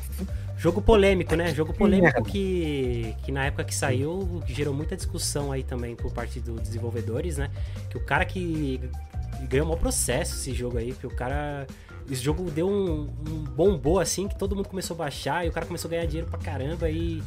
jogo 0.57 0.81
polêmico, 0.81 1.35
né? 1.35 1.53
Jogo 1.53 1.73
polêmico 1.73 2.23
que, 2.23 3.13
que 3.23 3.31
na 3.31 3.45
época 3.45 3.65
que 3.65 3.75
saiu 3.75 4.41
gerou 4.47 4.73
muita 4.73 4.95
discussão 4.95 5.51
aí 5.51 5.61
também 5.61 5.95
por 5.95 6.11
parte 6.11 6.39
dos 6.39 6.61
desenvolvedores, 6.61 7.37
né? 7.37 7.51
Que 7.89 7.97
o 7.97 8.01
cara 8.01 8.25
que 8.25 8.79
ganhou 9.49 9.65
um 9.65 9.69
maior 9.69 9.79
processo 9.79 10.35
esse 10.35 10.53
jogo 10.53 10.77
aí, 10.77 10.93
porque 10.93 11.07
o 11.07 11.15
cara. 11.15 11.67
Esse 12.09 12.21
jogo 12.21 12.51
deu 12.51 12.69
um, 12.69 13.09
um 13.27 13.43
bombô 13.43 13.99
assim 13.99 14.27
que 14.27 14.37
todo 14.37 14.55
mundo 14.55 14.69
começou 14.69 14.93
a 14.93 14.97
baixar 14.99 15.43
e 15.43 15.49
o 15.49 15.51
cara 15.51 15.65
começou 15.65 15.89
a 15.89 15.91
ganhar 15.91 16.05
dinheiro 16.05 16.29
pra 16.29 16.37
caramba 16.37 16.87
e, 16.87 17.21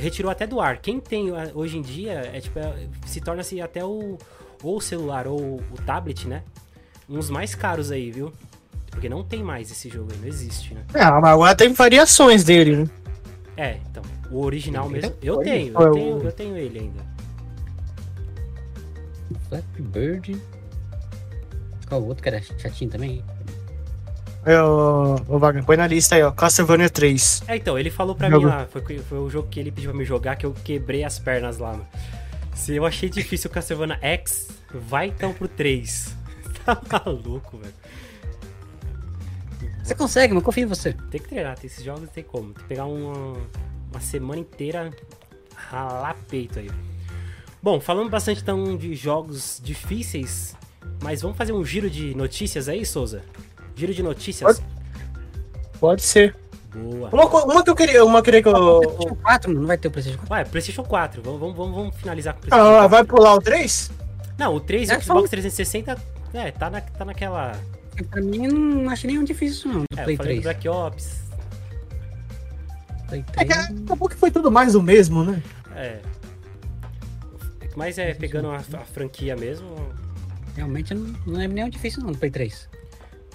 retirou 0.00 0.30
até 0.30 0.46
do 0.46 0.60
ar. 0.60 0.78
Quem 0.78 1.00
tem 1.00 1.30
ah, 1.30 1.50
hoje 1.54 1.76
em 1.78 1.82
dia 1.82 2.30
é 2.32 2.40
tipo 2.40 2.58
é- 2.58 2.88
se 3.06 3.20
torna-se 3.20 3.60
até 3.60 3.84
o 3.84 4.18
ou 4.62 4.76
o 4.78 4.80
celular 4.80 5.26
ou 5.26 5.56
o 5.56 5.82
tablet, 5.84 6.26
né? 6.26 6.42
Uns 7.08 7.28
mais 7.28 7.54
caros 7.54 7.90
aí, 7.90 8.10
viu? 8.10 8.32
Porque 8.90 9.08
não 9.08 9.22
tem 9.22 9.42
mais 9.42 9.70
esse 9.70 9.90
jogo 9.90 10.12
aí, 10.12 10.18
não 10.18 10.28
existe, 10.28 10.72
né? 10.72 10.84
Ah, 10.94 11.20
mas 11.20 11.32
agora 11.32 11.54
tem 11.54 11.72
variações 11.72 12.44
dele, 12.44 12.76
né? 12.76 12.90
É, 13.56 13.78
então, 13.90 14.02
o 14.30 14.42
original 14.42 14.88
mesmo. 14.88 15.14
Eu 15.22 15.38
tenho, 15.38 15.74
eu 15.78 15.92
tenho, 15.92 16.22
eu 16.22 16.32
tenho 16.32 16.56
ele 16.56 16.78
ainda. 16.78 17.04
Flappy 19.48 19.82
Bird. 19.82 20.40
Qual 21.88 22.00
o 22.00 22.06
outro 22.06 22.22
que 22.22 22.28
era 22.28 22.40
chatinho 22.58 22.90
também? 22.90 23.22
É, 24.46 24.60
o, 24.62 25.16
o 25.28 25.38
Wagner, 25.38 25.64
põe 25.64 25.76
na 25.76 25.86
lista 25.86 26.16
aí, 26.16 26.22
ó. 26.22 26.30
Castlevania 26.30 26.90
3. 26.90 27.44
É, 27.48 27.56
então, 27.56 27.78
ele 27.78 27.90
falou 27.90 28.14
pra 28.14 28.28
Jogo. 28.28 28.44
mim 28.46 28.50
lá, 28.52 28.66
foi, 28.66 28.98
foi 28.98 29.18
o 29.18 29.30
jogo 29.30 29.48
que 29.48 29.58
ele 29.58 29.72
pediu 29.72 29.90
pra 29.90 29.98
me 29.98 30.04
jogar, 30.04 30.36
que 30.36 30.44
eu 30.44 30.52
quebrei 30.52 31.02
as 31.02 31.18
pernas 31.18 31.58
lá, 31.58 31.72
mano. 31.72 31.86
Se 32.54 32.74
eu 32.74 32.84
achei 32.84 33.08
difícil 33.08 33.50
o 33.50 33.52
Castlevania 33.52 33.98
X, 34.00 34.48
vai 34.72 35.08
então 35.08 35.32
pro 35.32 35.48
3. 35.48 36.14
Tá 36.64 36.80
maluco, 37.04 37.58
velho. 37.58 37.74
Você 39.82 39.94
consegue, 39.94 40.32
mas 40.32 40.42
confio 40.42 40.62
em 40.62 40.66
você. 40.66 40.94
Tem 41.10 41.20
que 41.20 41.28
treinar, 41.28 41.58
tem 41.58 41.66
esses 41.66 41.84
jogos 41.84 42.00
não 42.00 42.08
tem 42.08 42.24
como. 42.24 42.54
Tem 42.54 42.62
que 42.62 42.68
pegar 42.68 42.86
uma, 42.86 43.36
uma 43.90 44.00
semana 44.00 44.40
inteira, 44.40 44.90
ralar 45.54 46.16
peito 46.26 46.58
aí. 46.58 46.70
Bom, 47.62 47.78
falando 47.80 48.08
bastante 48.08 48.40
então 48.40 48.78
de 48.78 48.94
jogos 48.94 49.60
difíceis, 49.62 50.56
Mas 51.02 51.20
vamos 51.20 51.36
fazer 51.36 51.52
um 51.52 51.62
giro 51.64 51.90
de 51.90 52.14
notícias 52.14 52.66
aí, 52.66 52.86
Souza? 52.86 53.22
Giro 53.76 53.92
de 53.94 54.02
notícias. 54.02 54.62
Pode 55.80 56.02
ser. 56.02 56.34
Boa. 56.74 57.08
Uma, 57.12 57.44
uma 57.44 57.62
que 57.64 57.70
eu 57.70 57.74
queria, 57.76 58.04
uma 58.04 58.22
queria 58.22 58.42
que 58.42 58.48
eu. 58.48 58.80
PlayStation 58.80 59.14
4, 59.22 59.52
não 59.54 59.66
vai 59.66 59.78
ter 59.78 59.88
o 59.88 59.90
PlayStation 59.90 60.18
4. 60.26 60.34
Ué, 60.34 60.44
PlayStation 60.44 60.82
4. 60.82 61.22
Vamos, 61.22 61.40
vamos, 61.40 61.56
vamos, 61.56 61.74
vamos 61.74 61.96
finalizar 61.96 62.34
com 62.34 62.38
o 62.38 62.42
PlayStation 62.42 62.68
Ah, 62.70 62.78
4. 62.80 62.88
vai 62.88 63.04
pular 63.04 63.34
o 63.34 63.40
3? 63.40 63.90
Não, 64.38 64.54
o 64.56 64.60
3 64.60 64.88
e 64.88 64.92
É, 64.92 64.96
o 64.96 65.00
Xbox 65.00 65.06
falou. 65.06 65.28
360, 65.28 65.96
é, 66.34 66.50
tá, 66.50 66.70
na, 66.70 66.80
tá 66.80 67.04
naquela. 67.04 67.52
Pra 68.10 68.20
mim, 68.20 68.48
não 68.48 68.90
achei 68.90 69.08
nenhum 69.08 69.22
difícil, 69.22 69.70
não. 69.72 69.80
Do 69.82 69.86
É, 69.96 70.02
Play 70.02 70.14
eu 70.14 70.18
falei 70.18 70.36
do 70.36 70.42
3. 70.42 70.42
Black 70.42 70.68
Ops. 70.68 71.22
Play 73.08 73.24
É 73.36 73.44
que 73.44 73.54
3. 73.54 73.82
acabou 73.84 74.08
que 74.08 74.16
foi 74.16 74.30
tudo 74.32 74.50
mais 74.50 74.72
do 74.72 74.82
mesmo, 74.82 75.22
né? 75.22 75.40
É. 75.76 76.00
Mas 77.76 77.98
é, 77.98 78.14
pegando 78.14 78.48
a, 78.50 78.56
a 78.56 78.84
franquia 78.84 79.36
mesmo. 79.36 79.68
Realmente 80.56 80.92
não, 80.94 81.14
não 81.26 81.40
é 81.40 81.46
nenhum 81.46 81.68
difícil, 81.68 82.02
não, 82.02 82.10
do 82.12 82.18
Play 82.18 82.30
3. 82.32 82.68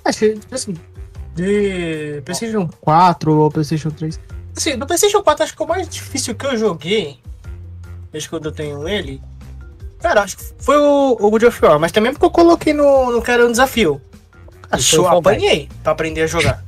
Acho 0.05 0.19
que, 0.19 0.39
assim, 0.51 0.75
de 1.35 2.21
PlayStation 2.25 2.67
4 2.81 3.33
ou 3.33 3.51
PlayStation 3.51 3.89
3. 3.89 4.19
Assim, 4.55 4.77
do 4.77 4.85
PlayStation 4.85 5.21
4, 5.21 5.43
acho 5.43 5.55
que 5.55 5.63
o 5.63 5.67
mais 5.67 5.87
difícil 5.87 6.35
que 6.35 6.45
eu 6.45 6.57
joguei, 6.57 7.19
desde 8.11 8.29
quando 8.29 8.45
eu 8.45 8.51
tenho 8.51 8.87
ele, 8.87 9.21
cara, 9.99 10.23
acho 10.23 10.37
que 10.37 10.43
foi 10.59 10.77
o, 10.77 11.17
o 11.19 11.29
God 11.29 11.43
of 11.43 11.65
War, 11.65 11.79
mas 11.79 11.91
também 11.91 12.11
porque 12.11 12.25
eu 12.25 12.31
coloquei 12.31 12.73
no, 12.73 13.11
no 13.11 13.23
era 13.25 13.45
um 13.45 13.51
desafio. 13.51 14.01
Fall 14.69 15.21
Guys. 15.21 15.35
apanhei 15.35 15.69
pra 15.81 15.91
aprender 15.93 16.21
a 16.23 16.27
jogar. 16.27 16.63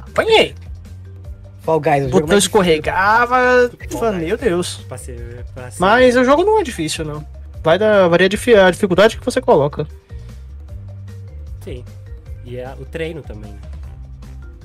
Apanhei. 0.00 0.54
Fall 1.62 1.80
Guys, 1.80 2.06
o 2.06 2.08
jogo 2.08 2.20
Botão 2.20 2.38
escorregava. 2.38 3.70
Falei, 3.90 4.18
Guys. 4.18 4.28
meu 4.28 4.36
Deus. 4.36 4.80
Mas 5.78 6.16
o 6.16 6.24
jogo 6.24 6.44
não 6.44 6.60
é 6.60 6.62
difícil, 6.62 7.04
não. 7.04 7.24
Vai 7.62 7.78
da 7.78 8.08
varia 8.08 8.26
a 8.26 8.70
dificuldade 8.70 9.18
que 9.18 9.24
você 9.24 9.40
coloca. 9.40 9.86
Sim. 11.62 11.84
E 12.44 12.56
é 12.56 12.72
o 12.74 12.84
treino 12.84 13.22
também. 13.22 13.58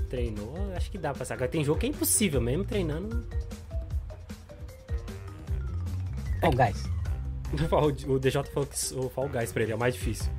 Treinou, 0.10 0.56
acho 0.76 0.90
que 0.92 0.98
dá 0.98 1.14
pra 1.14 1.26
sacar. 1.26 1.48
Tem 1.50 1.64
jogo 1.64 1.80
que 1.80 1.86
é 1.86 1.90
impossível, 1.90 2.40
mesmo 2.40 2.64
treinando. 2.64 3.26
Fall 6.42 6.52
Guys. 6.52 6.84
O 8.08 8.18
DJ 8.20 8.44
falou 8.46 8.68
que 8.68 8.96
o 8.96 9.10
Fall 9.10 9.30
Guys 9.30 9.52
pra 9.52 9.62
ele 9.64 9.72
é 9.74 9.76
o 9.76 9.80
mais 9.80 9.94
difícil. 9.94 10.32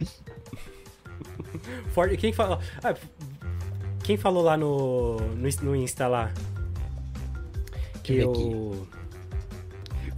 For- 1.92 2.16
Quem 2.16 2.32
falou. 2.32 2.58
ah, 2.82 2.94
quem 4.04 4.16
falou 4.16 4.42
lá 4.42 4.56
no, 4.56 5.16
no, 5.18 5.48
no 5.62 5.76
Insta 5.76 6.06
lá? 6.08 6.32
Que 8.02 8.14
Deixa 8.14 8.28
o. 8.28 8.86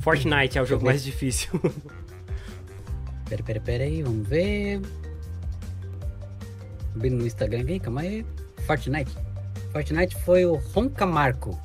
Fortnite 0.01 0.57
é 0.59 0.63
o 0.63 0.67
jogo 0.67 0.85
mais 0.85 1.03
difícil. 1.05 1.51
Pera, 3.29 3.43
pera, 3.43 3.61
pera 3.61 3.85
aí, 3.85 4.03
vamos 4.03 4.29
ver. 4.29 4.81
Abrindo 6.95 7.17
no 7.17 7.27
Instagram 7.27 7.61
aqui, 7.63 7.81
calma 7.81 8.03
aí. 8.03 8.25
Fortnite. 8.67 9.17
Fortnite 9.73 10.17
foi 10.23 10.45
o 10.47 10.55
Ronca 10.55 11.05
Marco. 11.07 11.59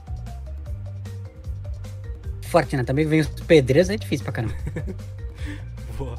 Fortnite 2.43 2.85
também 2.85 3.05
vem 3.05 3.19
os 3.21 3.27
pedreiros, 3.27 3.89
é 3.89 3.97
difícil 3.97 4.23
pra 4.23 4.33
caramba. 4.33 4.55
Boa. 5.97 6.17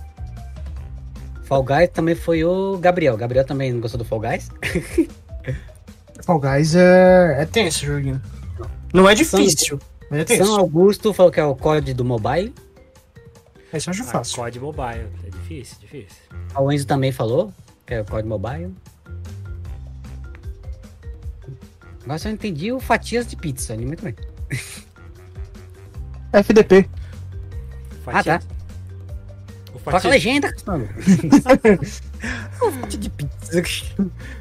Fall 1.44 1.64
Guys 1.64 1.88
também 1.92 2.14
foi 2.14 2.44
o 2.44 2.78
Gabriel. 2.78 3.16
Gabriel 3.16 3.44
também 3.44 3.72
não 3.72 3.80
gostou 3.80 3.98
do 3.98 4.04
Fall 4.04 4.20
Guys. 4.20 4.48
Fall 6.24 6.38
Guys 6.38 6.76
é, 6.76 7.42
é 7.42 7.46
tenso 7.46 7.84
o 7.84 7.88
joguinho. 7.88 8.22
Não 8.94 9.08
é 9.08 9.14
difícil, 9.16 9.80
mas 10.08 10.20
é 10.20 10.26
São 10.26 10.36
tenso. 10.46 10.56
Augusto 10.56 11.12
falou 11.12 11.32
que 11.32 11.40
é 11.40 11.44
o 11.44 11.56
COD 11.56 11.92
do 11.94 12.04
mobile. 12.04 12.54
Esse 13.72 13.88
eu 13.88 13.92
acho 13.92 14.02
Ah, 14.02 14.06
fácil. 14.06 14.36
COD 14.36 14.60
Mobile. 14.60 15.08
É 15.24 15.30
difícil, 15.30 15.76
difícil. 15.80 16.16
O 16.56 16.70
Enzo 16.72 16.86
também 16.86 17.10
falou 17.10 17.52
que 17.86 17.94
é 17.94 18.00
o 18.00 18.04
COD 18.04 18.28
mobile. 18.28 18.72
Agora 22.04 22.18
só 22.18 22.28
entendi 22.28 22.72
o 22.72 22.80
fatias 22.80 23.26
de 23.26 23.36
pizza, 23.36 23.72
ali 23.72 23.84
muito 23.86 24.02
bem. 24.02 24.14
FDP. 26.32 26.88
Ah, 28.06 28.22
tá. 28.24 28.40
O 29.74 29.78
Coloca 29.80 30.08
a 30.08 30.10
legenda, 30.10 30.52
fatia 32.58 32.98
de 32.98 33.10
pizza. 33.10 33.62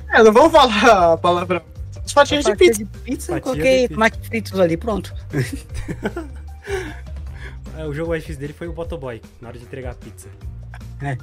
É, 0.09 0.23
não 0.23 0.31
vamos 0.33 0.51
falar 0.51 1.13
a 1.13 1.17
palavra. 1.17 1.63
Os 2.05 2.11
fatias 2.11 2.43
de 2.43 2.51
Fatia 2.51 2.67
pizza. 2.67 2.83
de 2.83 2.85
pizza, 3.01 3.27
Fatia 3.27 3.37
eu 3.37 3.41
coloquei 3.43 3.87
tomate 3.87 4.19
fritos 4.27 4.59
ali, 4.59 4.75
pronto. 4.77 5.13
É, 7.77 7.85
O 7.85 7.93
jogo 7.93 8.09
mais 8.09 8.21
difícil 8.23 8.41
dele 8.41 8.51
foi 8.51 8.67
o 8.67 8.73
Motoboy, 8.73 9.21
na 9.39 9.47
hora 9.47 9.57
de 9.57 9.63
entregar 9.63 9.91
a 9.91 9.95
pizza. 9.95 10.27
É. 11.01 11.17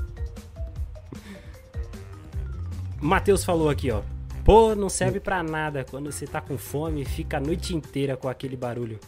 Matheus 2.98 3.44
falou 3.44 3.68
aqui, 3.68 3.90
ó. 3.90 4.00
Pô, 4.46 4.76
não 4.76 4.88
serve 4.88 5.18
pra 5.18 5.42
nada. 5.42 5.84
Quando 5.84 6.12
você 6.12 6.24
tá 6.24 6.40
com 6.40 6.56
fome, 6.56 7.04
fica 7.04 7.38
a 7.38 7.40
noite 7.40 7.74
inteira 7.74 8.16
com 8.16 8.28
aquele 8.28 8.56
barulho. 8.56 9.00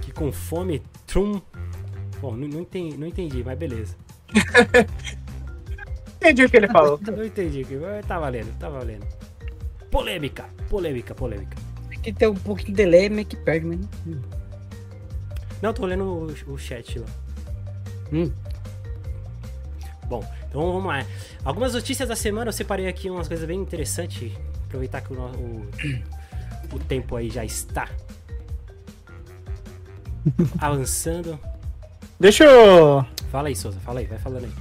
Que 0.00 0.10
com 0.10 0.32
fome, 0.32 0.82
trum. 1.06 1.40
Bom, 2.20 2.34
não, 2.34 2.48
não, 2.48 2.60
entendi, 2.60 2.96
não 2.96 3.06
entendi, 3.06 3.44
mas 3.44 3.56
beleza. 3.56 3.96
Entendi 6.16 6.44
o 6.44 6.50
que 6.50 6.56
ele 6.56 6.68
falou. 6.68 7.00
Não 7.02 7.24
entendi, 7.24 7.66
mas 7.80 8.06
tá 8.06 8.16
valendo, 8.16 8.56
tá 8.56 8.68
valendo. 8.68 9.04
Polêmica, 9.90 10.44
polêmica, 10.70 11.12
polêmica. 11.16 11.56
Tem 11.88 11.98
que 11.98 12.12
ter 12.12 12.28
um 12.28 12.34
pouquinho 12.34 12.68
de 12.68 12.74
delay, 12.74 13.08
meio 13.08 13.26
que 13.26 13.34
perde, 13.36 13.66
mas... 13.66 13.80
Não, 15.60 15.74
tô 15.74 15.84
lendo 15.84 16.04
o, 16.04 16.52
o 16.52 16.56
chat 16.56 17.00
lá. 17.00 17.06
Hum. 18.12 18.30
Bom, 20.12 20.22
então 20.46 20.60
vamos 20.60 20.84
lá. 20.84 21.06
Algumas 21.42 21.72
notícias 21.72 22.06
da 22.06 22.14
semana, 22.14 22.50
eu 22.50 22.52
separei 22.52 22.86
aqui 22.86 23.08
umas 23.08 23.28
coisas 23.28 23.46
bem 23.46 23.58
interessantes. 23.58 24.30
Aproveitar 24.66 25.00
que 25.00 25.10
o, 25.10 25.16
o, 25.18 25.66
o 26.74 26.78
tempo 26.78 27.16
aí 27.16 27.30
já 27.30 27.42
está 27.42 27.88
avançando. 30.60 31.40
Deixa 32.20 32.44
eu. 32.44 33.06
Fala 33.30 33.48
aí, 33.48 33.56
Souza, 33.56 33.80
fala 33.80 34.00
aí, 34.00 34.06
vai 34.06 34.18
falando 34.18 34.44
aí. 34.44 34.52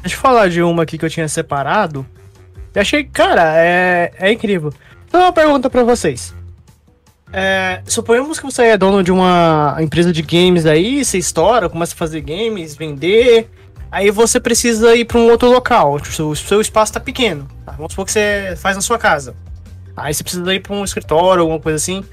Deixa 0.00 0.14
eu 0.14 0.20
falar 0.20 0.48
de 0.48 0.62
uma 0.62 0.84
aqui 0.84 0.96
que 0.96 1.04
eu 1.04 1.10
tinha 1.10 1.26
separado. 1.26 2.06
Eu 2.72 2.80
achei, 2.80 3.02
cara, 3.02 3.52
é, 3.56 4.12
é 4.16 4.30
incrível. 4.30 4.72
Então, 5.08 5.22
uma 5.22 5.32
pergunta 5.32 5.68
pra 5.68 5.82
vocês. 5.82 6.32
É, 7.32 7.82
suponhamos 7.84 8.38
que 8.38 8.44
você 8.44 8.66
é 8.66 8.78
dono 8.78 9.02
de 9.02 9.10
uma 9.10 9.76
empresa 9.80 10.12
de 10.12 10.22
games 10.22 10.66
aí, 10.66 11.04
você 11.04 11.18
estoura, 11.18 11.68
começa 11.68 11.94
a 11.94 11.96
fazer 11.96 12.20
games, 12.20 12.76
vender. 12.76 13.50
Aí 13.94 14.10
você 14.10 14.40
precisa 14.40 14.96
ir 14.96 15.04
pra 15.04 15.18
um 15.18 15.30
outro 15.30 15.48
local. 15.48 15.94
O 15.94 16.04
seu, 16.04 16.34
seu 16.34 16.60
espaço 16.60 16.92
tá 16.94 16.98
pequeno. 16.98 17.46
tá? 17.64 17.70
Vamos 17.72 17.92
supor 17.92 18.04
que 18.04 18.10
você 18.10 18.56
faz 18.56 18.74
na 18.74 18.82
sua 18.82 18.98
casa. 18.98 19.36
Aí 19.96 20.12
você 20.12 20.24
precisa 20.24 20.52
ir 20.52 20.58
pra 20.58 20.74
um 20.74 20.82
escritório, 20.82 21.42
alguma 21.42 21.60
coisa 21.60 21.76
assim. 21.76 22.04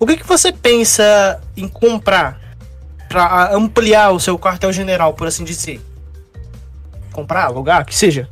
O 0.00 0.04
que, 0.04 0.16
que 0.16 0.26
você 0.26 0.50
pensa 0.50 1.40
em 1.56 1.68
comprar 1.68 2.40
pra 3.08 3.54
ampliar 3.54 4.10
o 4.10 4.18
seu 4.18 4.36
quartel-general, 4.36 5.14
por 5.14 5.28
assim 5.28 5.44
dizer? 5.44 5.80
Comprar, 7.12 7.44
alugar, 7.44 7.86
que 7.86 7.94
seja. 7.94 8.28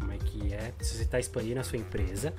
Como 0.00 0.10
é 0.10 0.16
que 0.24 0.54
é? 0.54 0.72
Se 0.80 0.96
você 0.96 1.04
tá 1.04 1.20
expandindo 1.20 1.60
a 1.60 1.64
sua 1.64 1.76
empresa, 1.76 2.32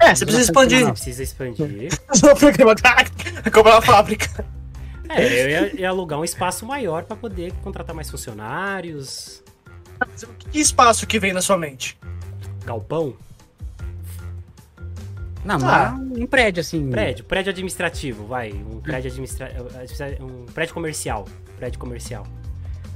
É, 0.00 0.16
você 0.16 0.24
precisa 0.24 0.50
expandir. 0.50 0.80
você 0.80 0.90
precisa 0.92 1.22
expandir. 1.22 1.90
Comprar 3.54 3.74
uma 3.76 3.82
fábrica. 3.82 4.44
É, 5.08 5.22
eu 5.44 5.48
ia, 5.50 5.80
ia 5.80 5.88
alugar 5.88 6.18
um 6.18 6.24
espaço 6.24 6.66
maior 6.66 7.04
pra 7.04 7.16
poder 7.16 7.52
contratar 7.62 7.94
mais 7.94 8.10
funcionários. 8.10 9.42
Que 10.50 10.60
espaço 10.60 11.06
que 11.06 11.18
vem 11.18 11.32
na 11.32 11.40
sua 11.42 11.56
mente? 11.56 11.98
Galpão, 12.64 13.14
Não, 15.44 15.56
Ah. 15.66 15.94
mas 15.98 16.18
um 16.18 16.26
prédio, 16.26 16.60
assim... 16.60 16.90
prédio, 16.90 17.24
prédio 17.24 17.50
administrativo, 17.50 18.26
vai. 18.26 18.52
Um 18.52 18.80
prédio 18.80 19.10
administrativo. 19.10 19.66
Um 20.20 20.44
prédio 20.46 20.74
comercial. 20.74 21.24
Prédio 21.56 21.78
comercial. 21.78 22.26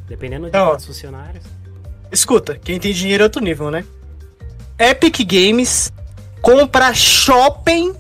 Dependendo 0.07 0.43
de 0.45 0.49
Então, 0.51 0.69
quantos 0.71 0.85
funcionários. 0.87 1.45
Escuta, 2.11 2.59
quem 2.59 2.79
tem 2.79 2.93
dinheiro 2.93 3.23
é 3.23 3.27
outro 3.27 3.43
nível, 3.43 3.71
né? 3.71 3.85
Epic 4.79 5.21
Games 5.25 5.91
compra 6.43 6.93
shopping 6.93 7.95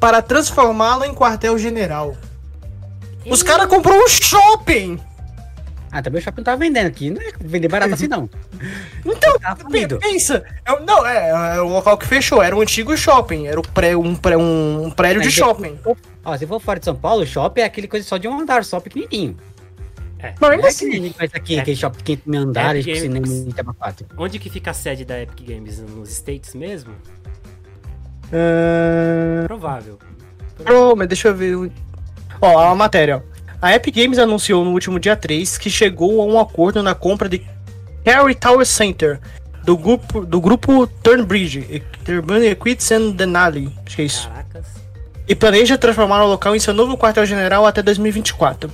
para 0.00 0.20
transformá-lo 0.20 1.04
em 1.04 1.14
quartel-general. 1.14 2.16
Os 3.28 3.42
caras 3.42 3.66
comprou 3.66 3.96
um 3.96 4.08
shopping! 4.08 4.98
Ah, 5.92 6.02
também 6.02 6.20
o 6.20 6.22
shopping 6.24 6.42
tava 6.42 6.58
vendendo 6.58 6.86
aqui. 6.86 7.10
Não 7.10 7.22
é 7.22 7.30
vender 7.40 7.68
barato 7.68 7.94
assim, 7.94 8.08
não. 8.08 8.28
Então, 9.04 9.98
pensa. 10.00 10.44
É 10.64 10.72
um- 10.72 10.84
não, 10.84 11.06
é, 11.06 11.56
é 11.56 11.62
um 11.62 11.68
local 11.68 11.96
que 11.96 12.06
fechou. 12.06 12.42
Era 12.42 12.54
um 12.56 12.60
antigo 12.60 12.96
shopping. 12.96 13.46
Era 13.46 13.58
um, 13.58 13.62
pré, 13.62 13.96
um, 13.96 14.14
pré, 14.16 14.36
um, 14.36 14.90
prédio 14.90 15.20
de 15.22 15.28
Mas 15.28 15.34
shopping. 15.34 15.78
Ó, 16.24 16.36
se 16.36 16.46
for 16.46 16.60
fora 16.60 16.78
de 16.80 16.84
São 16.84 16.94
Paulo, 16.96 17.22
o 17.22 17.26
shopping 17.26 17.60
é 17.60 17.64
aquele 17.64 17.86
coisa 17.88 18.06
só 18.06 18.16
de 18.18 18.26
um 18.28 18.40
andar, 18.40 18.64
só 18.64 18.80
pequenininho. 18.80 19.36
É. 20.18 20.34
Mas 20.40 20.50
ainda 20.50 20.62
é 20.62 20.66
que 20.66 20.66
assim. 20.68 20.92
gente 20.92 21.16
faz 21.16 21.30
aqui, 21.34 21.56
É. 21.56 21.60
aquele 21.60 21.76
shopping 21.76 21.98
de 21.98 22.04
500 22.04 22.26
mil 22.26 22.40
andares, 22.42 22.86
É, 22.86 22.92
tipo 22.92 23.06
porque- 23.12 23.28
cinema 23.28 23.46
em 23.46 23.48
Itaba 23.50 23.74
4. 23.74 24.06
Onde 24.18 24.38
que 24.38 24.50
fica 24.50 24.70
a 24.72 24.74
sede 24.74 25.04
da 25.04 25.20
Epic 25.22 25.46
Games? 25.48 25.78
Nos 25.80 26.10
States 26.10 26.54
mesmo? 26.54 26.92
Ah, 28.32 29.44
Provável. 29.46 29.98
Pro, 30.64 30.96
mas 30.96 31.06
deixa 31.08 31.28
eu 31.28 31.34
ver. 31.34 31.70
Ó, 32.40 32.58
a 32.58 32.74
matéria. 32.74 33.18
ó. 33.18 33.36
A 33.60 33.74
Epic 33.74 33.96
Games 33.96 34.18
anunciou 34.18 34.64
no 34.64 34.72
último 34.72 35.00
dia 35.00 35.16
3 35.16 35.56
que 35.58 35.70
chegou 35.70 36.20
a 36.20 36.24
um 36.24 36.38
acordo 36.38 36.82
na 36.82 36.94
compra 36.94 37.28
de 37.28 37.44
Carry 38.04 38.34
Tower 38.34 38.66
Center, 38.66 39.18
do 39.64 39.76
grupo, 39.76 40.24
do 40.24 40.40
grupo 40.40 40.86
Turnbridge, 40.86 41.82
Turbine 42.04 42.46
Equities 42.46 42.92
and 42.92 43.10
Denali. 43.10 43.72
Acho 43.84 43.96
que 43.96 44.02
é 44.02 44.04
isso. 44.04 44.28
Caracas. 44.28 44.66
E 45.26 45.34
planeja 45.34 45.76
transformar 45.76 46.22
o 46.22 46.28
local 46.28 46.54
em 46.54 46.60
seu 46.60 46.72
novo 46.72 46.96
quartel-general 46.96 47.66
até 47.66 47.82
2024. 47.82 48.70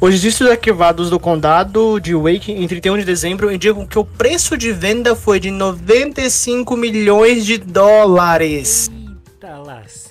Os 0.00 0.10
registros 0.12 0.48
arquivados 0.48 1.10
do 1.10 1.20
condado 1.20 2.00
de 2.00 2.14
Wake 2.14 2.52
em 2.52 2.66
31 2.66 2.98
de 2.98 3.04
dezembro 3.04 3.52
indicam 3.52 3.86
que 3.86 3.98
o 3.98 4.04
preço 4.04 4.56
de 4.56 4.72
venda 4.72 5.14
foi 5.14 5.38
de 5.38 5.50
95 5.50 6.74
milhões 6.74 7.44
de 7.44 7.58
dólares. 7.58 8.90
Eita. 8.90 10.09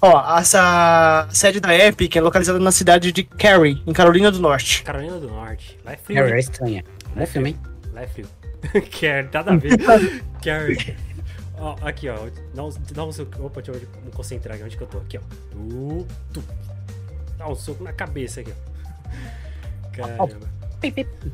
Ó, 0.00 0.38
essa 0.38 1.26
sede 1.30 1.58
da 1.58 1.74
Epic 1.74 2.14
é 2.16 2.20
localizada 2.20 2.58
na 2.58 2.70
cidade 2.70 3.12
de 3.12 3.24
Cary, 3.24 3.82
em 3.86 3.92
Carolina 3.92 4.30
do 4.30 4.38
Norte. 4.38 4.82
Carolina 4.82 5.18
do 5.18 5.28
Norte. 5.28 5.78
Lá 5.84 5.92
é 5.92 5.96
frio. 5.96 6.18
É, 6.18 6.28
hein? 6.28 6.34
é 6.34 6.38
estranha. 6.38 6.84
Bom 7.14 7.26
filme, 7.26 7.50
hein? 7.50 7.60
Lá 7.92 8.02
é 8.02 8.06
frio. 8.06 8.26
Quer, 8.90 9.28
nada 9.32 9.52
a 9.52 9.56
ver. 9.56 9.78
Quer. 10.42 10.96
Ó, 11.58 11.76
aqui, 11.82 12.08
ó. 12.08 12.28
Dá 12.54 12.64
um, 12.64 12.70
dá 12.92 13.04
um 13.04 13.12
soco. 13.12 13.42
Opa, 13.42 13.62
deixa 13.62 13.80
eu 13.80 13.88
me 14.04 14.10
concentrar 14.12 14.56
aqui. 14.56 14.64
Onde 14.64 14.76
que 14.76 14.82
eu 14.82 14.86
tô? 14.86 14.98
Aqui, 14.98 15.18
ó. 15.18 15.20
Tu, 15.50 16.06
tu. 16.34 16.44
Dá 17.38 17.48
um 17.48 17.54
soco 17.54 17.82
na 17.82 17.92
cabeça 17.92 18.40
aqui, 18.40 18.52
ó. 18.52 19.90
Caramba. 19.96 20.28
Pip, 20.80 21.04
pip. 21.04 21.32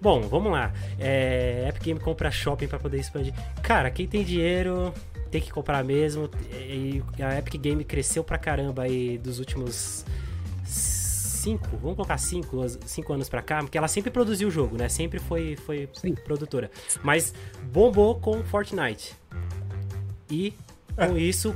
Bom, 0.00 0.22
vamos 0.22 0.50
lá. 0.50 0.72
É, 0.98 1.66
Epic 1.68 1.82
Game 1.84 2.00
compra 2.00 2.30
shopping 2.30 2.66
pra 2.66 2.78
poder 2.78 2.98
expandir. 2.98 3.34
Cara, 3.62 3.90
quem 3.90 4.06
tem 4.06 4.24
dinheiro 4.24 4.94
tem 5.30 5.40
que 5.40 5.50
comprar 5.50 5.84
mesmo. 5.84 6.28
E 6.52 7.02
a 7.22 7.38
Epic 7.38 7.60
Game 7.60 7.84
cresceu 7.84 8.24
pra 8.24 8.38
caramba 8.38 8.82
aí 8.82 9.18
dos 9.18 9.38
últimos 9.38 10.04
cinco, 11.40 11.68
vamos 11.78 11.96
colocar 11.96 12.18
cinco, 12.18 12.66
cinco 12.84 13.12
anos 13.12 13.28
pra 13.28 13.40
cá, 13.40 13.60
porque 13.60 13.78
ela 13.78 13.88
sempre 13.88 14.10
produziu 14.10 14.48
o 14.48 14.50
jogo, 14.50 14.76
né? 14.76 14.88
Sempre 14.88 15.18
foi, 15.18 15.56
foi 15.56 15.88
Sim. 15.94 16.14
produtora. 16.14 16.70
Mas 17.02 17.32
bombou 17.72 18.16
com 18.16 18.42
Fortnite. 18.44 19.14
E 20.30 20.52
com 20.96 21.16
isso 21.16 21.54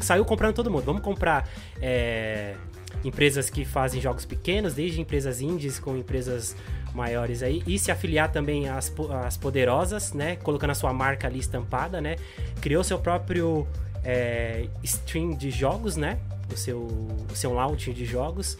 saiu 0.00 0.24
comprando 0.24 0.54
todo 0.54 0.70
mundo. 0.70 0.84
Vamos 0.84 1.02
comprar 1.02 1.48
é, 1.80 2.56
empresas 3.04 3.50
que 3.50 3.64
fazem 3.64 4.00
jogos 4.00 4.24
pequenos, 4.24 4.74
desde 4.74 5.00
empresas 5.00 5.40
indies 5.40 5.78
com 5.78 5.96
empresas 5.96 6.56
maiores 6.94 7.42
aí, 7.42 7.62
e 7.66 7.78
se 7.78 7.90
afiliar 7.90 8.30
também 8.30 8.68
às, 8.68 8.92
às 9.24 9.36
poderosas, 9.36 10.12
né? 10.12 10.36
Colocando 10.36 10.70
a 10.70 10.74
sua 10.74 10.92
marca 10.92 11.26
ali 11.26 11.38
estampada, 11.38 12.00
né? 12.00 12.16
Criou 12.60 12.84
seu 12.84 12.98
próprio 12.98 13.66
é, 14.04 14.66
stream 14.82 15.30
de 15.30 15.50
jogos, 15.50 15.96
né? 15.96 16.18
O 16.52 16.56
seu, 16.56 16.78
o 16.80 17.34
seu 17.34 17.52
launch 17.52 17.92
de 17.92 18.04
jogos. 18.04 18.58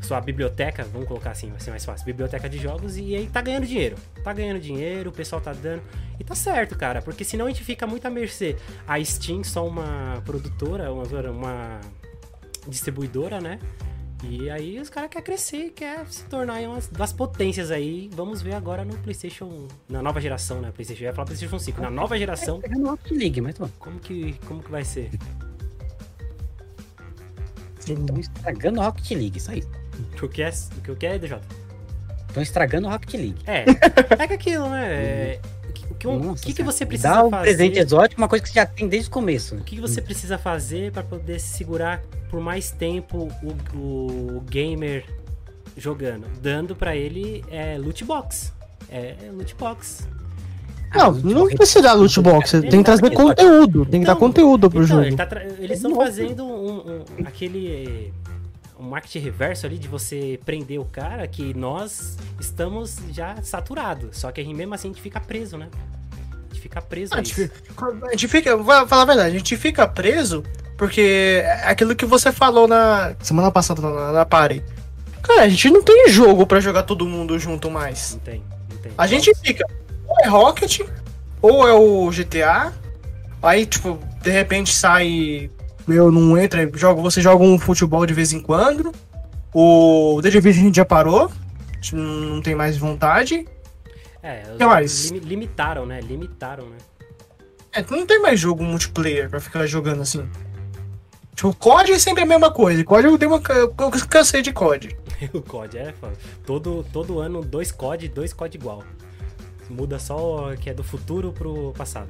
Sua 0.00 0.20
biblioteca, 0.20 0.82
vamos 0.84 1.06
colocar 1.06 1.30
assim, 1.30 1.50
vai 1.50 1.60
ser 1.60 1.70
mais 1.70 1.84
fácil. 1.84 2.06
Biblioteca 2.06 2.48
de 2.48 2.58
jogos 2.58 2.96
e 2.96 3.14
aí 3.14 3.26
tá 3.26 3.40
ganhando 3.40 3.66
dinheiro. 3.66 3.96
Tá 4.24 4.32
ganhando 4.32 4.58
dinheiro, 4.58 5.10
o 5.10 5.12
pessoal 5.12 5.40
tá 5.40 5.52
dando. 5.52 5.82
E 6.18 6.24
tá 6.24 6.34
certo, 6.34 6.76
cara, 6.76 7.00
porque 7.00 7.22
senão 7.22 7.46
a 7.46 7.48
gente 7.48 7.62
fica 7.62 7.86
muito 7.86 8.06
à 8.06 8.10
mercê. 8.10 8.56
A 8.88 9.02
Steam 9.04 9.44
só 9.44 9.66
uma 9.66 10.20
produtora, 10.24 10.92
uma, 10.92 11.04
uma 11.30 11.80
distribuidora, 12.66 13.40
né? 13.40 13.58
E 14.22 14.50
aí 14.50 14.78
os 14.78 14.90
caras 14.90 15.08
querem 15.08 15.24
crescer, 15.24 15.70
quer 15.70 16.04
se 16.06 16.24
tornar 16.24 16.60
uma 16.60 16.78
das 16.92 17.12
potências 17.12 17.70
aí. 17.70 18.10
Vamos 18.12 18.42
ver 18.42 18.54
agora 18.54 18.84
no 18.84 18.96
PlayStation, 18.98 19.66
na 19.88 20.02
nova 20.02 20.20
geração, 20.20 20.60
né? 20.60 20.70
PlayStation, 20.70 21.04
eu 21.04 21.06
ia 21.08 21.14
falar 21.14 21.26
PlayStation 21.26 21.58
5, 21.58 21.80
na 21.80 21.90
nova 21.90 22.18
geração, 22.18 22.60
Tá 22.60 22.68
pegando 22.68 22.88
Rocket 22.88 23.12
League, 23.12 23.40
mas 23.40 23.54
tô. 23.54 23.66
como 23.78 23.98
que, 23.98 24.34
como 24.46 24.62
que 24.62 24.70
vai 24.70 24.84
ser? 24.84 25.10
Estão 27.78 28.20
estragando 28.20 28.80
Rocket 28.80 29.10
League, 29.12 29.38
isso 29.38 29.50
aí. 29.50 29.64
O 30.12 30.16
que 30.16 30.28
quero, 30.28 30.56
o 30.76 30.80
que 30.82 30.94
quero, 30.96 31.18
DJ? 31.18 31.38
Estão 32.28 32.42
estragando 32.42 32.88
Rocket 32.88 33.14
League. 33.14 33.42
É, 33.46 33.64
é 34.22 34.26
que 34.28 34.34
aquilo, 34.34 34.68
né? 34.68 34.92
É, 34.92 35.40
o 35.90 35.94
que, 35.94 36.06
o 36.06 36.18
Nossa 36.18 36.44
que, 36.44 36.52
que 36.52 36.62
você 36.62 36.86
precisa 36.86 37.10
Dá 37.10 37.24
um 37.24 37.30
fazer? 37.30 37.42
presente 37.44 37.78
exótico, 37.78 38.20
uma 38.20 38.28
coisa 38.28 38.42
que 38.42 38.48
você 38.50 38.54
já 38.54 38.66
tem 38.66 38.88
desde 38.88 39.08
o 39.08 39.12
começo. 39.12 39.56
O 39.56 39.60
que 39.62 39.76
que 39.76 39.80
você 39.82 40.00
precisa 40.00 40.38
fazer 40.38 40.92
para 40.92 41.02
poder 41.02 41.38
se 41.40 41.56
segurar 41.56 42.00
por 42.30 42.40
mais 42.40 42.70
tempo 42.70 43.28
o, 43.42 44.36
o 44.36 44.40
gamer 44.48 45.04
jogando? 45.76 46.26
Dando 46.40 46.74
pra 46.76 46.96
ele 46.96 47.44
é, 47.50 47.76
loot 47.78 48.04
box. 48.04 48.52
É, 48.90 49.14
é 49.26 49.30
loot 49.32 49.54
box. 49.56 50.08
Não, 50.94 51.12
não 51.12 51.46
precisa 51.48 51.82
dar 51.82 51.92
loot 51.92 52.20
box, 52.20 52.50
tem 52.62 52.70
que 52.80 52.82
trazer 52.82 53.10
conteúdo, 53.12 53.86
tem 53.86 54.00
que 54.00 54.06
dar 54.06 54.12
Então, 54.14 54.16
conteúdo 54.28 54.68
pro 54.68 54.82
Então, 54.82 54.96
jogo. 54.96 55.06
ele 55.06 55.14
tá 55.16 55.24
tra- 55.24 55.44
eles 55.44 55.76
estão 55.76 55.92
novo. 55.92 56.02
fazendo 56.02 56.44
um, 56.44 56.78
um- 56.78 57.04
aquele 57.24 58.12
um 58.80 58.88
marketing 58.88 59.18
reverso 59.18 59.66
ali 59.66 59.78
de 59.78 59.86
você 59.86 60.40
prender 60.44 60.80
o 60.80 60.84
cara 60.84 61.26
que 61.28 61.54
nós 61.54 62.16
estamos 62.40 62.98
já 63.12 63.40
saturados. 63.42 64.18
Só 64.18 64.32
que 64.32 64.40
a 64.40 64.44
gente, 64.44 64.56
mesmo 64.56 64.74
assim 64.74 64.88
a 64.88 64.92
gente 64.92 65.02
fica 65.02 65.20
preso, 65.20 65.58
né? 65.58 65.68
A 66.32 66.54
gente 66.54 66.60
fica 66.62 66.80
preso 66.80 67.14
A 67.14 67.18
a 67.18 67.22
gente, 67.22 67.34
fica, 67.34 67.54
a 68.02 68.10
gente 68.10 68.28
fica, 68.28 68.56
vou 68.56 68.86
falar 68.86 69.02
a 69.02 69.06
verdade, 69.06 69.28
a 69.28 69.38
gente 69.38 69.56
fica 69.56 69.86
preso 69.86 70.42
porque 70.80 71.42
é 71.44 71.68
aquilo 71.68 71.94
que 71.94 72.06
você 72.06 72.32
falou 72.32 72.66
na 72.66 73.14
semana 73.20 73.50
passada 73.50 73.82
na, 73.82 74.12
na 74.12 74.24
party. 74.24 74.64
Cara, 75.22 75.42
a 75.42 75.48
gente 75.48 75.68
não 75.68 75.82
tem 75.82 76.08
jogo 76.08 76.46
pra 76.46 76.58
jogar 76.58 76.84
todo 76.84 77.06
mundo 77.06 77.38
junto 77.38 77.70
mais. 77.70 78.14
Não 78.14 78.20
tem, 78.20 78.42
não 78.70 78.76
tem. 78.78 78.92
A 78.96 79.06
gente 79.06 79.30
fica, 79.44 79.62
ou 80.08 80.16
é 80.24 80.26
Rocket, 80.26 80.80
ou 81.42 81.68
é 81.68 81.74
o 81.74 82.10
GTA. 82.10 82.72
Aí, 83.42 83.66
tipo, 83.66 83.98
de 84.22 84.30
repente 84.30 84.74
sai. 84.74 85.50
Eu 85.92 86.10
não 86.12 86.36
entra, 86.38 86.68
joga, 86.74 87.00
você 87.00 87.20
joga 87.20 87.42
um 87.44 87.58
futebol 87.58 88.04
de 88.06 88.14
vez 88.14 88.32
em 88.32 88.40
quando. 88.40 88.92
O 89.54 90.20
The 90.22 90.30
Division 90.30 90.62
a 90.62 90.66
gente 90.66 90.76
já 90.76 90.84
parou. 90.84 91.30
A 91.70 91.74
gente 91.74 91.94
não 91.96 92.40
tem 92.40 92.54
mais 92.54 92.76
vontade. 92.76 93.46
É, 94.22 94.42
que 94.56 94.64
mais? 94.64 95.10
limi- 95.10 95.26
limitaram, 95.26 95.86
né? 95.86 96.00
Limitaram, 96.00 96.66
né? 96.66 96.76
É, 97.72 97.84
não 97.90 98.06
tem 98.06 98.20
mais 98.20 98.38
jogo 98.38 98.62
multiplayer 98.62 99.30
pra 99.30 99.40
ficar 99.40 99.66
jogando 99.66 100.02
assim. 100.02 100.28
Tipo, 101.34 101.54
COD 101.54 101.92
é 101.92 101.98
sempre 101.98 102.22
a 102.22 102.26
mesma 102.26 102.52
coisa. 102.52 102.84
COD 102.84 103.06
eu 103.06 103.14
uma. 103.28 103.40
Eu 103.48 103.70
cansei 104.08 104.42
de 104.42 104.52
COD. 104.52 104.94
o 105.32 105.40
COD 105.40 105.78
é 105.78 105.92
foda. 105.98 106.12
Todo, 106.44 106.84
todo 106.92 107.18
ano, 107.18 107.42
dois 107.42 107.72
COD, 107.72 108.08
dois 108.08 108.32
COD 108.32 108.58
igual. 108.58 108.82
Muda 109.70 109.98
só 109.98 110.52
que 110.60 110.68
é 110.68 110.74
do 110.74 110.82
futuro 110.84 111.32
pro 111.32 111.72
passado. 111.78 112.08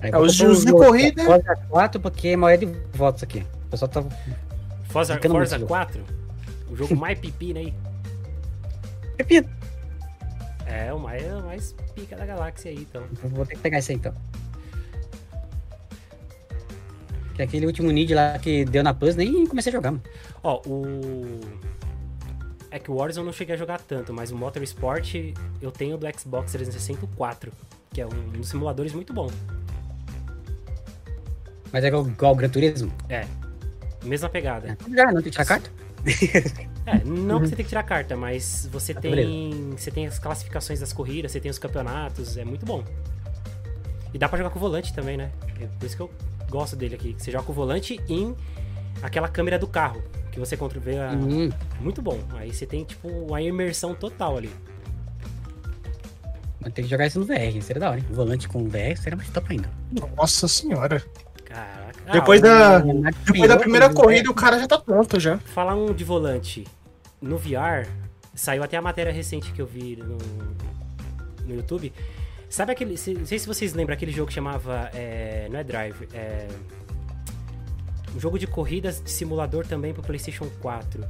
Aí, 0.00 0.10
É, 0.12 0.18
os 0.18 0.34
jogos 0.34 0.64
de 0.64 0.72
corrida- 0.72 1.24
Forza 1.24 1.56
4 1.68 2.00
porque 2.00 2.28
é 2.28 2.36
maioria 2.36 2.68
de 2.68 2.78
votos 2.96 3.22
aqui. 3.22 3.44
O 3.66 3.70
pessoal 3.70 3.88
tá. 3.88 4.02
Forza, 4.88 5.18
Forza 5.20 5.58
muito 5.58 5.66
4, 5.68 6.02
o 6.70 6.76
jogo 6.76 6.94
mais 6.96 7.18
pepino 7.18 7.58
aí. 7.58 7.74
Repito. 9.18 9.48
É, 10.66 10.92
o 10.92 10.98
mais, 10.98 11.22
o 11.24 11.42
mais 11.42 11.74
pica 11.94 12.14
da 12.16 12.24
galáxia 12.26 12.70
aí, 12.70 12.78
então. 12.78 13.02
Vou 13.24 13.44
ter 13.44 13.56
que 13.56 13.60
pegar 13.60 13.78
esse 13.78 13.90
aí 13.92 13.96
então. 13.98 14.14
Que 17.34 17.42
é 17.42 17.44
aquele 17.44 17.66
último 17.66 17.90
need 17.90 18.14
lá 18.14 18.38
que 18.38 18.64
deu 18.64 18.82
na 18.82 18.92
Plus, 18.92 19.14
nem 19.16 19.46
comecei 19.46 19.70
a 19.72 19.76
jogar, 19.76 19.92
mano. 19.92 20.02
Ó, 20.42 20.60
o. 20.66 21.40
É 22.70 22.78
que 22.78 22.90
o 22.90 22.96
Warzone 22.96 23.20
eu 23.22 23.24
não 23.26 23.32
cheguei 23.32 23.54
a 23.54 23.58
jogar 23.58 23.80
tanto, 23.80 24.12
mas 24.12 24.30
o 24.30 24.36
Motorsport 24.36 25.14
eu 25.62 25.70
tenho 25.70 25.96
do 25.96 26.06
Xbox 26.18 26.52
360 26.52 27.04
o 27.06 27.08
4, 27.08 27.50
que 27.90 28.00
é 28.00 28.06
um, 28.06 28.10
um 28.10 28.40
dos 28.40 28.48
simuladores 28.50 28.92
muito 28.92 29.12
bom. 29.14 29.30
Mas 31.72 31.84
é 31.84 31.88
igual, 31.88 32.06
igual 32.06 32.32
o 32.32 32.36
Gran 32.36 32.48
Turismo. 32.48 32.92
É, 33.08 33.26
mesma 34.04 34.28
pegada. 34.28 34.68
É, 34.90 34.96
Já, 34.96 35.06
não 35.06 35.14
tem 35.14 35.22
que 35.24 35.30
tirar 35.30 35.44
carta? 35.44 35.70
É, 36.88 37.04
não 37.04 37.38
que 37.38 37.48
você 37.48 37.54
tem 37.56 37.64
que 37.66 37.68
tirar 37.68 37.82
carta, 37.82 38.16
mas 38.16 38.66
você 38.72 38.92
Ah, 38.92 39.00
tem. 39.00 39.74
Você 39.76 39.90
tem 39.90 40.06
as 40.06 40.18
classificações 40.18 40.80
das 40.80 40.90
corridas, 40.90 41.30
você 41.32 41.38
tem 41.38 41.50
os 41.50 41.58
campeonatos, 41.58 42.38
é 42.38 42.46
muito 42.46 42.64
bom. 42.64 42.82
E 44.14 44.16
dá 44.16 44.26
pra 44.26 44.38
jogar 44.38 44.48
com 44.48 44.56
o 44.56 44.60
volante 44.60 44.94
também, 44.94 45.18
né? 45.18 45.30
É 45.60 45.66
por 45.66 45.84
isso 45.84 45.94
que 45.94 46.00
eu 46.02 46.10
gosto 46.48 46.74
dele 46.76 46.94
aqui. 46.94 47.14
Você 47.18 47.30
joga 47.30 47.44
com 47.44 47.52
o 47.52 47.54
volante 47.54 48.00
em 48.08 48.34
aquela 49.02 49.28
câmera 49.28 49.58
do 49.58 49.66
carro. 49.66 50.02
Que 50.32 50.40
você 50.40 50.56
contra 50.56 50.80
vê 50.80 50.98
a... 50.98 51.10
Hum, 51.10 51.50
Muito 51.78 52.00
bom. 52.00 52.18
Aí 52.36 52.54
você 52.54 52.64
tem, 52.64 52.84
tipo, 52.84 53.34
a 53.34 53.42
imersão 53.42 53.94
total 53.94 54.38
ali. 54.38 54.50
mas 56.60 56.72
tem 56.72 56.84
que 56.84 56.90
jogar 56.90 57.06
isso 57.06 57.20
no 57.20 57.26
VR, 57.26 57.60
seria 57.60 57.80
da 57.80 57.90
hora, 57.90 57.98
hein? 57.98 58.06
Volante 58.10 58.48
com 58.48 58.64
VR 58.66 58.96
seria 58.96 59.16
mais 59.16 59.28
top 59.28 59.52
ainda. 59.52 59.70
Nossa 60.16 60.48
senhora. 60.48 61.04
Caraca. 61.48 61.98
Ah, 62.06 62.12
Depois 62.12 62.40
o- 62.40 62.42
da- 62.44 62.78
O 62.84 63.02
Depois 63.24 63.48
da 63.48 63.56
primeira 63.56 63.92
corrida, 63.92 64.30
o 64.30 64.34
cara 64.34 64.58
já 64.58 64.66
tá 64.68 64.78
pronto 64.78 65.18
já. 65.18 65.38
Falar 65.38 65.74
um 65.74 65.92
de 65.94 66.04
volante. 66.04 66.66
No 67.20 67.38
VR, 67.38 67.88
saiu 68.34 68.62
até 68.62 68.76
a 68.76 68.82
matéria 68.82 69.12
recente 69.12 69.50
que 69.52 69.60
eu 69.60 69.66
vi 69.66 69.96
no, 69.96 70.18
no 71.46 71.54
YouTube. 71.54 71.92
Sabe 72.50 72.72
aquele. 72.72 72.96
se- 72.96 73.14
Não 73.14 73.26
sei 73.26 73.38
se 73.38 73.46
vocês 73.46 73.72
lembram 73.74 73.94
aquele 73.94 74.12
jogo 74.12 74.28
que 74.28 74.34
chamava. 74.34 74.90
é, 74.94 75.48
não 75.50 75.58
é 75.58 75.64
Drive, 75.64 76.08
é. 76.14 76.46
Um 78.14 78.20
jogo 78.20 78.38
de 78.38 78.46
corridas 78.46 79.02
de 79.02 79.10
simulador 79.10 79.66
também 79.66 79.92
pro 79.92 80.02
PlayStation 80.02 80.46
4. 80.62 81.04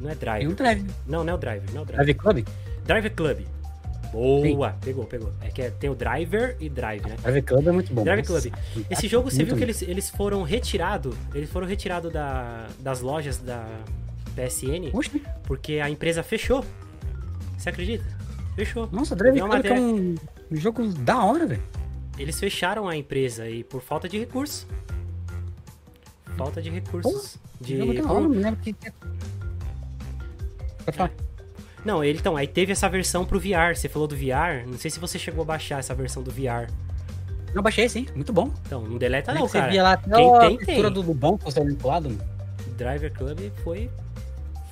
Não 0.00 0.10
é 0.10 0.14
Tem 0.14 0.18
Drive. 0.20 0.46
um 0.48 0.54
Drive. 0.54 0.86
Não, 1.06 1.24
não 1.24 1.32
é 1.32 1.34
o 1.34 1.38
Drive. 1.38 1.64
Não 1.72 1.80
é 1.80 1.82
o 1.82 1.86
Drive. 1.86 2.02
Drive 2.04 2.14
Club? 2.18 2.46
Drive 2.84 3.10
Club. 3.10 3.38
Boa! 4.14 4.76
Pegou, 4.80 5.04
pegou. 5.04 5.32
É 5.40 5.48
que 5.48 5.62
é- 5.62 5.70
tem 5.70 5.90
o 5.90 5.94
Driver 5.94 6.56
e 6.60 6.68
Drive, 6.68 7.04
né? 7.04 7.16
Drive 7.20 7.42
Club 7.42 7.66
é 7.66 7.72
muito 7.72 7.92
bom. 7.92 8.04
Drive 8.04 8.24
Club. 8.24 8.52
Esse 8.90 9.08
jogo, 9.08 9.30
você 9.30 9.38
muito 9.38 9.48
viu 9.48 9.56
que 9.56 9.64
eles, 9.64 9.82
eles 9.82 10.10
foram 10.10 10.42
retirados. 10.42 11.16
Eles 11.34 11.50
foram 11.50 11.66
retirados 11.66 12.12
da, 12.12 12.68
das 12.80 13.00
lojas 13.00 13.38
da, 13.38 13.66
PSN, 14.34 14.90
Oxe, 14.92 15.22
porque 15.44 15.74
a 15.74 15.88
empresa 15.88 16.22
fechou. 16.22 16.64
Você 17.56 17.68
acredita? 17.70 18.04
Fechou. 18.56 18.88
nossa, 18.92 19.16
Drive 19.16 19.38
Club 19.38 19.66
é 19.66 19.80
um 19.80 20.16
jogo 20.52 20.86
da 20.88 21.24
hora, 21.24 21.46
velho. 21.46 21.62
Eles 22.18 22.38
fecharam 22.38 22.88
a 22.88 22.96
empresa 22.96 23.48
e 23.48 23.64
por 23.64 23.80
falta 23.80 24.08
de 24.08 24.18
recursos. 24.18 24.66
Falta 26.36 26.60
de 26.60 26.70
recursos. 26.70 27.38
De... 27.60 27.78
Jogo 27.78 27.94
da 27.94 28.12
hora, 28.12 28.28
lembro 28.28 28.60
que. 28.60 28.74
Pode 30.84 30.96
falar. 30.96 31.12
Não, 31.84 32.02
ele 32.02 32.18
então, 32.18 32.36
aí 32.36 32.46
teve 32.46 32.72
essa 32.72 32.88
versão 32.88 33.24
pro 33.24 33.38
VR. 33.38 33.74
Você 33.74 33.88
falou 33.88 34.08
do 34.08 34.16
VR. 34.16 34.66
Não 34.66 34.78
sei 34.78 34.90
se 34.90 34.98
você 34.98 35.18
chegou 35.18 35.42
a 35.42 35.44
baixar 35.44 35.78
essa 35.80 35.94
versão 35.94 36.22
do 36.22 36.30
VR. 36.30 36.70
Não, 37.54 37.62
baixei 37.62 37.88
sim, 37.88 38.06
muito 38.16 38.32
bom. 38.32 38.50
Então, 38.66 38.82
não 38.82 38.98
deleta 38.98 39.32
não, 39.32 39.46
você 39.46 39.58
cara. 39.58 39.70
via 39.70 39.82
lá 39.82 39.92
até 39.92 40.10
Quem 40.14 40.34
a 40.34 40.38
tem, 40.40 40.56
tem. 40.58 40.82
do, 40.82 40.90
do 40.90 41.38
que 41.38 41.44
você 41.44 41.62
vinculado. 41.62 42.18
Driver 42.76 43.12
Club 43.12 43.38
foi, 43.62 43.88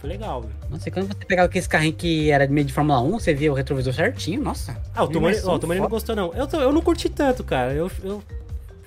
foi 0.00 0.10
legal, 0.10 0.40
velho. 0.42 0.54
Nossa, 0.68 0.90
quando 0.90 1.06
você 1.06 1.24
pegava 1.24 1.46
aqueles 1.46 1.68
carrinhos 1.68 1.96
que 1.96 2.30
era 2.30 2.48
meio 2.48 2.66
de 2.66 2.72
Fórmula 2.72 3.00
1, 3.00 3.12
você 3.20 3.32
via 3.32 3.52
o 3.52 3.54
retrovisor 3.54 3.92
certinho, 3.92 4.42
nossa. 4.42 4.76
Ah, 4.92 5.04
o 5.04 5.08
Tomani, 5.08 5.36
ó, 5.44 5.54
o 5.54 5.58
Tomani 5.60 5.80
não 5.80 5.88
gostou, 5.88 6.16
não. 6.16 6.32
Eu, 6.34 6.48
tô- 6.48 6.60
eu 6.60 6.72
não 6.72 6.82
curti 6.82 7.08
tanto, 7.08 7.44
cara. 7.44 7.72
Eu, 7.72 7.88
eu 8.02 8.20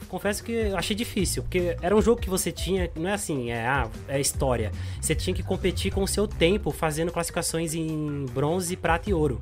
confesso 0.08 0.43
que 0.43 0.51
eu 0.51 0.78
achei 0.78 0.95
difícil, 0.95 1.43
porque 1.43 1.76
era 1.82 1.95
um 1.95 2.01
jogo 2.01 2.22
que 2.22 2.30
você 2.30 2.51
tinha, 2.51 2.89
não 2.95 3.10
é 3.10 3.14
assim, 3.14 3.51
é, 3.51 3.66
ah, 3.66 3.89
é 4.08 4.20
história. 4.20 4.72
Você 5.01 5.16
tinha 5.16 5.34
que 5.34 5.43
competir 5.43 5.91
com 5.91 6.03
o 6.03 6.08
seu 6.08 6.28
tempo, 6.28 6.72
fazendo 6.72 7.12
classificações 7.12 7.74
em 7.74 8.26
bronze, 8.34 8.76
prata 8.76 9.10
e 9.10 9.14
ouro. 9.14 9.41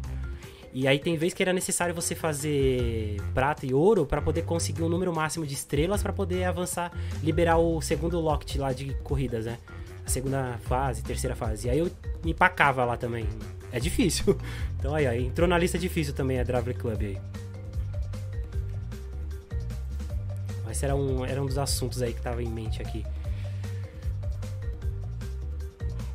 E 0.74 0.88
aí 0.88 0.97
tem 0.97 1.16
vezes 1.16 1.36
que 1.36 1.43
era 1.43 1.53
necessário 1.53 1.93
você 1.93 2.16
fazer 2.16 3.22
prata 3.34 3.64
e 3.64 3.74
ouro 3.74 4.07
para 4.07 4.20
poder 4.20 4.41
conseguir 4.41 4.82
um 4.82 4.89
número 4.89 5.14
máximo 5.14 5.45
de 5.45 5.53
estrelas 5.53 6.01
para 6.01 6.11
poder 6.11 6.45
avançar, 6.45 6.91
liberar 7.22 7.57
o 7.57 7.80
segundo 7.80 8.20
locked 8.20 8.57
lá 8.57 8.74
de 8.74 8.91
corridas, 9.03 9.45
né? 9.45 9.59
A 10.03 10.09
segunda 10.09 10.57
fase, 10.64 11.03
terceira 11.03 11.36
fase. 11.36 11.68
E 11.68 11.70
aí 11.70 11.78
eu 11.78 11.91
me 12.26 12.32
empacava 12.32 12.84
lá 12.84 12.97
também. 12.97 13.28
É 13.72 13.80
difícil. 13.80 14.38
Então 14.84 14.93
aí, 14.93 15.07
ó, 15.07 15.14
entrou 15.14 15.47
na 15.47 15.57
lista 15.57 15.80
difícil 15.80 16.14
também 16.14 16.41
a 16.41 16.43
Driver 16.43 16.76
Club 16.76 17.01
aí. 17.03 17.18
Mas 20.74 20.82
era 20.82 20.95
um, 20.95 21.24
era 21.24 21.39
um 21.39 21.45
dos 21.45 21.59
assuntos 21.59 22.01
aí 22.01 22.13
que 22.13 22.19
tava 22.19 22.41
em 22.41 22.49
mente 22.49 22.82
aqui. 22.82 23.05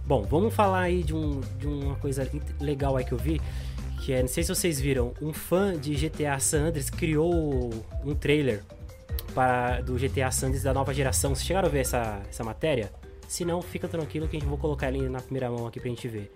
Bom, 0.05 0.23
vamos 0.23 0.53
falar 0.53 0.81
aí 0.81 1.05
de, 1.05 1.15
um, 1.15 1.41
de 1.61 1.69
uma 1.69 1.95
coisa 1.95 2.29
legal 2.61 2.97
aí 2.97 3.05
que 3.05 3.13
eu 3.13 3.19
vi. 3.19 3.41
Que 4.01 4.15
é, 4.15 4.21
não 4.21 4.27
sei 4.27 4.43
se 4.43 4.53
vocês 4.53 4.81
viram, 4.81 5.15
um 5.23 5.33
fã 5.33 5.79
de 5.79 5.95
GTA 5.95 6.41
San 6.41 6.67
Andreas 6.67 6.91
criou 6.91 7.71
um 8.05 8.17
trailer 8.17 8.65
para, 9.33 9.81
do 9.81 9.95
GTA 9.95 10.33
San 10.33 10.49
Andreas 10.49 10.65
da 10.65 10.75
nova 10.75 10.93
geração. 10.93 11.37
Vocês 11.37 11.47
chegaram 11.47 11.69
a 11.69 11.71
ver 11.71 11.81
essa, 11.81 12.21
essa 12.29 12.43
matéria? 12.43 12.91
Se 13.29 13.45
não, 13.45 13.63
fica 13.63 13.87
tranquilo 13.87 14.27
que 14.27 14.37
a 14.37 14.41
gente 14.41 14.49
vou 14.49 14.59
colocar 14.59 14.89
ele 14.89 15.09
na 15.09 15.21
primeira 15.21 15.49
mão 15.49 15.69
aqui 15.69 15.79
pra 15.79 15.89
gente 15.89 16.09
ver. 16.09 16.33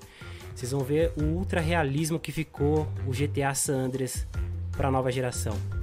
Vocês 0.54 0.70
vão 0.70 0.82
ver 0.82 1.10
o 1.16 1.24
ultra 1.24 1.60
realismo 1.60 2.20
que 2.20 2.30
ficou 2.30 2.86
o 3.04 3.10
GTA 3.10 3.52
San 3.52 3.78
Andreas 3.78 4.28
pra 4.76 4.92
nova 4.92 5.10
geração. 5.10 5.82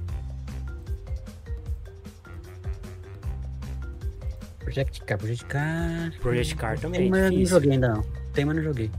Project 4.59 5.01
Car, 5.01 5.17
Project 5.17 5.45
Car. 5.45 6.13
Project 6.21 6.55
Car 6.55 6.79
também, 6.79 7.01
Tem, 7.01 7.09
mas 7.09 7.31
eu 7.31 7.31
não 7.31 7.45
joguei 7.45 7.71
ainda 7.71 7.89
não. 7.89 8.01
Tem, 8.33 8.45
mas 8.45 8.55
não 8.55 8.63
joguei. 8.63 8.91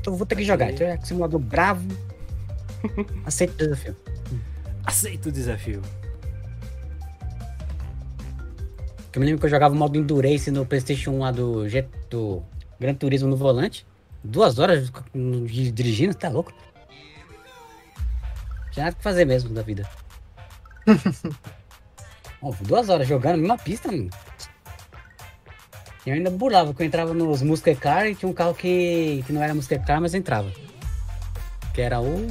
Então 0.00 0.16
vou 0.16 0.26
ter 0.26 0.36
que 0.36 0.44
jogar. 0.44 0.72
Então 0.72 0.86
é 0.86 0.96
simulador 0.98 1.40
bravo. 1.40 1.86
Aceito 3.26 3.52
o 3.52 3.56
desafio. 3.56 3.96
Aceita 4.84 5.28
o 5.28 5.32
desafio. 5.32 5.82
Eu 9.12 9.20
me 9.20 9.26
lembro 9.26 9.40
que 9.40 9.46
eu 9.46 9.50
jogava 9.50 9.74
o 9.74 9.76
modo 9.76 9.98
Endurance 9.98 10.50
no 10.50 10.64
Playstation 10.64 11.10
1 11.10 11.18
lá 11.18 11.30
do, 11.32 11.68
G, 11.68 11.84
do 12.08 12.42
Gran 12.78 12.94
Turismo 12.94 13.28
no 13.28 13.36
volante. 13.36 13.84
Duas 14.22 14.58
horas 14.58 14.92
dirigindo, 15.72 16.12
você 16.12 16.18
tá 16.18 16.28
louco? 16.28 16.52
Tinha 18.70 18.84
nada 18.84 18.96
que 18.96 19.02
fazer 19.02 19.24
mesmo 19.24 19.50
da 19.50 19.62
vida. 19.62 19.88
Ó, 22.40 22.52
duas 22.60 22.88
horas 22.88 23.06
jogando 23.06 23.40
numa 23.40 23.58
pista, 23.58 23.90
mano. 23.90 24.10
Eu 26.06 26.14
ainda 26.14 26.30
burlava, 26.30 26.72
que 26.72 26.82
eu 26.82 26.86
entrava 26.86 27.12
nos 27.12 27.42
Muscle 27.42 27.76
e 28.06 28.14
tinha 28.14 28.28
um 28.28 28.32
carro 28.32 28.54
que, 28.54 29.22
que 29.26 29.32
não 29.32 29.42
era 29.42 29.54
Muscle 29.54 29.78
mas 30.00 30.14
entrava. 30.14 30.50
Que 31.74 31.82
era 31.82 32.00
o 32.00 32.26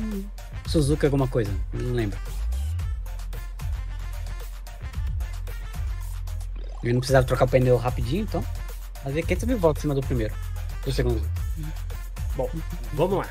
Suzuki 0.65 1.05
alguma 1.05 1.27
coisa, 1.27 1.51
não 1.73 1.93
lembro. 1.93 2.17
Eu 6.83 6.93
não 6.93 6.99
precisava 6.99 7.25
trocar 7.25 7.45
o 7.45 7.47
pneu 7.47 7.77
rapidinho, 7.77 8.23
então. 8.23 8.43
Fazia 9.03 9.21
500 9.21 9.45
mil 9.45 9.57
voltas 9.57 9.81
em 9.81 9.83
cima 9.83 9.95
do 9.95 10.01
primeiro. 10.01 10.33
Do 10.83 10.91
segundo. 10.91 11.21
Bom, 12.35 12.49
vamos 12.93 13.17
lá. 13.17 13.29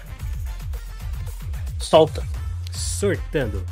Solta. 1.79 2.27
Sortando. 2.71 3.65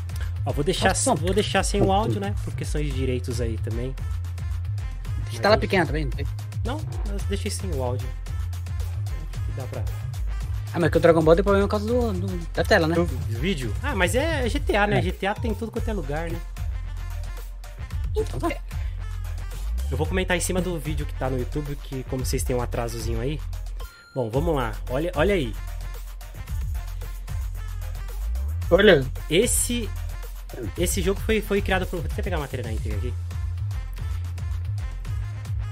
Ó, 0.47 0.53
vou 0.53 0.63
deixar, 0.65 0.89
Nossa. 0.89 1.15
vou 1.15 1.33
deixar 1.33 1.63
sem 1.63 1.81
o 1.83 1.91
áudio, 1.93 2.21
né? 2.21 2.35
Por 2.45 2.55
questões 2.55 2.87
de 2.87 2.93
direitos 2.93 3.41
aí 3.41 3.57
também. 3.59 3.95
Tá 5.43 5.49
lá 5.49 5.57
pequena 5.59 5.85
também? 5.85 6.09
não? 6.65 6.77
Não, 6.79 7.17
deixei 7.29 7.51
sem 7.51 7.71
o 7.75 7.83
áudio. 7.83 8.07
Acho 8.07 9.45
que 9.47 9.53
Dá 9.57 9.65
pra. 9.65 9.83
Ah, 10.73 10.81
mas 10.81 10.91
que 10.91 10.97
o 10.97 11.01
Dragon 11.01 11.23
Ball 11.23 11.35
tem 11.35 11.45
problema 11.45 11.67
por 11.69 11.71
causa 11.73 11.87
do, 11.87 12.13
do- 12.13 12.47
da 12.53 12.63
tela, 12.65 12.87
né? 12.87 12.95
Vídeo? 13.29 13.73
Ah, 13.83 13.95
mas 13.95 14.15
é 14.15 14.49
GTA, 14.49 14.87
né? 14.87 14.99
É. 14.99 15.03
GTA 15.03 15.35
tem 15.35 15.55
tudo 15.55 15.71
quanto 15.73 15.89
é 15.89 15.93
lugar, 15.93 16.31
né? 16.31 16.39
Então 18.17 18.39
tá. 18.41 18.49
Eu 19.91 19.97
vou 19.97 20.07
comentar 20.07 20.37
em 20.37 20.41
cima 20.41 20.61
do 20.61 20.79
vídeo 20.79 21.05
que 21.07 21.15
tá 21.15 21.29
no 21.31 21.39
YouTube, 21.39 21.77
que 21.77 22.03
como 22.05 22.25
vocês 22.25 22.43
têm 22.43 22.57
um 22.57 22.61
atrasozinho 22.63 23.21
aí. 23.21 23.41
Bom, 24.15 24.31
vamos 24.31 24.55
lá. 24.55 24.73
Olha, 24.91 25.13
olha 25.17 25.35
aí. 25.35 25.55
Olha, 28.71 29.05
Esse 29.31 29.89
esse 30.79 31.03
jogo 31.03 31.21
foi, 31.21 31.41
foi 31.41 31.61
criado 31.61 31.87
por. 31.87 32.01
Vou 32.01 32.11
até 32.11 32.23
pegar 32.23 32.37
a 32.37 32.41
matéria 32.41 32.65
na 32.65 32.73
íntegra 32.73 32.99
aqui. 32.99 33.15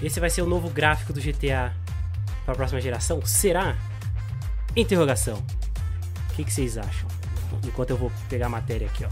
Esse 0.02 0.18
vai 0.18 0.30
ser 0.30 0.42
o 0.42 0.46
novo 0.46 0.68
gráfico 0.68 1.12
do 1.12 1.20
GTA 1.20 1.74
para 2.44 2.54
a 2.54 2.56
próxima 2.56 2.80
geração? 2.80 3.24
Será? 3.24 3.76
Interrogação. 4.74 5.44
O 6.30 6.34
que, 6.34 6.44
que 6.44 6.52
vocês 6.52 6.76
acham? 6.76 7.08
Enquanto 7.64 7.90
eu 7.90 7.96
vou 7.96 8.10
pegar 8.28 8.46
a 8.46 8.48
matéria 8.48 8.88
aqui, 8.88 9.04
ó. 9.04 9.08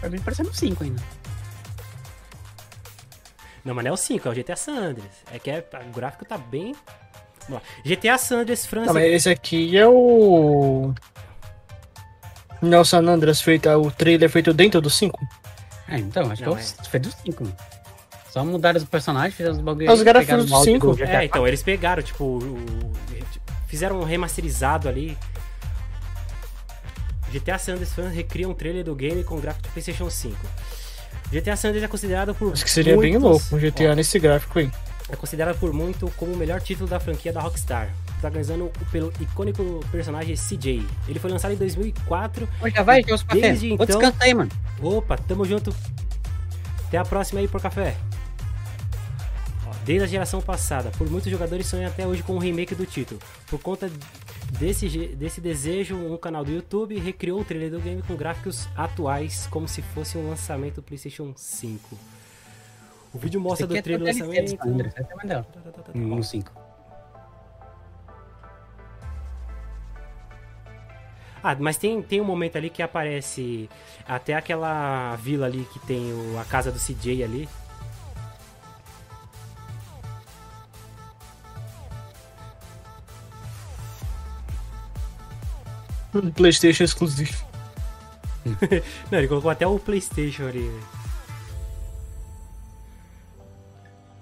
Pra 0.00 0.10
mim 0.10 0.18
parecendo 0.20 0.52
5 0.52 0.84
ainda. 0.84 1.02
Não, 3.64 3.74
mas 3.74 3.84
não 3.84 3.90
é 3.90 3.94
o 3.94 3.96
5, 3.96 4.28
é 4.28 4.30
o 4.30 4.34
GTA 4.34 4.56
San 4.56 4.76
Andreas. 4.76 5.14
É 5.32 5.38
que 5.38 5.50
é, 5.50 5.64
o 5.88 5.92
gráfico 5.92 6.24
tá 6.24 6.36
bem. 6.36 6.74
Vamos 7.48 7.62
lá. 7.62 7.84
GTA 7.84 8.18
San 8.18 8.40
Andreas 8.40 8.66
França. 8.66 8.86
Não, 8.86 8.94
mas 8.94 9.12
esse 9.12 9.30
aqui 9.30 9.76
é 9.76 9.86
o. 9.86 10.92
Não, 12.60 12.84
San 12.84 12.98
Andreas 13.06 13.40
feito, 13.40 13.68
o 13.68 13.90
trailer 13.90 14.28
feito 14.28 14.52
dentro 14.52 14.80
do 14.80 14.90
5. 14.90 15.18
É, 15.88 15.98
então, 15.98 16.30
acho 16.30 16.44
Não, 16.44 16.54
que 16.56 16.62
eu 16.62 16.84
foi 16.90 17.00
do 17.00 17.10
5, 17.10 17.44
mano. 17.44 17.56
Só 18.30 18.44
mudaram 18.44 18.76
os 18.78 18.84
personagens, 18.84 19.34
fizeram 19.34 19.54
os 19.56 19.60
bagulho 19.62 19.90
Os 19.90 19.98
pegaram 20.02 20.20
do 20.44 20.52
o 20.52 20.54
áudio 20.54 20.72
cinco. 20.74 20.94
GTA 20.94 21.22
É, 21.22 21.24
então, 21.24 21.48
eles 21.48 21.62
pegaram, 21.62 22.02
tipo, 22.02 22.24
o- 22.24 22.92
fizeram 23.66 23.98
um 24.00 24.04
remasterizado 24.04 24.86
ali. 24.88 25.16
GTA 27.32 27.58
San 27.58 27.72
Andreas 27.72 27.92
fãs 27.92 28.12
recriam 28.14 28.50
um 28.50 28.54
trailer 28.54 28.84
do 28.84 28.94
game 28.94 29.22
com 29.24 29.38
gráfico 29.38 29.66
do 29.68 29.72
PlayStation 29.72 30.08
5. 30.10 30.36
GTA 31.30 31.56
San 31.56 31.68
Andreas 31.68 31.84
é 31.84 31.88
considerado 31.88 32.34
por 32.34 32.52
Acho 32.52 32.64
que 32.64 32.70
seria 32.70 32.96
bem 32.96 33.12
muitos- 33.18 33.22
louco 33.50 33.56
um 33.56 33.58
GTA 33.58 33.92
ó, 33.92 33.94
nesse 33.94 34.18
gráfico 34.18 34.58
aí. 34.58 34.70
é 35.10 35.16
considerado 35.16 35.58
por 35.58 35.72
muito 35.72 36.10
como 36.16 36.32
o 36.32 36.36
melhor 36.36 36.60
título 36.60 36.88
da 36.88 36.98
franquia 37.00 37.32
da 37.32 37.40
Rockstar, 37.40 37.90
protagonizando 38.18 38.70
pelo 38.90 39.12
icônico 39.20 39.80
personagem 39.90 40.34
CJ. 40.34 40.84
Ele 41.08 41.18
foi 41.18 41.30
lançado 41.30 41.54
em 41.54 41.56
2004. 41.56 42.48
Pô, 42.58 42.68
já 42.68 42.82
vai, 42.82 43.02
já 43.02 43.14
os 43.14 43.22
café. 43.22 43.40
Desde 43.40 43.72
então... 43.72 43.86
Descansa 43.86 44.16
aí, 44.20 44.34
mano. 44.34 44.50
Opa, 44.82 45.16
tamo 45.16 45.44
junto. 45.44 45.74
Até 46.86 46.98
a 46.98 47.04
próxima 47.04 47.40
aí, 47.40 47.48
por 47.48 47.60
café. 47.60 47.96
Desde 49.84 50.04
a 50.04 50.06
geração 50.06 50.42
passada, 50.42 50.90
por 50.98 51.08
muitos 51.10 51.30
jogadores 51.30 51.66
sonham 51.66 51.88
até 51.88 52.06
hoje 52.06 52.22
com 52.22 52.34
o 52.34 52.38
remake 52.38 52.74
do 52.74 52.84
título. 52.84 53.20
Por 53.46 53.58
conta 53.58 53.90
desse, 54.58 54.86
desse 55.16 55.40
desejo, 55.40 55.96
um 55.96 56.16
canal 56.18 56.44
do 56.44 56.52
YouTube 56.52 56.98
recriou 56.98 57.40
o 57.40 57.44
trailer 57.44 57.70
do 57.70 57.80
game 57.80 58.02
com 58.02 58.14
gráficos 58.14 58.68
atuais, 58.76 59.46
como 59.50 59.66
se 59.66 59.80
fosse 59.80 60.18
um 60.18 60.28
lançamento 60.28 60.76
do 60.76 60.82
PlayStation 60.82 61.32
5. 61.34 61.98
O 63.14 63.18
vídeo 63.18 63.40
mostra 63.40 63.66
do 63.66 63.80
trailer 63.80 63.98
do 63.98 64.04
lançamento. 64.04 64.58
No 65.94 66.22
5. 66.22 66.67
Ah, 71.42 71.56
mas 71.58 71.76
tem, 71.76 72.02
tem 72.02 72.20
um 72.20 72.24
momento 72.24 72.56
ali 72.56 72.68
que 72.70 72.82
aparece 72.82 73.68
até 74.06 74.34
aquela 74.34 75.14
vila 75.16 75.46
ali 75.46 75.66
que 75.72 75.78
tem 75.80 76.12
o- 76.12 76.38
a 76.38 76.44
casa 76.44 76.70
do 76.72 76.78
CJ 76.78 77.22
ali. 77.22 77.48
PlayStation 86.34 86.84
exclusivo. 86.84 87.44
Não, 89.10 89.18
ele 89.18 89.28
colocou 89.28 89.50
até 89.50 89.66
o 89.66 89.78
PlayStation 89.78 90.46
ali. 90.46 90.70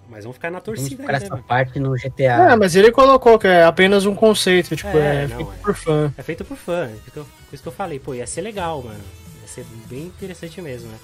Mas 0.09 0.23
vamos 0.25 0.37
ficar 0.37 0.51
na 0.51 0.61
Vamos 0.61 0.81
torcida 0.81 1.03
para 1.03 1.15
ainda, 1.15 1.25
essa 1.27 1.35
mano. 1.35 1.45
parte 1.47 1.79
no 1.81 1.97
É, 1.97 1.99
GTA. 1.99 2.57
mas 2.57 2.77
ele 2.77 2.93
colocou 2.93 3.39
que 3.39 3.47
é 3.47 3.65
apenas 3.65 4.07
um 4.07 4.15
conceito, 4.15 4.77
tipo, 4.77 4.97
É, 4.97 5.25
é, 5.25 5.27
não, 5.27 5.37
feito 5.37 5.53
é. 5.53 5.57
por 5.63 5.75
fã. 5.75 6.15
É 6.17 6.23
feito 6.23 6.45
por 6.45 6.57
fã. 6.57 6.85
é 6.87 6.95
eu- 7.19 7.25
Por 7.25 7.55
isso 7.55 7.63
que 7.63 7.69
eu 7.69 7.73
falei, 7.73 7.99
pô, 7.99 8.15
ia 8.15 8.27
ser 8.27 8.41
legal, 8.41 8.83
mano. 8.83 9.01
Ia 9.43 9.49
ser 9.49 9.65
bem 9.89 10.03
interessante 10.05 10.61
mesmo, 10.63 10.89
né? 10.89 10.99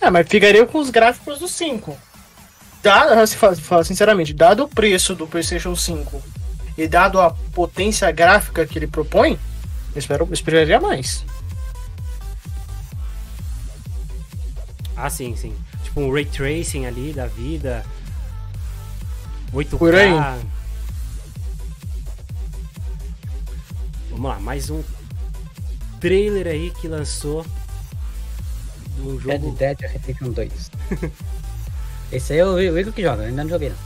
É, 0.00 0.10
mas 0.10 0.26
ficaria 0.28 0.64
com 0.64 0.78
os 0.78 0.90
gráficos 0.90 1.38
do 1.38 1.48
5. 1.48 1.96
Dado, 2.82 3.26
se 3.26 3.36
fala, 3.36 3.56
fala 3.56 3.84
sinceramente, 3.84 4.32
dado 4.32 4.64
o 4.64 4.68
preço 4.68 5.14
do 5.14 5.26
PlayStation 5.26 5.74
5 5.74 6.22
e 6.76 6.86
dado 6.86 7.20
a 7.20 7.30
potência 7.52 8.10
gráfica 8.12 8.64
que 8.64 8.78
ele 8.78 8.86
propõe, 8.86 9.38
eu 9.94 9.98
espero, 9.98 10.24
eu 10.24 10.32
esperaria 10.32 10.80
mais. 10.80 11.24
Ah, 15.00 15.08
sim, 15.08 15.36
sim. 15.36 15.54
Tipo 15.84 16.00
um 16.00 16.12
ray 16.12 16.24
tracing 16.24 16.84
ali 16.84 17.12
da 17.12 17.26
vida. 17.26 17.86
8K. 19.52 19.78
Por 19.78 19.94
aí. 19.94 20.10
Vamos 24.10 24.28
lá, 24.28 24.40
mais 24.40 24.68
um 24.70 24.82
trailer 26.00 26.48
aí 26.48 26.72
que 26.72 26.88
lançou 26.88 27.46
de 28.96 29.02
um 29.02 29.16
Red 29.16 29.38
jogo. 29.38 29.56
Dead 29.56 29.80
Redemption 29.80 30.30
2. 30.32 30.70
Esse 32.10 32.32
aí 32.32 32.40
é 32.40 32.44
o 32.44 32.54
o 32.54 32.78
Igor 32.78 32.92
que 32.92 33.02
joga, 33.02 33.22
eu 33.22 33.28
ainda 33.28 33.44
não 33.44 33.50
joguei 33.50 33.70
não. 33.70 33.76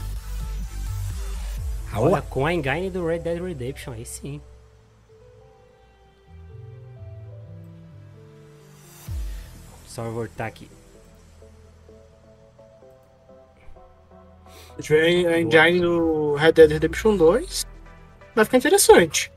Olha, 1.95 2.23
com 2.23 2.47
a 2.47 2.53
engine 2.53 2.89
do 2.89 3.05
Red 3.05 3.19
Dead 3.19 3.39
Redemption, 3.39 3.93
aí 3.93 4.03
sim. 4.03 4.41
Só 9.87 10.09
voltar 10.09 10.47
aqui. 10.47 10.67
Se 14.77 14.83
tiver 14.83 15.27
a 15.27 15.39
engine 15.39 15.81
do 15.81 16.35
Red 16.35 16.53
Dead 16.53 16.71
Redemption 16.71 17.15
2, 17.15 17.65
vai 18.35 18.45
ficar 18.45 18.57
interessante. 18.57 19.31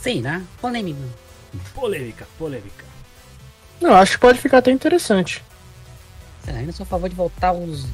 Sim, 0.00 0.22
né? 0.22 0.46
Polêmico. 0.60 1.00
Polêmica, 1.74 2.26
polêmica. 2.38 2.84
Não, 3.80 3.94
acho 3.94 4.12
que 4.12 4.18
pode 4.18 4.38
ficar 4.38 4.58
até 4.58 4.70
interessante. 4.70 5.44
Sei 6.42 6.54
lá, 6.54 6.60
ainda 6.60 6.72
sou 6.72 6.84
a 6.84 6.86
favor 6.86 7.08
de 7.08 7.14
voltar 7.14 7.52
os 7.52 7.84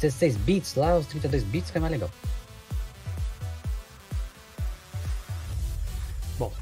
16 0.00 0.36
bits 0.36 0.74
lá, 0.76 0.96
os 0.96 1.06
32 1.06 1.42
bits, 1.42 1.70
que 1.70 1.78
é 1.78 1.80
mais 1.80 1.92
legal. 1.92 2.10
Bom. 6.38 6.52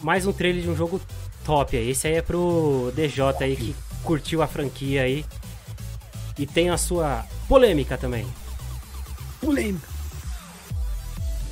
Mais 0.00 0.26
um 0.26 0.32
trailer 0.32 0.62
de 0.62 0.70
um 0.70 0.76
jogo 0.76 0.98
top 1.46 1.76
aí. 1.76 1.90
Esse 1.90 2.08
aí 2.08 2.14
é 2.16 2.22
pro 2.22 2.92
DJ 2.94 3.22
aí 3.40 3.56
que 3.56 3.76
curtiu 4.02 4.42
a 4.42 4.48
franquia 4.48 5.02
aí. 5.02 5.24
E 6.36 6.44
tem 6.44 6.68
a 6.68 6.76
sua 6.76 7.24
polêmica 7.48 7.96
também. 7.96 8.26
Polêmica. 9.40 9.86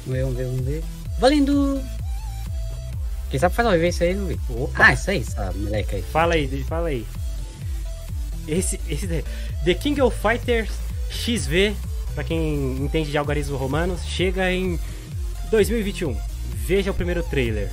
Vamos 0.05 0.12
ver, 0.18 0.22
vamos 0.22 0.36
ver, 0.36 0.45
vamos 0.45 0.64
ver. 0.64 0.84
Valendo! 1.18 1.80
Quem 3.30 3.40
sabe 3.40 3.55
faz 3.55 3.66
ao 3.66 3.78
ver 3.78 3.88
isso 3.88 4.03
aí, 4.03 4.14
não 4.14 4.26
vi. 4.26 4.38
Opa. 4.51 4.86
Ah, 4.86 4.92
isso 4.92 5.11
aí, 5.11 5.20
essa 5.20 5.53
moleque 5.53 5.97
aí. 5.97 6.03
Fala 6.03 6.34
aí, 6.34 6.64
fala 6.64 6.88
aí. 6.88 7.07
Esse, 8.47 8.78
esse 8.88 9.07
daí. 9.07 9.24
The 9.64 9.74
King 9.74 10.03
of 10.03 10.16
Fighters 10.20 10.70
XV, 11.11 11.74
pra 12.14 12.24
quem 12.24 12.76
entende 12.76 13.11
de 13.11 13.16
algarismo 13.16 13.57
romano, 13.57 13.99
chega 14.07 14.53
em 14.53 14.78
2021. 15.51 16.18
Veja 16.66 16.90
o 16.90 16.95
primeiro 16.95 17.22
trailer. 17.22 17.70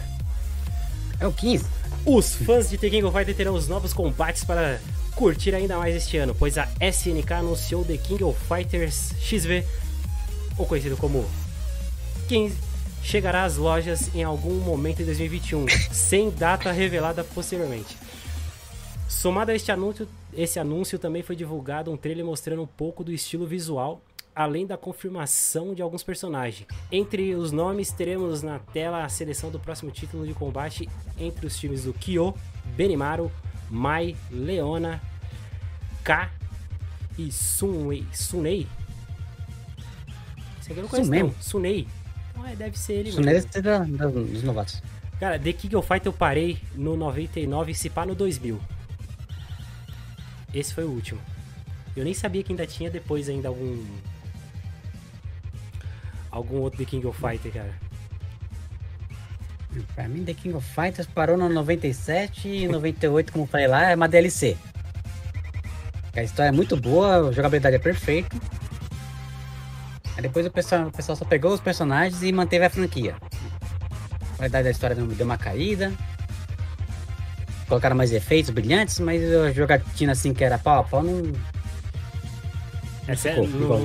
É 1.19 1.27
o 1.27 1.33
15. 1.33 1.80
Os 2.05 2.33
fãs 2.33 2.67
de 2.67 2.79
The 2.79 2.89
King 2.89 3.03
of 3.03 3.15
Fighters 3.15 3.37
terão 3.37 3.53
os 3.53 3.67
novos 3.67 3.93
combates 3.93 4.43
para 4.43 4.81
curtir 5.15 5.53
ainda 5.53 5.77
mais 5.77 5.95
este 5.95 6.17
ano, 6.17 6.33
pois 6.33 6.57
a 6.57 6.67
SNK 6.81 7.31
anunciou 7.33 7.85
The 7.85 7.95
King 7.97 8.23
of 8.23 8.39
Fighters 8.47 9.13
XV, 9.21 9.63
ou 10.57 10.65
conhecido 10.65 10.97
como 10.97 11.23
15, 12.27 12.57
chegará 13.03 13.43
às 13.43 13.57
lojas 13.57 14.09
em 14.15 14.23
algum 14.23 14.55
momento 14.55 15.03
em 15.03 15.05
2021, 15.05 15.67
sem 15.93 16.31
data 16.31 16.71
revelada 16.71 17.23
posteriormente. 17.23 17.95
Somado 19.07 19.51
a 19.51 19.55
este 19.55 19.71
anúncio, 19.71 20.07
esse 20.33 20.57
anúncio 20.59 20.97
também 20.97 21.21
foi 21.21 21.35
divulgado 21.35 21.91
um 21.91 21.97
trailer 21.97 22.25
mostrando 22.25 22.63
um 22.63 22.67
pouco 22.67 23.03
do 23.03 23.11
estilo 23.11 23.45
visual, 23.45 24.01
além 24.35 24.65
da 24.65 24.77
confirmação 24.77 25.73
de 25.73 25.81
alguns 25.81 26.03
personagens. 26.03 26.65
Entre 26.91 27.35
os 27.35 27.51
nomes, 27.51 27.91
teremos 27.91 28.41
na 28.41 28.59
tela 28.59 29.03
a 29.03 29.09
seleção 29.09 29.49
do 29.51 29.59
próximo 29.59 29.91
título 29.91 30.25
de 30.25 30.33
combate 30.33 30.87
entre 31.17 31.45
os 31.45 31.57
times 31.57 31.83
do 31.83 31.93
Kyo, 31.93 32.33
Benimaru, 32.75 33.31
Mai, 33.69 34.15
Leona, 34.29 35.01
K 36.03 36.29
e 37.17 37.31
Sunwei. 37.31 38.05
Sunei? 38.13 38.67
Esse 40.59 40.71
aqui 40.71 40.79
eu 40.79 40.83
não 40.83 40.89
conheço 40.89 41.05
Sunei? 41.07 41.23
não. 41.23 41.33
Sunei. 41.41 41.87
Então, 42.31 42.47
é, 42.47 42.55
deve 42.55 42.79
ser 42.79 42.93
ele 42.93 43.09
Isso 43.09 43.21
mesmo. 43.21 43.31
deve 43.41 43.51
ser 43.53 43.61
da- 43.61 43.79
da- 43.79 44.07
dos 44.07 44.43
novatos. 44.43 44.81
Cara, 45.19 45.37
The 45.37 45.53
King 45.53 45.75
of 45.75 45.87
Fight 45.87 46.05
eu 46.05 46.13
parei 46.13 46.57
no 46.73 46.95
99 46.97 47.71
e 47.71 47.75
se 47.75 47.89
pá 47.89 48.05
no 48.05 48.15
2000. 48.15 48.59
Esse 50.53 50.73
foi 50.73 50.83
o 50.83 50.89
último. 50.89 51.21
Eu 51.95 52.03
nem 52.03 52.13
sabia 52.13 52.41
que 52.43 52.51
ainda 52.51 52.65
tinha 52.65 52.89
depois 52.89 53.29
ainda 53.29 53.47
algum... 53.49 53.85
Algum 56.31 56.57
outro 56.57 56.79
The 56.79 56.85
King 56.85 57.05
of 57.05 57.19
Fighter, 57.19 57.51
cara. 57.51 57.73
Pra 59.95 60.07
mim, 60.07 60.23
The 60.23 60.33
King 60.33 60.55
of 60.55 60.67
Fighters 60.73 61.07
parou 61.07 61.37
no 61.37 61.47
97 61.49 62.47
e 62.47 62.67
98, 62.67 63.31
como 63.31 63.45
falei 63.45 63.67
lá, 63.67 63.91
é 63.91 63.95
uma 63.95 64.07
DLC. 64.07 64.57
A 66.13 66.23
história 66.23 66.49
é 66.49 66.51
muito 66.51 66.75
boa, 66.75 67.29
a 67.29 67.31
jogabilidade 67.31 67.77
é 67.77 67.79
perfeita. 67.79 68.35
Aí 70.15 70.21
depois 70.21 70.45
o 70.45 70.51
pessoal, 70.51 70.87
o 70.87 70.91
pessoal 70.91 71.15
só 71.15 71.23
pegou 71.23 71.53
os 71.53 71.61
personagens 71.61 72.21
e 72.21 72.31
manteve 72.33 72.65
a 72.65 72.69
franquia. 72.69 73.15
A 74.33 74.37
qualidade 74.37 74.65
da 74.65 74.71
história 74.71 74.95
deu 74.95 75.25
uma 75.25 75.37
caída. 75.37 75.93
Colocaram 77.67 77.95
mais 77.95 78.11
efeitos 78.11 78.49
brilhantes, 78.49 78.99
mas 78.99 79.23
a 79.23 79.53
jogatina 79.53 80.11
assim 80.11 80.33
que 80.33 80.43
era 80.43 80.57
pau 80.57 80.79
a 80.79 80.83
pau 80.83 81.01
não. 81.01 81.31
É 83.07 83.15
sério, 83.15 83.47
não, 83.47 83.79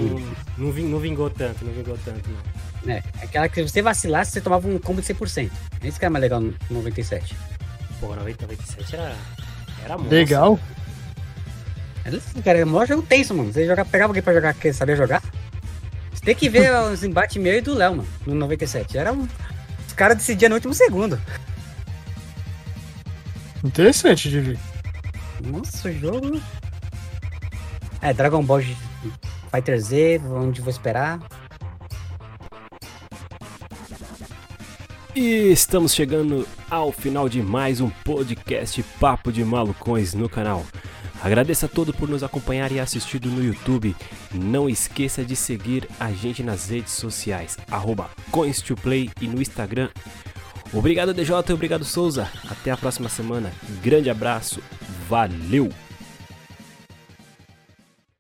não, 0.58 0.70
não 0.88 0.98
vingou 1.00 1.30
tanto, 1.30 1.64
não 1.64 1.72
vingou 1.72 1.98
tanto, 2.04 2.28
não. 2.30 2.92
É, 2.92 3.02
aquela 3.22 3.48
que 3.48 3.56
se 3.56 3.68
você 3.68 3.82
vacilasse, 3.82 4.32
você 4.32 4.40
tomava 4.40 4.68
um 4.68 4.78
combo 4.78 5.00
de 5.00 5.12
100%. 5.12 5.50
Esse 5.82 5.98
que 5.98 6.04
era 6.04 6.10
mais 6.10 6.22
legal 6.22 6.40
no 6.40 6.54
97. 6.70 7.34
Pô, 7.98 8.14
90, 8.14 8.42
97 8.42 8.94
era... 8.94 9.16
Era 9.84 9.96
monstro. 9.96 10.16
Legal. 10.16 10.60
Era 12.04 12.16
assim, 12.18 12.40
cara, 12.42 12.58
é 12.58 12.64
o 12.64 12.68
maior 12.68 12.86
jogo 12.86 13.02
tenso, 13.02 13.34
mano. 13.34 13.52
Você 13.52 13.66
jogar, 13.66 13.84
pegava 13.84 14.10
alguém 14.10 14.22
pra 14.22 14.34
jogar 14.34 14.54
que 14.54 14.72
sabia 14.72 14.94
jogar. 14.94 15.22
Você 16.12 16.24
tem 16.24 16.34
que 16.34 16.48
ver 16.48 16.72
os 16.92 17.02
embates 17.02 17.36
meu 17.42 17.56
e 17.56 17.60
do 17.60 17.74
Léo, 17.74 17.96
mano, 17.96 18.08
no 18.26 18.34
97. 18.34 18.96
Era 18.96 19.12
um. 19.12 19.26
Os 19.86 19.92
caras 19.92 20.16
decidiam 20.16 20.50
no 20.50 20.54
último 20.56 20.74
segundo. 20.74 21.20
Interessante 23.64 24.30
de 24.30 24.40
ver. 24.40 24.58
Nossa, 25.44 25.88
o 25.88 25.92
jogo. 25.92 26.40
É, 28.00 28.12
Dragon 28.12 28.44
Ball 28.44 28.62
Fighter 29.50 29.80
Z, 29.80 30.20
onde 30.30 30.61
vou 30.61 30.70
esperar. 30.70 31.20
E 35.14 35.50
estamos 35.50 35.94
chegando 35.94 36.46
ao 36.70 36.92
final 36.92 37.26
de 37.26 37.40
mais 37.40 37.80
um 37.80 37.88
podcast 37.88 38.82
Papo 39.00 39.32
de 39.32 39.42
Malucões 39.42 40.12
no 40.12 40.28
canal. 40.28 40.62
Agradeço 41.22 41.64
a 41.64 41.68
todos 41.68 41.96
por 41.96 42.09
nos 42.09 42.22
acompanhar 42.22 42.70
e 42.70 42.78
assistido 42.78 43.30
no 43.30 43.42
YouTube. 43.42 43.96
Não 44.32 44.68
esqueça 44.68 45.24
de 45.24 45.34
seguir 45.34 45.88
a 45.98 46.12
gente 46.12 46.42
nas 46.42 46.68
redes 46.68 46.92
sociais, 46.92 47.57
arroba 47.70 48.11
Coins2Play 48.30 49.11
e 49.20 49.26
no 49.26 49.40
Instagram. 49.40 49.88
Obrigado 50.72 51.14
DJ, 51.14 51.34
obrigado 51.52 51.84
Souza. 51.84 52.30
Até 52.50 52.70
a 52.70 52.76
próxima 52.76 53.09
semana. 53.09 53.50
Grande 53.82 54.11
abraço, 54.11 54.61
valeu! 55.09 55.86